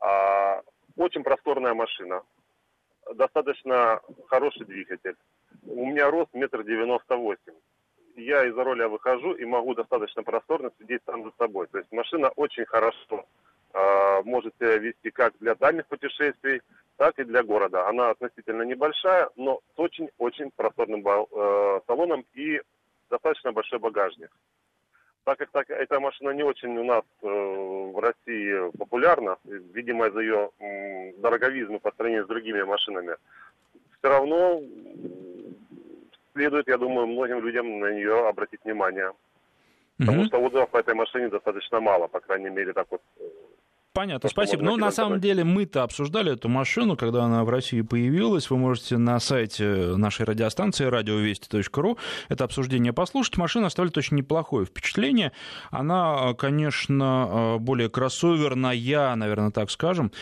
А, 0.00 0.62
очень 0.96 1.22
просторная 1.22 1.74
машина 1.74 2.22
достаточно 3.14 4.00
хороший 4.28 4.66
двигатель. 4.66 5.16
У 5.66 5.86
меня 5.86 6.10
рост 6.10 6.32
метр 6.32 6.62
девяносто 6.62 7.16
восемь. 7.16 7.54
Я 8.16 8.44
из-за 8.46 8.64
роля 8.64 8.88
выхожу 8.88 9.32
и 9.32 9.44
могу 9.44 9.74
достаточно 9.74 10.22
просторно 10.22 10.70
сидеть 10.78 11.02
сам 11.06 11.24
за 11.24 11.32
собой. 11.38 11.68
То 11.68 11.78
есть 11.78 11.90
машина 11.92 12.28
очень 12.36 12.66
хорошо 12.66 13.24
э, 13.72 14.22
может 14.24 14.54
себя 14.56 14.76
вести 14.78 15.10
как 15.10 15.32
для 15.38 15.54
дальних 15.54 15.86
путешествий, 15.86 16.60
так 17.00 17.18
и 17.18 17.24
для 17.24 17.42
города. 17.42 17.88
Она 17.88 18.10
относительно 18.10 18.60
небольшая, 18.62 19.30
но 19.34 19.60
с 19.74 19.78
очень-очень 19.78 20.50
просторным 20.54 21.00
э, 21.00 21.80
салоном 21.86 22.26
и 22.34 22.60
достаточно 23.08 23.52
большой 23.52 23.78
багажник 23.78 24.30
так 25.24 25.38
как 25.38 25.50
так, 25.50 25.70
эта 25.70 26.00
машина 26.00 26.30
не 26.30 26.42
очень 26.42 26.76
у 26.76 26.84
нас 26.84 27.04
э, 27.22 27.26
в 27.26 27.98
России 27.98 28.76
популярна, 28.76 29.36
видимо, 29.44 30.08
из-за 30.08 30.20
ее 30.20 30.50
э, 30.58 31.12
дороговизны 31.18 31.78
по 31.78 31.92
сравнению 31.92 32.24
с 32.24 32.28
другими 32.28 32.62
машинами, 32.62 33.16
все 33.98 34.08
равно 34.08 34.60
следует, 36.34 36.68
я 36.68 36.78
думаю, 36.78 37.06
многим 37.06 37.40
людям 37.44 37.80
на 37.80 37.92
нее 37.92 38.28
обратить 38.28 38.64
внимание. 38.64 39.12
Потому 39.98 40.24
что 40.24 40.38
отзывов 40.38 40.70
по 40.70 40.78
этой 40.78 40.94
машине 40.94 41.28
достаточно 41.28 41.80
мало, 41.80 42.08
по 42.08 42.20
крайней 42.20 42.50
мере, 42.50 42.72
так 42.72 42.86
вот 42.90 43.02
э, 43.92 43.94
Понятно, 43.94 44.28
спасибо. 44.28 44.62
Ну, 44.62 44.76
на 44.76 44.90
самом 44.90 45.20
деле, 45.20 45.44
мы-то 45.44 45.82
обсуждали 45.82 46.32
эту 46.32 46.48
машину, 46.48 46.96
когда 46.96 47.24
она 47.24 47.44
в 47.44 47.48
России 47.48 47.80
появилась. 47.80 48.50
Вы 48.50 48.58
можете 48.58 48.98
на 48.98 49.18
сайте 49.20 49.94
нашей 49.96 50.26
радиостанции 50.26 50.84
радиовести.ру 50.84 51.98
это 52.28 52.44
обсуждение 52.44 52.92
послушать. 52.92 53.36
Машина 53.36 53.66
оставляет 53.66 53.96
очень 53.98 54.16
неплохое 54.16 54.66
впечатление. 54.66 55.32
Она, 55.70 56.34
конечно, 56.34 57.56
более 57.58 57.88
кроссоверная, 57.88 59.14
наверное, 59.16 59.50
так 59.50 59.70
скажем, 59.70 60.12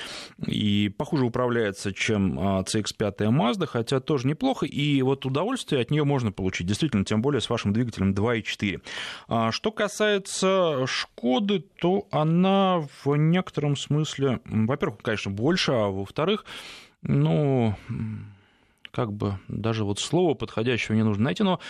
и 0.46 0.88
похуже 0.88 1.24
управляется, 1.24 1.92
чем 1.92 2.38
CX-5 2.38 3.16
Mazda, 3.30 3.66
хотя 3.66 4.00
тоже 4.00 4.26
неплохо. 4.26 4.66
И 4.66 5.02
вот 5.02 5.26
удовольствие 5.26 5.82
от 5.82 5.90
нее 5.90 6.04
можно 6.04 6.32
получить, 6.32 6.66
действительно, 6.66 7.04
тем 7.04 7.22
более 7.22 7.40
с 7.40 7.50
вашим 7.50 7.72
двигателем 7.72 8.12
2.4. 8.12 8.80
А 9.28 9.52
что 9.52 9.72
касается 9.72 10.86
Шкоды, 10.86 11.64
то 11.80 12.06
она 12.10 12.82
в 13.04 13.16
некотором 13.16 13.67
некотором 13.68 13.76
смысле, 13.76 14.40
во-первых, 14.44 14.98
конечно, 15.02 15.30
больше, 15.30 15.72
а 15.72 15.88
во-вторых, 15.88 16.44
ну, 17.02 17.74
как 18.90 19.12
бы 19.12 19.38
даже 19.48 19.84
вот 19.84 20.00
слово 20.00 20.34
подходящего 20.34 20.94
не 20.94 21.04
нужно 21.04 21.24
найти, 21.24 21.42
но 21.42 21.60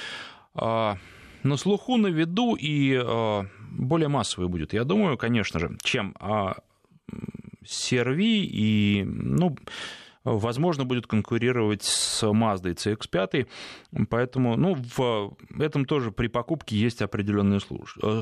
а, 0.55 0.97
на 1.43 1.57
слуху, 1.57 1.97
на 1.97 2.09
виду 2.09 2.55
и 2.55 2.95
а, 2.97 3.47
более 3.71 4.09
массовый 4.09 4.49
будет, 4.49 4.73
я 4.73 4.85
думаю, 4.85 5.17
конечно 5.19 5.61
же, 5.61 5.77
чем 5.83 6.15
а, 6.21 6.57
CRV 7.65 8.19
и, 8.21 9.05
ну, 9.07 9.57
возможно, 10.25 10.85
будет 10.85 11.07
конкурировать 11.07 11.83
с 11.83 12.23
Mazda 12.23 12.75
CX-5, 12.75 13.47
поэтому, 14.09 14.57
ну, 14.57 14.77
в 14.97 15.37
этом 15.59 15.85
тоже 15.85 16.13
при 16.13 16.29
покупке 16.29 16.77
есть 16.77 17.03
определенный 17.03 17.59
э, 17.59 18.21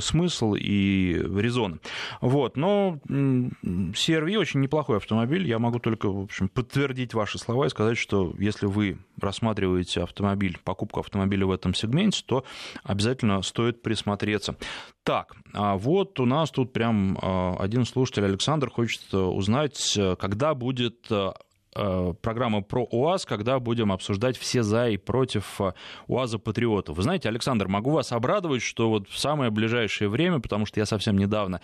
смысл 0.00 0.54
и 0.54 1.14
резон. 1.14 1.80
Вот, 2.20 2.56
но 2.56 2.98
CRV 3.08 4.36
очень 4.36 4.60
неплохой 4.60 4.98
автомобиль, 4.98 5.46
я 5.46 5.58
могу 5.58 5.78
только, 5.78 6.10
в 6.10 6.22
общем, 6.22 6.48
подтвердить 6.48 7.14
ваши 7.14 7.38
слова 7.38 7.66
и 7.66 7.70
сказать, 7.70 7.98
что 7.98 8.34
если 8.38 8.66
вы 8.66 8.98
рассматриваете 9.20 10.02
автомобиль, 10.02 10.58
покупку 10.64 11.00
автомобиля 11.00 11.46
в 11.46 11.50
этом 11.50 11.74
сегменте, 11.74 12.22
то 12.26 12.44
обязательно 12.82 13.42
стоит 13.42 13.82
присмотреться. 13.82 14.56
Так, 15.04 15.36
а 15.52 15.76
вот 15.76 16.18
у 16.18 16.24
нас 16.24 16.50
тут 16.50 16.72
прям 16.72 17.18
а, 17.20 17.56
один 17.58 17.84
слушатель 17.84 18.24
Александр 18.24 18.70
хочет 18.70 19.02
э, 19.12 19.18
узнать, 19.18 19.98
э, 19.98 20.16
когда 20.16 20.54
будет 20.54 21.06
э, 21.10 21.32
программа 21.74 22.62
про 22.62 22.84
УАЗ, 22.84 23.26
когда 23.26 23.58
будем 23.58 23.92
обсуждать 23.92 24.36
все 24.36 24.62
за 24.62 24.88
и 24.88 24.96
против 24.96 25.60
э, 25.60 25.72
УАЗа 26.06 26.38
Патриота. 26.38 26.92
Вы 26.92 27.02
знаете, 27.02 27.28
Александр, 27.28 27.68
могу 27.68 27.90
вас 27.90 28.12
обрадовать, 28.12 28.62
что 28.62 28.88
вот 28.88 29.08
в 29.08 29.18
самое 29.18 29.50
ближайшее 29.50 30.08
время, 30.08 30.40
потому 30.40 30.66
что 30.66 30.80
я 30.80 30.86
совсем 30.86 31.18
недавно 31.18 31.60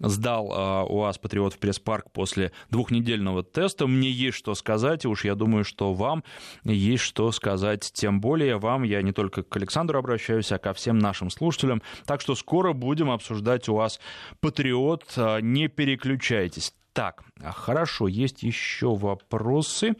сдал 0.00 0.50
э, 0.50 0.84
УАЗ 0.88 1.18
Патриот 1.18 1.54
в 1.54 1.58
пресс-парк 1.58 2.10
после 2.12 2.52
двухнедельного 2.70 3.42
теста, 3.42 3.86
мне 3.86 4.10
есть 4.10 4.36
что 4.36 4.54
сказать, 4.54 5.04
и 5.04 5.08
уж 5.08 5.24
я 5.24 5.34
думаю, 5.34 5.64
что 5.64 5.92
вам 5.94 6.24
есть 6.64 7.04
что 7.04 7.30
сказать. 7.32 7.90
Тем 7.92 8.20
более 8.20 8.58
вам, 8.58 8.82
я 8.82 9.02
не 9.02 9.12
только 9.12 9.42
к 9.42 9.56
Александру 9.56 9.98
обращаюсь, 9.98 10.52
а 10.52 10.58
ко 10.58 10.72
всем 10.72 10.98
нашим 10.98 11.30
слушателям. 11.30 11.82
Так 12.06 12.20
что 12.20 12.34
скоро 12.34 12.72
будем 12.72 13.10
обсуждать 13.10 13.68
УАЗ 13.68 14.00
Патриот. 14.40 15.04
Не 15.40 15.68
переключайтесь. 15.68 16.72
Так, 16.92 17.24
хорошо, 17.42 18.06
есть 18.06 18.42
еще 18.42 18.94
вопросы 18.94 19.94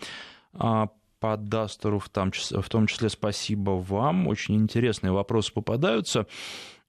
а, 0.52 0.88
по 1.20 1.36
Дастеру, 1.36 1.98
в 1.98 2.08
том, 2.08 2.32
числе, 2.32 2.60
в 2.60 2.68
том 2.68 2.86
числе 2.86 3.08
спасибо 3.08 3.70
вам. 3.70 4.28
Очень 4.28 4.56
интересные 4.56 5.12
вопросы 5.12 5.52
попадаются. 5.52 6.26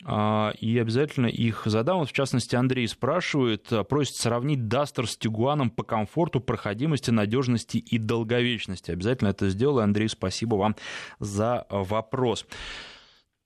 А, 0.06 0.52
и 0.60 0.78
обязательно 0.78 1.28
их 1.28 1.62
задам. 1.66 2.00
Вот, 2.00 2.10
в 2.10 2.12
частности, 2.12 2.56
Андрей 2.56 2.88
спрашивает, 2.90 3.72
а, 3.72 3.86
просит 3.86 4.16
сравнить 4.16 4.68
Дастер 4.68 5.08
с 5.08 5.16
Тигуаном 5.16 5.70
по 5.70 5.84
комфорту, 5.84 6.42
проходимости, 6.42 7.10
надежности 7.10 7.78
и 7.78 7.98
долговечности. 7.98 8.92
Обязательно 8.92 9.30
это 9.30 9.50
сделаю. 9.50 9.84
Андрей, 9.84 10.10
спасибо 10.10 10.56
вам 10.56 10.76
за 11.20 11.66
вопрос. 11.70 12.46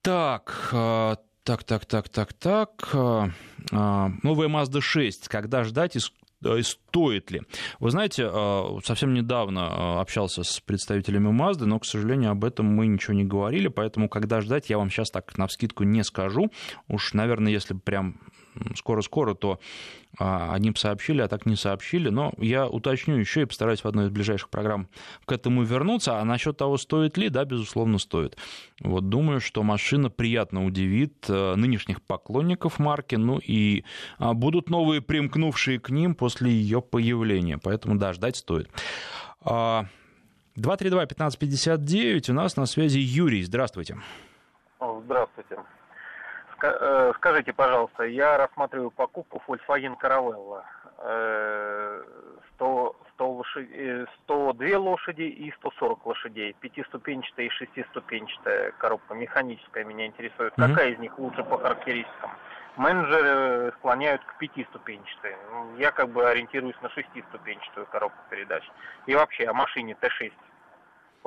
Так, 0.01 0.69
так, 0.71 1.63
так, 1.63 1.85
так, 1.85 2.09
так, 2.09 2.33
так. 2.33 2.93
Новая 2.93 4.47
Mazda 4.47 4.81
6. 4.81 5.27
Когда 5.27 5.63
ждать 5.63 5.97
и 5.97 5.99
стоит 6.41 7.31
ли. 7.31 7.41
Вы 7.79 7.91
знаете, 7.91 8.27
а, 8.31 8.77
совсем 8.83 9.13
недавно 9.13 9.67
а, 9.69 10.01
общался 10.01 10.43
с 10.43 10.59
представителями 10.59 11.29
Mazda, 11.29 11.65
но, 11.65 11.79
к 11.79 11.85
сожалению, 11.85 12.31
об 12.31 12.45
этом 12.45 12.65
мы 12.65 12.87
ничего 12.87 13.13
не 13.13 13.23
говорили, 13.23 13.67
поэтому 13.67 14.09
когда 14.09 14.41
ждать, 14.41 14.69
я 14.69 14.77
вам 14.77 14.89
сейчас 14.89 15.09
так 15.09 15.37
на 15.37 15.47
вскидку 15.47 15.83
не 15.83 16.03
скажу. 16.03 16.51
Уж, 16.87 17.13
наверное, 17.13 17.51
если 17.51 17.73
прям 17.73 18.19
скоро-скоро, 18.75 19.33
то 19.33 19.59
а, 20.19 20.57
бы 20.57 20.75
сообщили, 20.75 21.21
а 21.21 21.27
так 21.27 21.45
не 21.45 21.55
сообщили. 21.55 22.09
Но 22.09 22.33
я 22.37 22.67
уточню 22.67 23.15
еще 23.15 23.43
и 23.43 23.45
постараюсь 23.45 23.83
в 23.83 23.87
одной 23.87 24.05
из 24.05 24.09
ближайших 24.09 24.49
программ 24.49 24.87
к 25.25 25.31
этому 25.31 25.63
вернуться. 25.63 26.19
А 26.19 26.25
насчет 26.25 26.57
того, 26.57 26.77
стоит 26.77 27.17
ли, 27.17 27.29
да, 27.29 27.45
безусловно, 27.45 27.97
стоит. 27.97 28.37
Вот 28.81 29.09
думаю, 29.09 29.39
что 29.39 29.63
машина 29.63 30.09
приятно 30.09 30.65
удивит 30.65 31.25
э, 31.29 31.55
нынешних 31.55 32.01
поклонников 32.01 32.79
марки, 32.79 33.15
ну 33.15 33.39
и 33.39 33.85
а, 34.17 34.33
будут 34.33 34.69
новые 34.69 35.01
примкнувшие 35.01 35.79
к 35.79 35.89
ним 35.89 36.15
после 36.15 36.51
ее 36.51 36.81
появления. 36.81 37.57
Поэтому, 37.57 37.97
да, 37.97 38.13
ждать 38.13 38.37
стоит. 38.37 38.69
232-1559, 39.43 42.25
а, 42.27 42.31
у 42.31 42.35
нас 42.35 42.57
на 42.57 42.65
связи 42.65 42.99
Юрий. 42.99 43.43
Здравствуйте. 43.43 43.97
Здравствуйте. 44.79 45.57
Э, 46.61 47.13
скажите, 47.15 47.53
пожалуйста, 47.53 48.03
я 48.03 48.37
рассматриваю 48.37 48.91
покупку 48.91 49.41
Volkswagen 49.47 49.95
Caravella. 49.99 50.63
100, 52.55 52.95
100 53.13 53.31
лошадей, 53.31 54.05
102 54.23 54.77
лошади 54.77 55.21
и 55.21 55.51
140 55.51 56.05
лошадей. 56.05 56.55
Пятиступенчатая 56.59 57.45
и 57.45 57.49
шестиступенчатая 57.49 58.71
коробка 58.79 59.13
механическая 59.13 59.83
меня 59.83 60.07
интересует. 60.07 60.53
Mm-hmm. 60.53 60.67
Какая 60.67 60.89
из 60.89 60.99
них 60.99 61.17
лучше 61.19 61.43
по 61.43 61.59
характеристикам? 61.59 62.31
Менеджеры 62.77 63.73
склоняют 63.79 64.23
к 64.23 64.37
пятиступенчатой. 64.37 65.35
Ну, 65.51 65.77
я 65.77 65.91
как 65.91 66.09
бы 66.09 66.27
ориентируюсь 66.27 66.79
на 66.81 66.89
шестиступенчатую 66.89 67.87
коробку 67.87 68.19
передач. 68.29 68.63
И 69.07 69.15
вообще 69.15 69.45
о 69.45 69.53
машине 69.53 69.95
Т6 69.99 70.31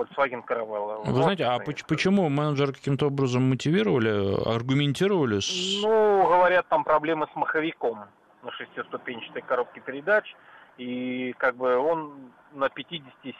Volkswagen 0.00 0.42
Caravella. 0.42 1.02
Вы 1.04 1.22
знаете, 1.22 1.44
а 1.44 1.58
почему 1.58 2.28
менеджеры 2.28 2.72
каким-то 2.72 3.06
образом 3.06 3.42
мотивировали, 3.42 4.48
аргументировали? 4.48 5.40
С... 5.40 5.82
Ну, 5.82 6.26
говорят, 6.26 6.66
там 6.68 6.84
проблемы 6.84 7.26
с 7.32 7.36
маховиком 7.36 8.04
на 8.42 8.50
шестиступенчатой 8.52 9.42
коробке 9.42 9.80
передач, 9.80 10.34
и 10.78 11.34
как 11.38 11.56
бы 11.56 11.76
он 11.76 12.32
на 12.52 12.66
50-60 12.66 13.34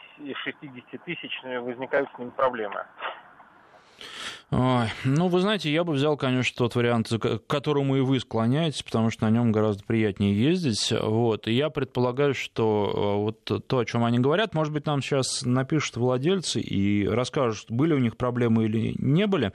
тысяч 1.05 1.41
возникают 1.43 2.11
с 2.15 2.19
ним 2.19 2.31
проблемы. 2.31 2.85
Ну, 4.51 5.29
вы 5.29 5.41
знаете, 5.41 5.73
я 5.73 5.85
бы 5.85 5.93
взял, 5.93 6.17
конечно, 6.17 6.57
тот 6.57 6.75
вариант, 6.75 7.09
к 7.09 7.39
которому 7.47 7.97
и 7.97 8.01
вы 8.01 8.19
склоняетесь, 8.19 8.83
потому 8.83 9.11
что 9.11 9.25
на 9.25 9.31
нем 9.31 9.53
гораздо 9.53 9.85
приятнее 9.85 10.35
ездить. 10.35 10.93
Вот. 11.01 11.47
И 11.47 11.53
я 11.53 11.71
предполагаю, 11.71 12.35
что 12.35 12.91
э, 12.93 13.23
вот 13.23 13.67
то, 13.67 13.79
о 13.79 13.85
чем 13.85 14.05
они 14.05 14.19
говорят, 14.19 14.55
может 14.55 14.73
быть, 14.73 14.87
нам 14.87 15.03
сейчас 15.03 15.43
напишут 15.45 15.97
владельцы 15.97 16.61
и 16.61 17.07
расскажут, 17.07 17.67
были 17.71 17.95
у 17.95 17.99
них 17.99 18.17
проблемы 18.17 18.65
или 18.65 18.95
не 18.99 19.27
были. 19.27 19.53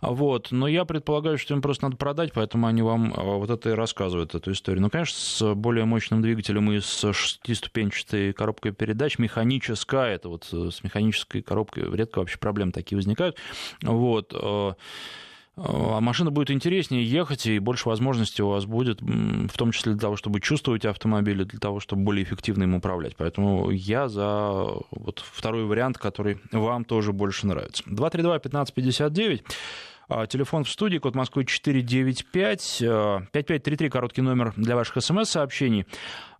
Вот. 0.00 0.48
Но 0.52 0.68
я 0.68 0.84
предполагаю, 0.84 1.36
что 1.36 1.54
им 1.54 1.60
просто 1.60 1.84
надо 1.84 1.96
продать, 1.96 2.32
поэтому 2.32 2.68
они 2.68 2.82
вам 2.82 3.12
э, 3.12 3.20
вот 3.20 3.50
это 3.50 3.70
и 3.70 3.72
рассказывают, 3.72 4.34
эту 4.34 4.52
историю. 4.52 4.82
Ну, 4.82 4.90
конечно, 4.90 5.18
с 5.18 5.54
более 5.54 5.84
мощным 5.84 6.22
двигателем 6.22 6.70
и 6.70 6.80
с 6.80 7.12
шестиступенчатой 7.12 8.32
коробкой 8.32 8.72
передач, 8.72 9.18
механическая, 9.18 10.14
это 10.14 10.28
вот 10.28 10.48
э, 10.52 10.70
с 10.70 10.84
механической 10.84 11.42
коробкой 11.42 11.84
редко 11.94 12.20
вообще 12.20 12.38
проблемы 12.38 12.70
такие 12.72 12.96
возникают. 12.96 13.36
Вот 13.82 14.32
э, 14.34 14.38
э, 14.38 14.72
а 15.56 16.00
машина 16.00 16.30
будет 16.30 16.50
интереснее 16.50 17.04
ехать, 17.04 17.46
и 17.46 17.58
больше 17.58 17.88
возможностей 17.88 18.42
у 18.42 18.48
вас 18.48 18.64
будет, 18.66 19.00
в 19.00 19.56
том 19.56 19.72
числе 19.72 19.92
для 19.92 20.00
того, 20.00 20.16
чтобы 20.16 20.40
чувствовать 20.40 20.84
автомобиль, 20.84 21.42
и 21.42 21.44
для 21.44 21.58
того, 21.58 21.80
чтобы 21.80 22.02
более 22.02 22.24
эффективно 22.24 22.64
им 22.64 22.74
управлять. 22.74 23.16
Поэтому 23.16 23.70
я 23.70 24.08
за 24.08 24.66
вот 24.90 25.22
второй 25.24 25.64
вариант, 25.64 25.98
который 25.98 26.38
вам 26.52 26.84
тоже 26.84 27.12
больше 27.12 27.46
нравится. 27.46 27.82
232-1559. 27.86 29.42
А, 30.12 30.26
телефон 30.26 30.64
в 30.64 30.70
студии, 30.70 30.98
код 30.98 31.14
Москвы 31.14 31.44
495, 31.44 32.78
5533, 33.32 33.86
э, 33.86 33.90
короткий 33.90 34.22
номер 34.22 34.52
для 34.56 34.74
ваших 34.74 35.00
смс-сообщений. 35.04 35.86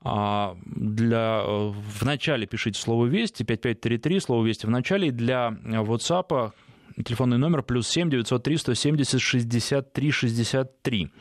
А, 0.02 0.56
для, 0.64 1.44
в 1.44 2.02
начале 2.02 2.48
пишите 2.48 2.80
слово 2.80 3.06
«Вести», 3.06 3.44
5533, 3.44 4.20
слово 4.20 4.44
«Вести» 4.44 4.66
в 4.66 4.70
начале, 4.70 5.08
и 5.08 5.10
для 5.12 5.56
WhatsApp 5.62 6.52
Телефонный 7.04 7.38
номер 7.38 7.62
плюс 7.62 7.88
7 7.88 8.10
903 8.10 8.56
170 8.56 9.20
63 9.20 10.10
63. 10.10 11.12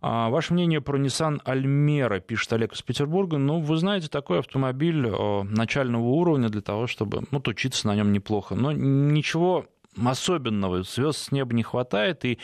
А 0.00 0.28
ваше 0.30 0.54
мнение 0.54 0.80
про 0.80 0.98
Nissan 0.98 1.42
Almera, 1.44 2.20
пишет 2.20 2.52
Олег 2.52 2.72
из 2.72 2.82
Петербурга. 2.82 3.38
Ну, 3.38 3.60
вы 3.60 3.76
знаете, 3.78 4.08
такой 4.08 4.38
автомобиль 4.38 5.08
начального 5.50 6.04
уровня 6.04 6.48
для 6.48 6.60
того, 6.60 6.86
чтобы 6.86 7.24
ну, 7.30 7.42
учиться 7.44 7.86
на 7.88 7.96
нем 7.96 8.12
неплохо. 8.12 8.54
Но 8.54 8.70
ничего 8.72 9.66
особенного, 10.06 10.82
звезд 10.82 11.18
с 11.18 11.32
неба 11.32 11.54
не 11.54 11.62
хватает, 11.62 12.24
и 12.24 12.38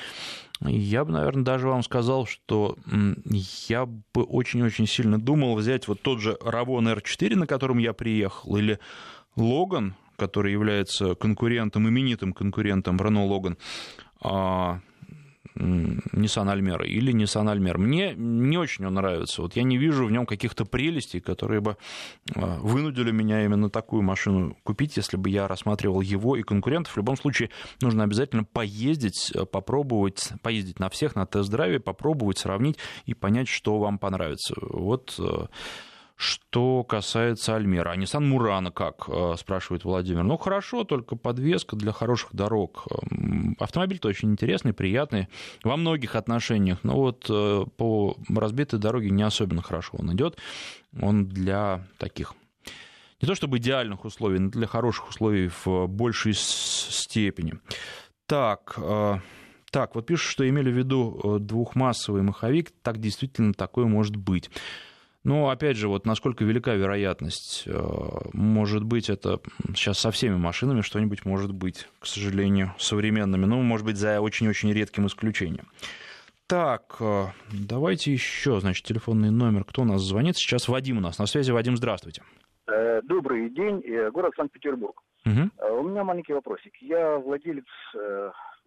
я 0.61 1.05
бы, 1.05 1.13
наверное, 1.13 1.45
даже 1.45 1.69
вам 1.69 1.83
сказал, 1.83 2.27
что 2.27 2.77
я 3.69 3.87
бы 3.87 4.23
очень-очень 4.23 4.87
сильно 4.87 5.21
думал 5.21 5.55
взять 5.55 5.87
вот 5.87 6.01
тот 6.03 6.21
же 6.21 6.37
Равон 6.41 6.89
R4, 6.89 7.37
на 7.37 7.47
котором 7.47 7.79
я 7.79 7.93
приехал, 7.93 8.57
или 8.57 8.79
Логан, 9.37 9.95
который 10.17 10.53
является 10.53 11.15
конкурентом, 11.15 11.89
именитым 11.89 12.33
конкурентом 12.33 12.97
Renault 12.97 13.29
Logan, 13.29 13.59
а, 14.21 14.81
Nissan 15.57 16.53
Almera 16.53 16.85
или 16.85 17.13
Nissan 17.13 17.47
Almera. 17.47 17.79
Мне 17.79 18.15
не 18.17 18.59
очень 18.59 18.87
он 18.87 18.95
нравится. 18.95 19.43
Вот 19.43 19.55
я 19.55 19.63
не 19.63 19.79
вижу 19.79 20.07
в 20.07 20.11
нем 20.11 20.27
каких-то 20.27 20.65
прелестей, 20.65 21.21
которые 21.21 21.61
бы 21.61 21.77
а, 22.35 22.59
вынудили 22.59 23.13
меня 23.13 23.45
именно 23.45 23.71
такую 23.71 24.03
машину 24.03 24.57
купить, 24.65 24.97
если 24.97 25.17
бы 25.17 25.31
я 25.31 25.47
рассматривал 25.47 26.01
его 26.01 26.37
и 26.37 26.43
конкурентов. 26.43 26.95
В 26.95 26.97
любом 26.97 27.17
случае 27.17 27.51
нужно 27.81 28.03
обязательно 28.03 28.45
поездить, 28.45 29.33
попробовать, 29.53 30.33
поездить 30.43 30.81
на 30.81 30.89
всех, 30.89 31.15
на 31.15 31.25
тест-драйве, 31.25 31.79
попробовать, 31.79 32.39
сравнить 32.39 32.79
и 33.07 33.15
понять, 33.15 33.49
что 33.49 33.79
вам 33.79 33.99
понравится. 33.99 34.55
Вот 34.61 35.15
э, 35.19 35.47
что 36.17 36.85
касается 36.85 37.57
Альмера. 37.57 37.91
А 37.91 37.97
Nissan 37.97 38.21
Мурана 38.21 38.71
как, 38.71 39.09
э, 39.09 39.35
спрашивает 39.37 39.85
Владимир. 39.85 40.23
Ну, 40.23 40.37
хорошо, 40.37 40.85
только 40.85 41.17
подвеска 41.17 41.77
для 41.77 41.93
хороших 41.93 42.35
дорог. 42.35 42.87
Автомобиль-то 43.59 44.09
очень 44.09 44.31
интересный, 44.31 44.73
приятный 44.73 45.29
во 45.65 45.77
многих 45.77 46.15
отношениях. 46.15 46.79
Но 46.85 46.95
вот 46.95 47.27
э, 47.29 47.65
по 47.77 48.17
разбитой 48.29 48.79
дороге 48.79 49.11
не 49.11 49.23
особенно 49.23 49.63
хорошо 49.63 49.97
он 49.99 50.15
идет. 50.15 50.39
Он 51.01 51.27
для 51.27 51.85
таких 51.99 52.35
не 53.21 53.27
то 53.27 53.35
чтобы 53.35 53.57
идеальных 53.57 54.05
условий, 54.05 54.39
но 54.39 54.51
для 54.51 54.67
хороших 54.67 55.09
условий 55.09 55.51
в 55.65 55.87
большей 55.87 56.35
степени. 56.35 57.55
Так, 58.27 58.75
э, 58.77 59.19
так, 59.71 59.95
вот 59.95 60.07
пишут, 60.07 60.31
что 60.31 60.49
имели 60.49 60.71
в 60.71 60.77
виду 60.77 61.39
двухмассовый 61.41 62.23
маховик. 62.23 62.71
Так 62.83 62.99
действительно 62.99 63.55
такое 63.55 63.87
может 63.87 64.15
быть. 64.15 64.51
Но, 65.25 65.49
опять 65.49 65.79
же, 65.79 65.89
вот 65.89 66.05
насколько 66.05 66.45
велика 66.45 66.75
вероятность, 66.75 67.65
э, 67.67 67.73
может 68.35 68.85
быть, 68.85 69.09
это 69.09 69.41
сейчас 69.75 69.99
со 69.99 70.11
всеми 70.11 70.37
машинами 70.37 70.83
что-нибудь 70.83 71.25
может 71.25 71.53
быть, 71.53 71.89
к 71.99 72.07
сожалению, 72.07 72.75
современными, 72.79 73.47
ну, 73.47 73.63
может 73.63 73.87
быть, 73.87 73.97
за 73.97 74.21
очень-очень 74.21 74.71
редким 74.73 75.07
исключением. 75.07 75.67
Так, 76.47 76.97
э, 77.01 77.25
давайте 77.51 78.13
еще, 78.13 78.61
значит, 78.61 78.85
телефонный 78.85 79.31
номер. 79.31 79.65
Кто 79.65 79.83
у 79.83 79.87
нас 79.87 80.03
звонит? 80.03 80.37
Сейчас 80.37 80.69
Вадим 80.69 80.99
у 80.99 81.01
нас. 81.01 81.19
На 81.19 81.25
связи, 81.25 81.51
Вадим, 81.53 81.79
здравствуйте. 81.79 82.23
Э, 82.67 83.01
добрый 83.03 83.49
день, 83.49 83.83
город 84.11 84.35
Санкт-Петербург. 84.37 85.01
Угу. 85.25 85.79
У 85.79 85.89
меня 85.89 86.05
маленький 86.05 86.35
вопросик. 86.35 86.75
Я 86.83 87.17
владелец 87.17 87.65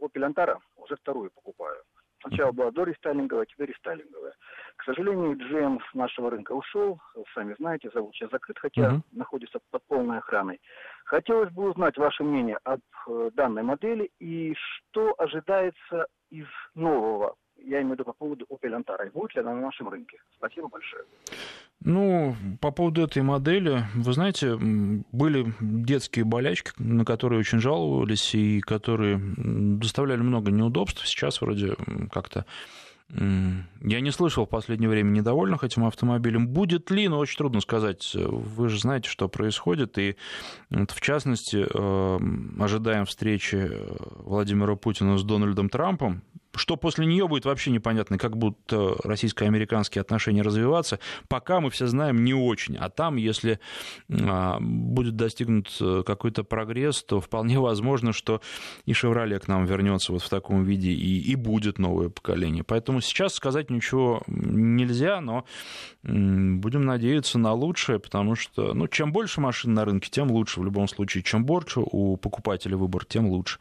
Opel 0.02 0.28
Antara, 0.28 0.58
уже 0.76 0.96
вторую 0.96 1.30
покупаю. 1.30 1.78
Сначала 2.22 2.52
была 2.52 2.72
дорестайлинговая, 2.72 3.46
теперь 3.46 3.70
рестайлинговая. 3.70 4.34
К 4.76 4.84
сожалению, 4.84 5.38
GM 5.38 5.80
с 5.92 5.94
нашего 5.94 6.32
рынка 6.32 6.54
ушел, 6.54 7.00
сами 7.34 7.56
знаете, 7.60 7.90
завод 7.94 8.14
сейчас 8.14 8.32
закрыт, 8.32 8.58
хотя 8.60 8.90
uh-huh. 8.90 9.02
находится 9.12 9.60
под 9.72 9.86
полной 9.88 10.18
охраной. 10.18 10.60
Хотелось 11.06 11.52
бы 11.52 11.70
узнать 11.70 11.98
ваше 11.98 12.24
мнение 12.24 12.58
об 12.64 12.80
э, 13.08 13.30
данной 13.34 13.64
модели 13.64 14.10
и 14.20 14.56
что 14.56 15.14
ожидается 15.18 16.08
из 16.30 16.48
нового 16.76 17.36
я 17.68 17.82
имею 17.82 17.90
в 17.90 17.92
виду 17.94 18.06
по 18.06 18.14
поводу 18.14 18.46
Opel 18.50 18.82
Antara. 18.82 19.12
Будет 19.12 19.36
ли 19.36 19.42
она 19.42 19.54
на 19.54 19.62
нашем 19.62 19.90
рынке? 19.90 20.18
Спасибо 20.38 20.70
большое. 20.70 21.04
Ну, 21.82 22.36
по 22.60 22.72
поводу 22.72 23.04
этой 23.04 23.22
модели, 23.22 23.84
вы 23.94 24.14
знаете, 24.14 24.58
были 24.58 25.54
детские 25.60 26.26
болячки, 26.26 26.72
на 26.80 27.06
которые 27.06 27.40
очень 27.40 27.60
жаловались 27.60 28.34
и 28.34 28.62
которые 28.62 29.20
доставляли 29.38 30.22
много 30.22 30.52
неудобств. 30.52 31.06
Сейчас 31.06 31.42
вроде 31.42 31.76
как-то 32.12 32.46
я 33.10 34.02
не 34.02 34.12
слышал 34.12 34.46
в 34.46 34.50
последнее 34.50 34.90
время 34.90 35.12
недовольных 35.12 35.64
этим 35.64 35.86
автомобилем. 35.86 36.50
Будет 36.50 36.92
ли, 36.92 37.08
но 37.08 37.20
очень 37.20 37.38
трудно 37.38 37.62
сказать. 37.62 38.14
Вы 38.14 38.68
же 38.68 38.80
знаете, 38.80 39.08
что 39.08 39.30
происходит. 39.30 39.98
И 39.98 40.18
в 40.70 41.00
частности, 41.00 41.66
э, 41.74 42.20
ожидаем 42.60 43.06
встречи 43.06 43.72
Владимира 44.18 44.76
Путина 44.76 45.18
с 45.18 45.24
Дональдом 45.24 45.70
Трампом 45.70 46.22
что 46.58 46.76
после 46.76 47.06
нее 47.06 47.28
будет 47.28 47.46
вообще 47.46 47.72
непонятно, 47.72 48.18
как 48.18 48.38
будут 48.38 48.58
э, 48.72 48.96
российско-американские 49.04 50.02
отношения 50.02 50.42
развиваться. 50.42 51.00
Пока 51.28 51.60
мы 51.60 51.70
все 51.70 51.88
знаем 51.88 52.24
не 52.24 52.34
очень. 52.34 52.76
А 52.78 52.90
там, 52.90 53.16
если 53.16 53.60
а, 54.10 54.58
будет 54.60 55.16
достигнут 55.16 55.76
э, 55.80 56.04
какой-то 56.06 56.44
прогресс, 56.44 57.04
то 57.04 57.22
вполне 57.22 57.60
возможно, 57.68 58.14
что 58.14 58.42
и 58.86 58.94
«Шевроле» 58.94 59.40
к 59.40 59.48
нам 59.48 59.66
вернется 59.66 60.12
вот 60.12 60.22
в 60.22 60.30
таком 60.30 60.64
виде, 60.64 60.92
и, 60.92 61.20
и 61.20 61.36
будет 61.36 61.80
новое 61.80 62.10
поколение. 62.10 62.64
Поэтому 62.64 63.02
сейчас 63.02 63.34
сказать 63.34 63.70
ничего 63.70 64.22
нельзя, 64.28 65.22
но 65.22 65.46
будем 66.04 66.86
надеяться 66.86 67.38
на 67.40 67.54
лучшее, 67.54 68.00
потому 68.00 68.36
что 68.36 68.74
ну, 68.74 68.88
чем 68.88 69.12
больше 69.12 69.42
машин 69.42 69.74
на 69.74 69.86
рынке, 69.86 70.10
тем 70.10 70.32
лучше 70.32 70.60
в 70.60 70.64
любом 70.64 70.88
случае. 70.88 71.24
Чем 71.24 71.46
больше 71.46 71.82
у 71.84 72.18
покупателя 72.18 72.78
выбор, 72.78 73.06
тем 73.06 73.28
лучше. 73.28 73.60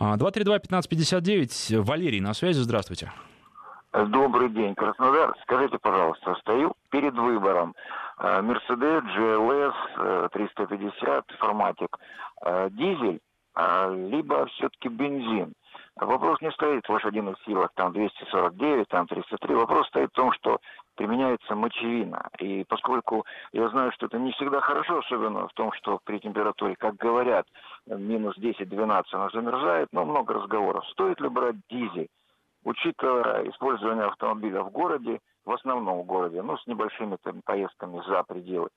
232-1559. 0.00 1.82
Валерий 1.82 2.20
на 2.20 2.32
связи, 2.34 2.60
здравствуйте. 2.60 3.12
Добрый 3.92 4.48
день, 4.48 4.74
Краснодар. 4.74 5.36
Скажите, 5.42 5.78
пожалуйста, 5.78 6.34
стою 6.40 6.72
перед 6.90 7.14
выбором. 7.14 7.74
Mercedes 8.18 9.02
GLS 9.16 10.28
350 10.30 11.24
форматик. 11.38 11.98
Дизель, 12.70 13.20
либо 14.10 14.46
все-таки 14.46 14.88
бензин. 14.88 15.52
Вопрос 16.00 16.40
не 16.40 16.50
стоит 16.52 16.86
в 16.86 16.92
лошадиных 16.92 17.36
силах, 17.44 17.70
там 17.74 17.92
249, 17.92 18.88
там 18.88 19.06
303. 19.06 19.54
Вопрос 19.54 19.86
стоит 19.88 20.08
в 20.10 20.14
том, 20.14 20.32
что 20.32 20.58
применяется 20.96 21.54
мочевина. 21.54 22.28
И 22.38 22.64
поскольку 22.64 23.26
я 23.52 23.68
знаю, 23.68 23.92
что 23.92 24.06
это 24.06 24.18
не 24.18 24.32
всегда 24.32 24.60
хорошо, 24.60 24.98
особенно 24.98 25.46
в 25.46 25.52
том, 25.52 25.72
что 25.72 26.00
при 26.04 26.18
температуре, 26.18 26.74
как 26.76 26.96
говорят, 26.96 27.46
минус 27.86 28.36
10-12 28.38 29.04
она 29.12 29.28
замерзает, 29.30 29.88
но 29.92 30.06
много 30.06 30.34
разговоров. 30.34 30.86
Стоит 30.88 31.20
ли 31.20 31.28
брать 31.28 31.56
дизель? 31.68 32.08
Учитывая 32.64 33.48
использование 33.50 34.04
автомобиля 34.04 34.62
в 34.62 34.70
городе, 34.70 35.20
в 35.44 35.52
основном 35.52 36.02
в 36.02 36.06
городе, 36.06 36.42
ну, 36.42 36.56
с 36.56 36.66
небольшими 36.66 37.16
там, 37.22 37.40
поездками 37.44 38.02
за 38.06 38.22
пределы, 38.22 38.68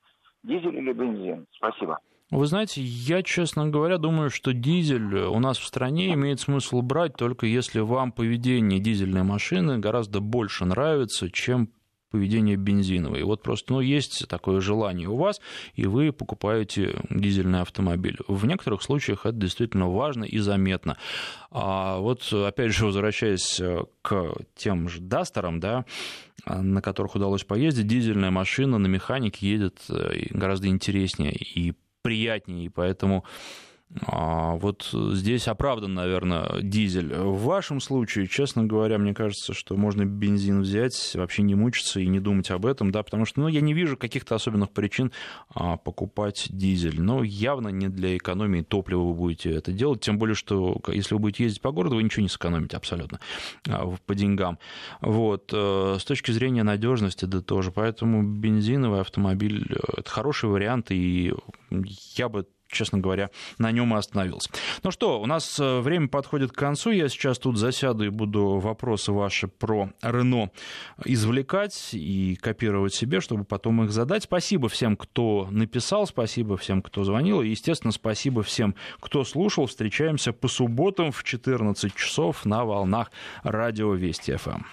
дизель 0.42 0.76
или 0.76 0.92
бензин? 0.92 1.46
Спасибо. 1.52 1.98
Вы 2.34 2.48
знаете, 2.48 2.82
я, 2.82 3.22
честно 3.22 3.68
говоря, 3.68 3.96
думаю, 3.96 4.28
что 4.28 4.52
дизель 4.52 5.14
у 5.14 5.38
нас 5.38 5.56
в 5.56 5.64
стране 5.64 6.14
имеет 6.14 6.40
смысл 6.40 6.82
брать 6.82 7.16
только 7.16 7.46
если 7.46 7.78
вам 7.78 8.10
поведение 8.10 8.80
дизельной 8.80 9.22
машины 9.22 9.78
гораздо 9.78 10.18
больше 10.18 10.64
нравится, 10.64 11.30
чем 11.30 11.70
поведение 12.10 12.56
бензиновой. 12.56 13.22
Вот 13.22 13.44
просто, 13.44 13.74
ну, 13.74 13.80
есть 13.80 14.26
такое 14.26 14.60
желание 14.60 15.08
у 15.08 15.14
вас, 15.16 15.40
и 15.74 15.86
вы 15.86 16.10
покупаете 16.10 16.96
дизельный 17.08 17.60
автомобиль. 17.60 18.18
В 18.26 18.46
некоторых 18.46 18.82
случаях 18.82 19.26
это 19.26 19.36
действительно 19.36 19.88
важно 19.88 20.24
и 20.24 20.38
заметно. 20.38 20.96
А 21.52 21.98
вот, 21.98 22.32
опять 22.32 22.72
же, 22.72 22.86
возвращаясь 22.86 23.62
к 24.02 24.34
тем 24.56 24.88
же 24.88 25.00
Дастерам, 25.00 25.60
да, 25.60 25.84
на 26.46 26.82
которых 26.82 27.14
удалось 27.14 27.44
поездить, 27.44 27.86
дизельная 27.86 28.32
машина 28.32 28.78
на 28.78 28.88
механике 28.88 29.48
едет 29.48 29.78
э, 29.88 30.26
гораздо 30.30 30.66
интереснее 30.66 31.32
и 31.32 31.74
приятнее, 32.04 32.66
и 32.66 32.68
поэтому 32.68 33.24
вот 33.90 34.88
здесь 34.92 35.46
оправдан, 35.46 35.94
наверное, 35.94 36.60
дизель. 36.62 37.14
В 37.14 37.44
вашем 37.44 37.80
случае, 37.80 38.26
честно 38.26 38.64
говоря, 38.64 38.98
мне 38.98 39.14
кажется, 39.14 39.54
что 39.54 39.76
можно 39.76 40.04
бензин 40.04 40.62
взять, 40.62 41.12
вообще 41.14 41.42
не 41.42 41.54
мучиться 41.54 42.00
и 42.00 42.06
не 42.08 42.18
думать 42.18 42.50
об 42.50 42.66
этом, 42.66 42.90
да, 42.90 43.02
потому 43.02 43.24
что 43.24 43.40
ну, 43.40 43.48
я 43.48 43.60
не 43.60 43.72
вижу 43.72 43.96
каких-то 43.96 44.34
особенных 44.34 44.70
причин 44.70 45.12
а, 45.54 45.76
покупать 45.76 46.46
дизель. 46.50 47.00
Но 47.00 47.22
явно 47.22 47.68
не 47.68 47.88
для 47.88 48.16
экономии 48.16 48.62
топлива 48.62 49.02
вы 49.02 49.14
будете 49.14 49.50
это 49.50 49.72
делать, 49.72 50.00
тем 50.00 50.18
более, 50.18 50.34
что 50.34 50.80
если 50.88 51.14
вы 51.14 51.20
будете 51.20 51.44
ездить 51.44 51.62
по 51.62 51.70
городу, 51.70 51.96
вы 51.96 52.02
ничего 52.02 52.22
не 52.22 52.28
сэкономите 52.28 52.76
абсолютно 52.76 53.20
а, 53.68 53.94
по 54.06 54.14
деньгам. 54.14 54.58
Вот. 55.00 55.50
Э, 55.52 55.96
с 56.00 56.04
точки 56.04 56.32
зрения 56.32 56.62
надежности, 56.64 57.26
да 57.26 57.40
тоже. 57.40 57.70
Поэтому 57.70 58.22
бензиновый 58.22 59.00
автомобиль– 59.00 59.66
это 59.96 60.10
хороший 60.10 60.48
вариант, 60.48 60.90
и 60.90 61.32
я 62.16 62.28
бы 62.28 62.46
честно 62.68 62.98
говоря, 62.98 63.30
на 63.58 63.70
нем 63.70 63.94
и 63.94 63.98
остановился. 63.98 64.50
Ну 64.82 64.90
что, 64.90 65.20
у 65.20 65.26
нас 65.26 65.58
э, 65.58 65.80
время 65.80 66.08
подходит 66.08 66.52
к 66.52 66.56
концу. 66.56 66.90
Я 66.90 67.08
сейчас 67.08 67.38
тут 67.38 67.56
засяду 67.56 68.04
и 68.04 68.08
буду 68.08 68.58
вопросы 68.58 69.12
ваши 69.12 69.48
про 69.48 69.90
Рено 70.02 70.50
извлекать 71.04 71.90
и 71.92 72.36
копировать 72.36 72.94
себе, 72.94 73.20
чтобы 73.20 73.44
потом 73.44 73.84
их 73.84 73.92
задать. 73.92 74.24
Спасибо 74.24 74.68
всем, 74.68 74.96
кто 74.96 75.48
написал, 75.50 76.06
спасибо 76.06 76.56
всем, 76.56 76.82
кто 76.82 77.04
звонил. 77.04 77.42
И, 77.42 77.48
естественно, 77.48 77.92
спасибо 77.92 78.42
всем, 78.42 78.74
кто 79.00 79.24
слушал. 79.24 79.66
Встречаемся 79.66 80.32
по 80.32 80.48
субботам 80.48 81.12
в 81.12 81.22
14 81.22 81.94
часов 81.94 82.44
на 82.44 82.64
волнах 82.64 83.10
радио 83.42 83.94
Вести 83.94 84.36
ФМ. 84.36 84.64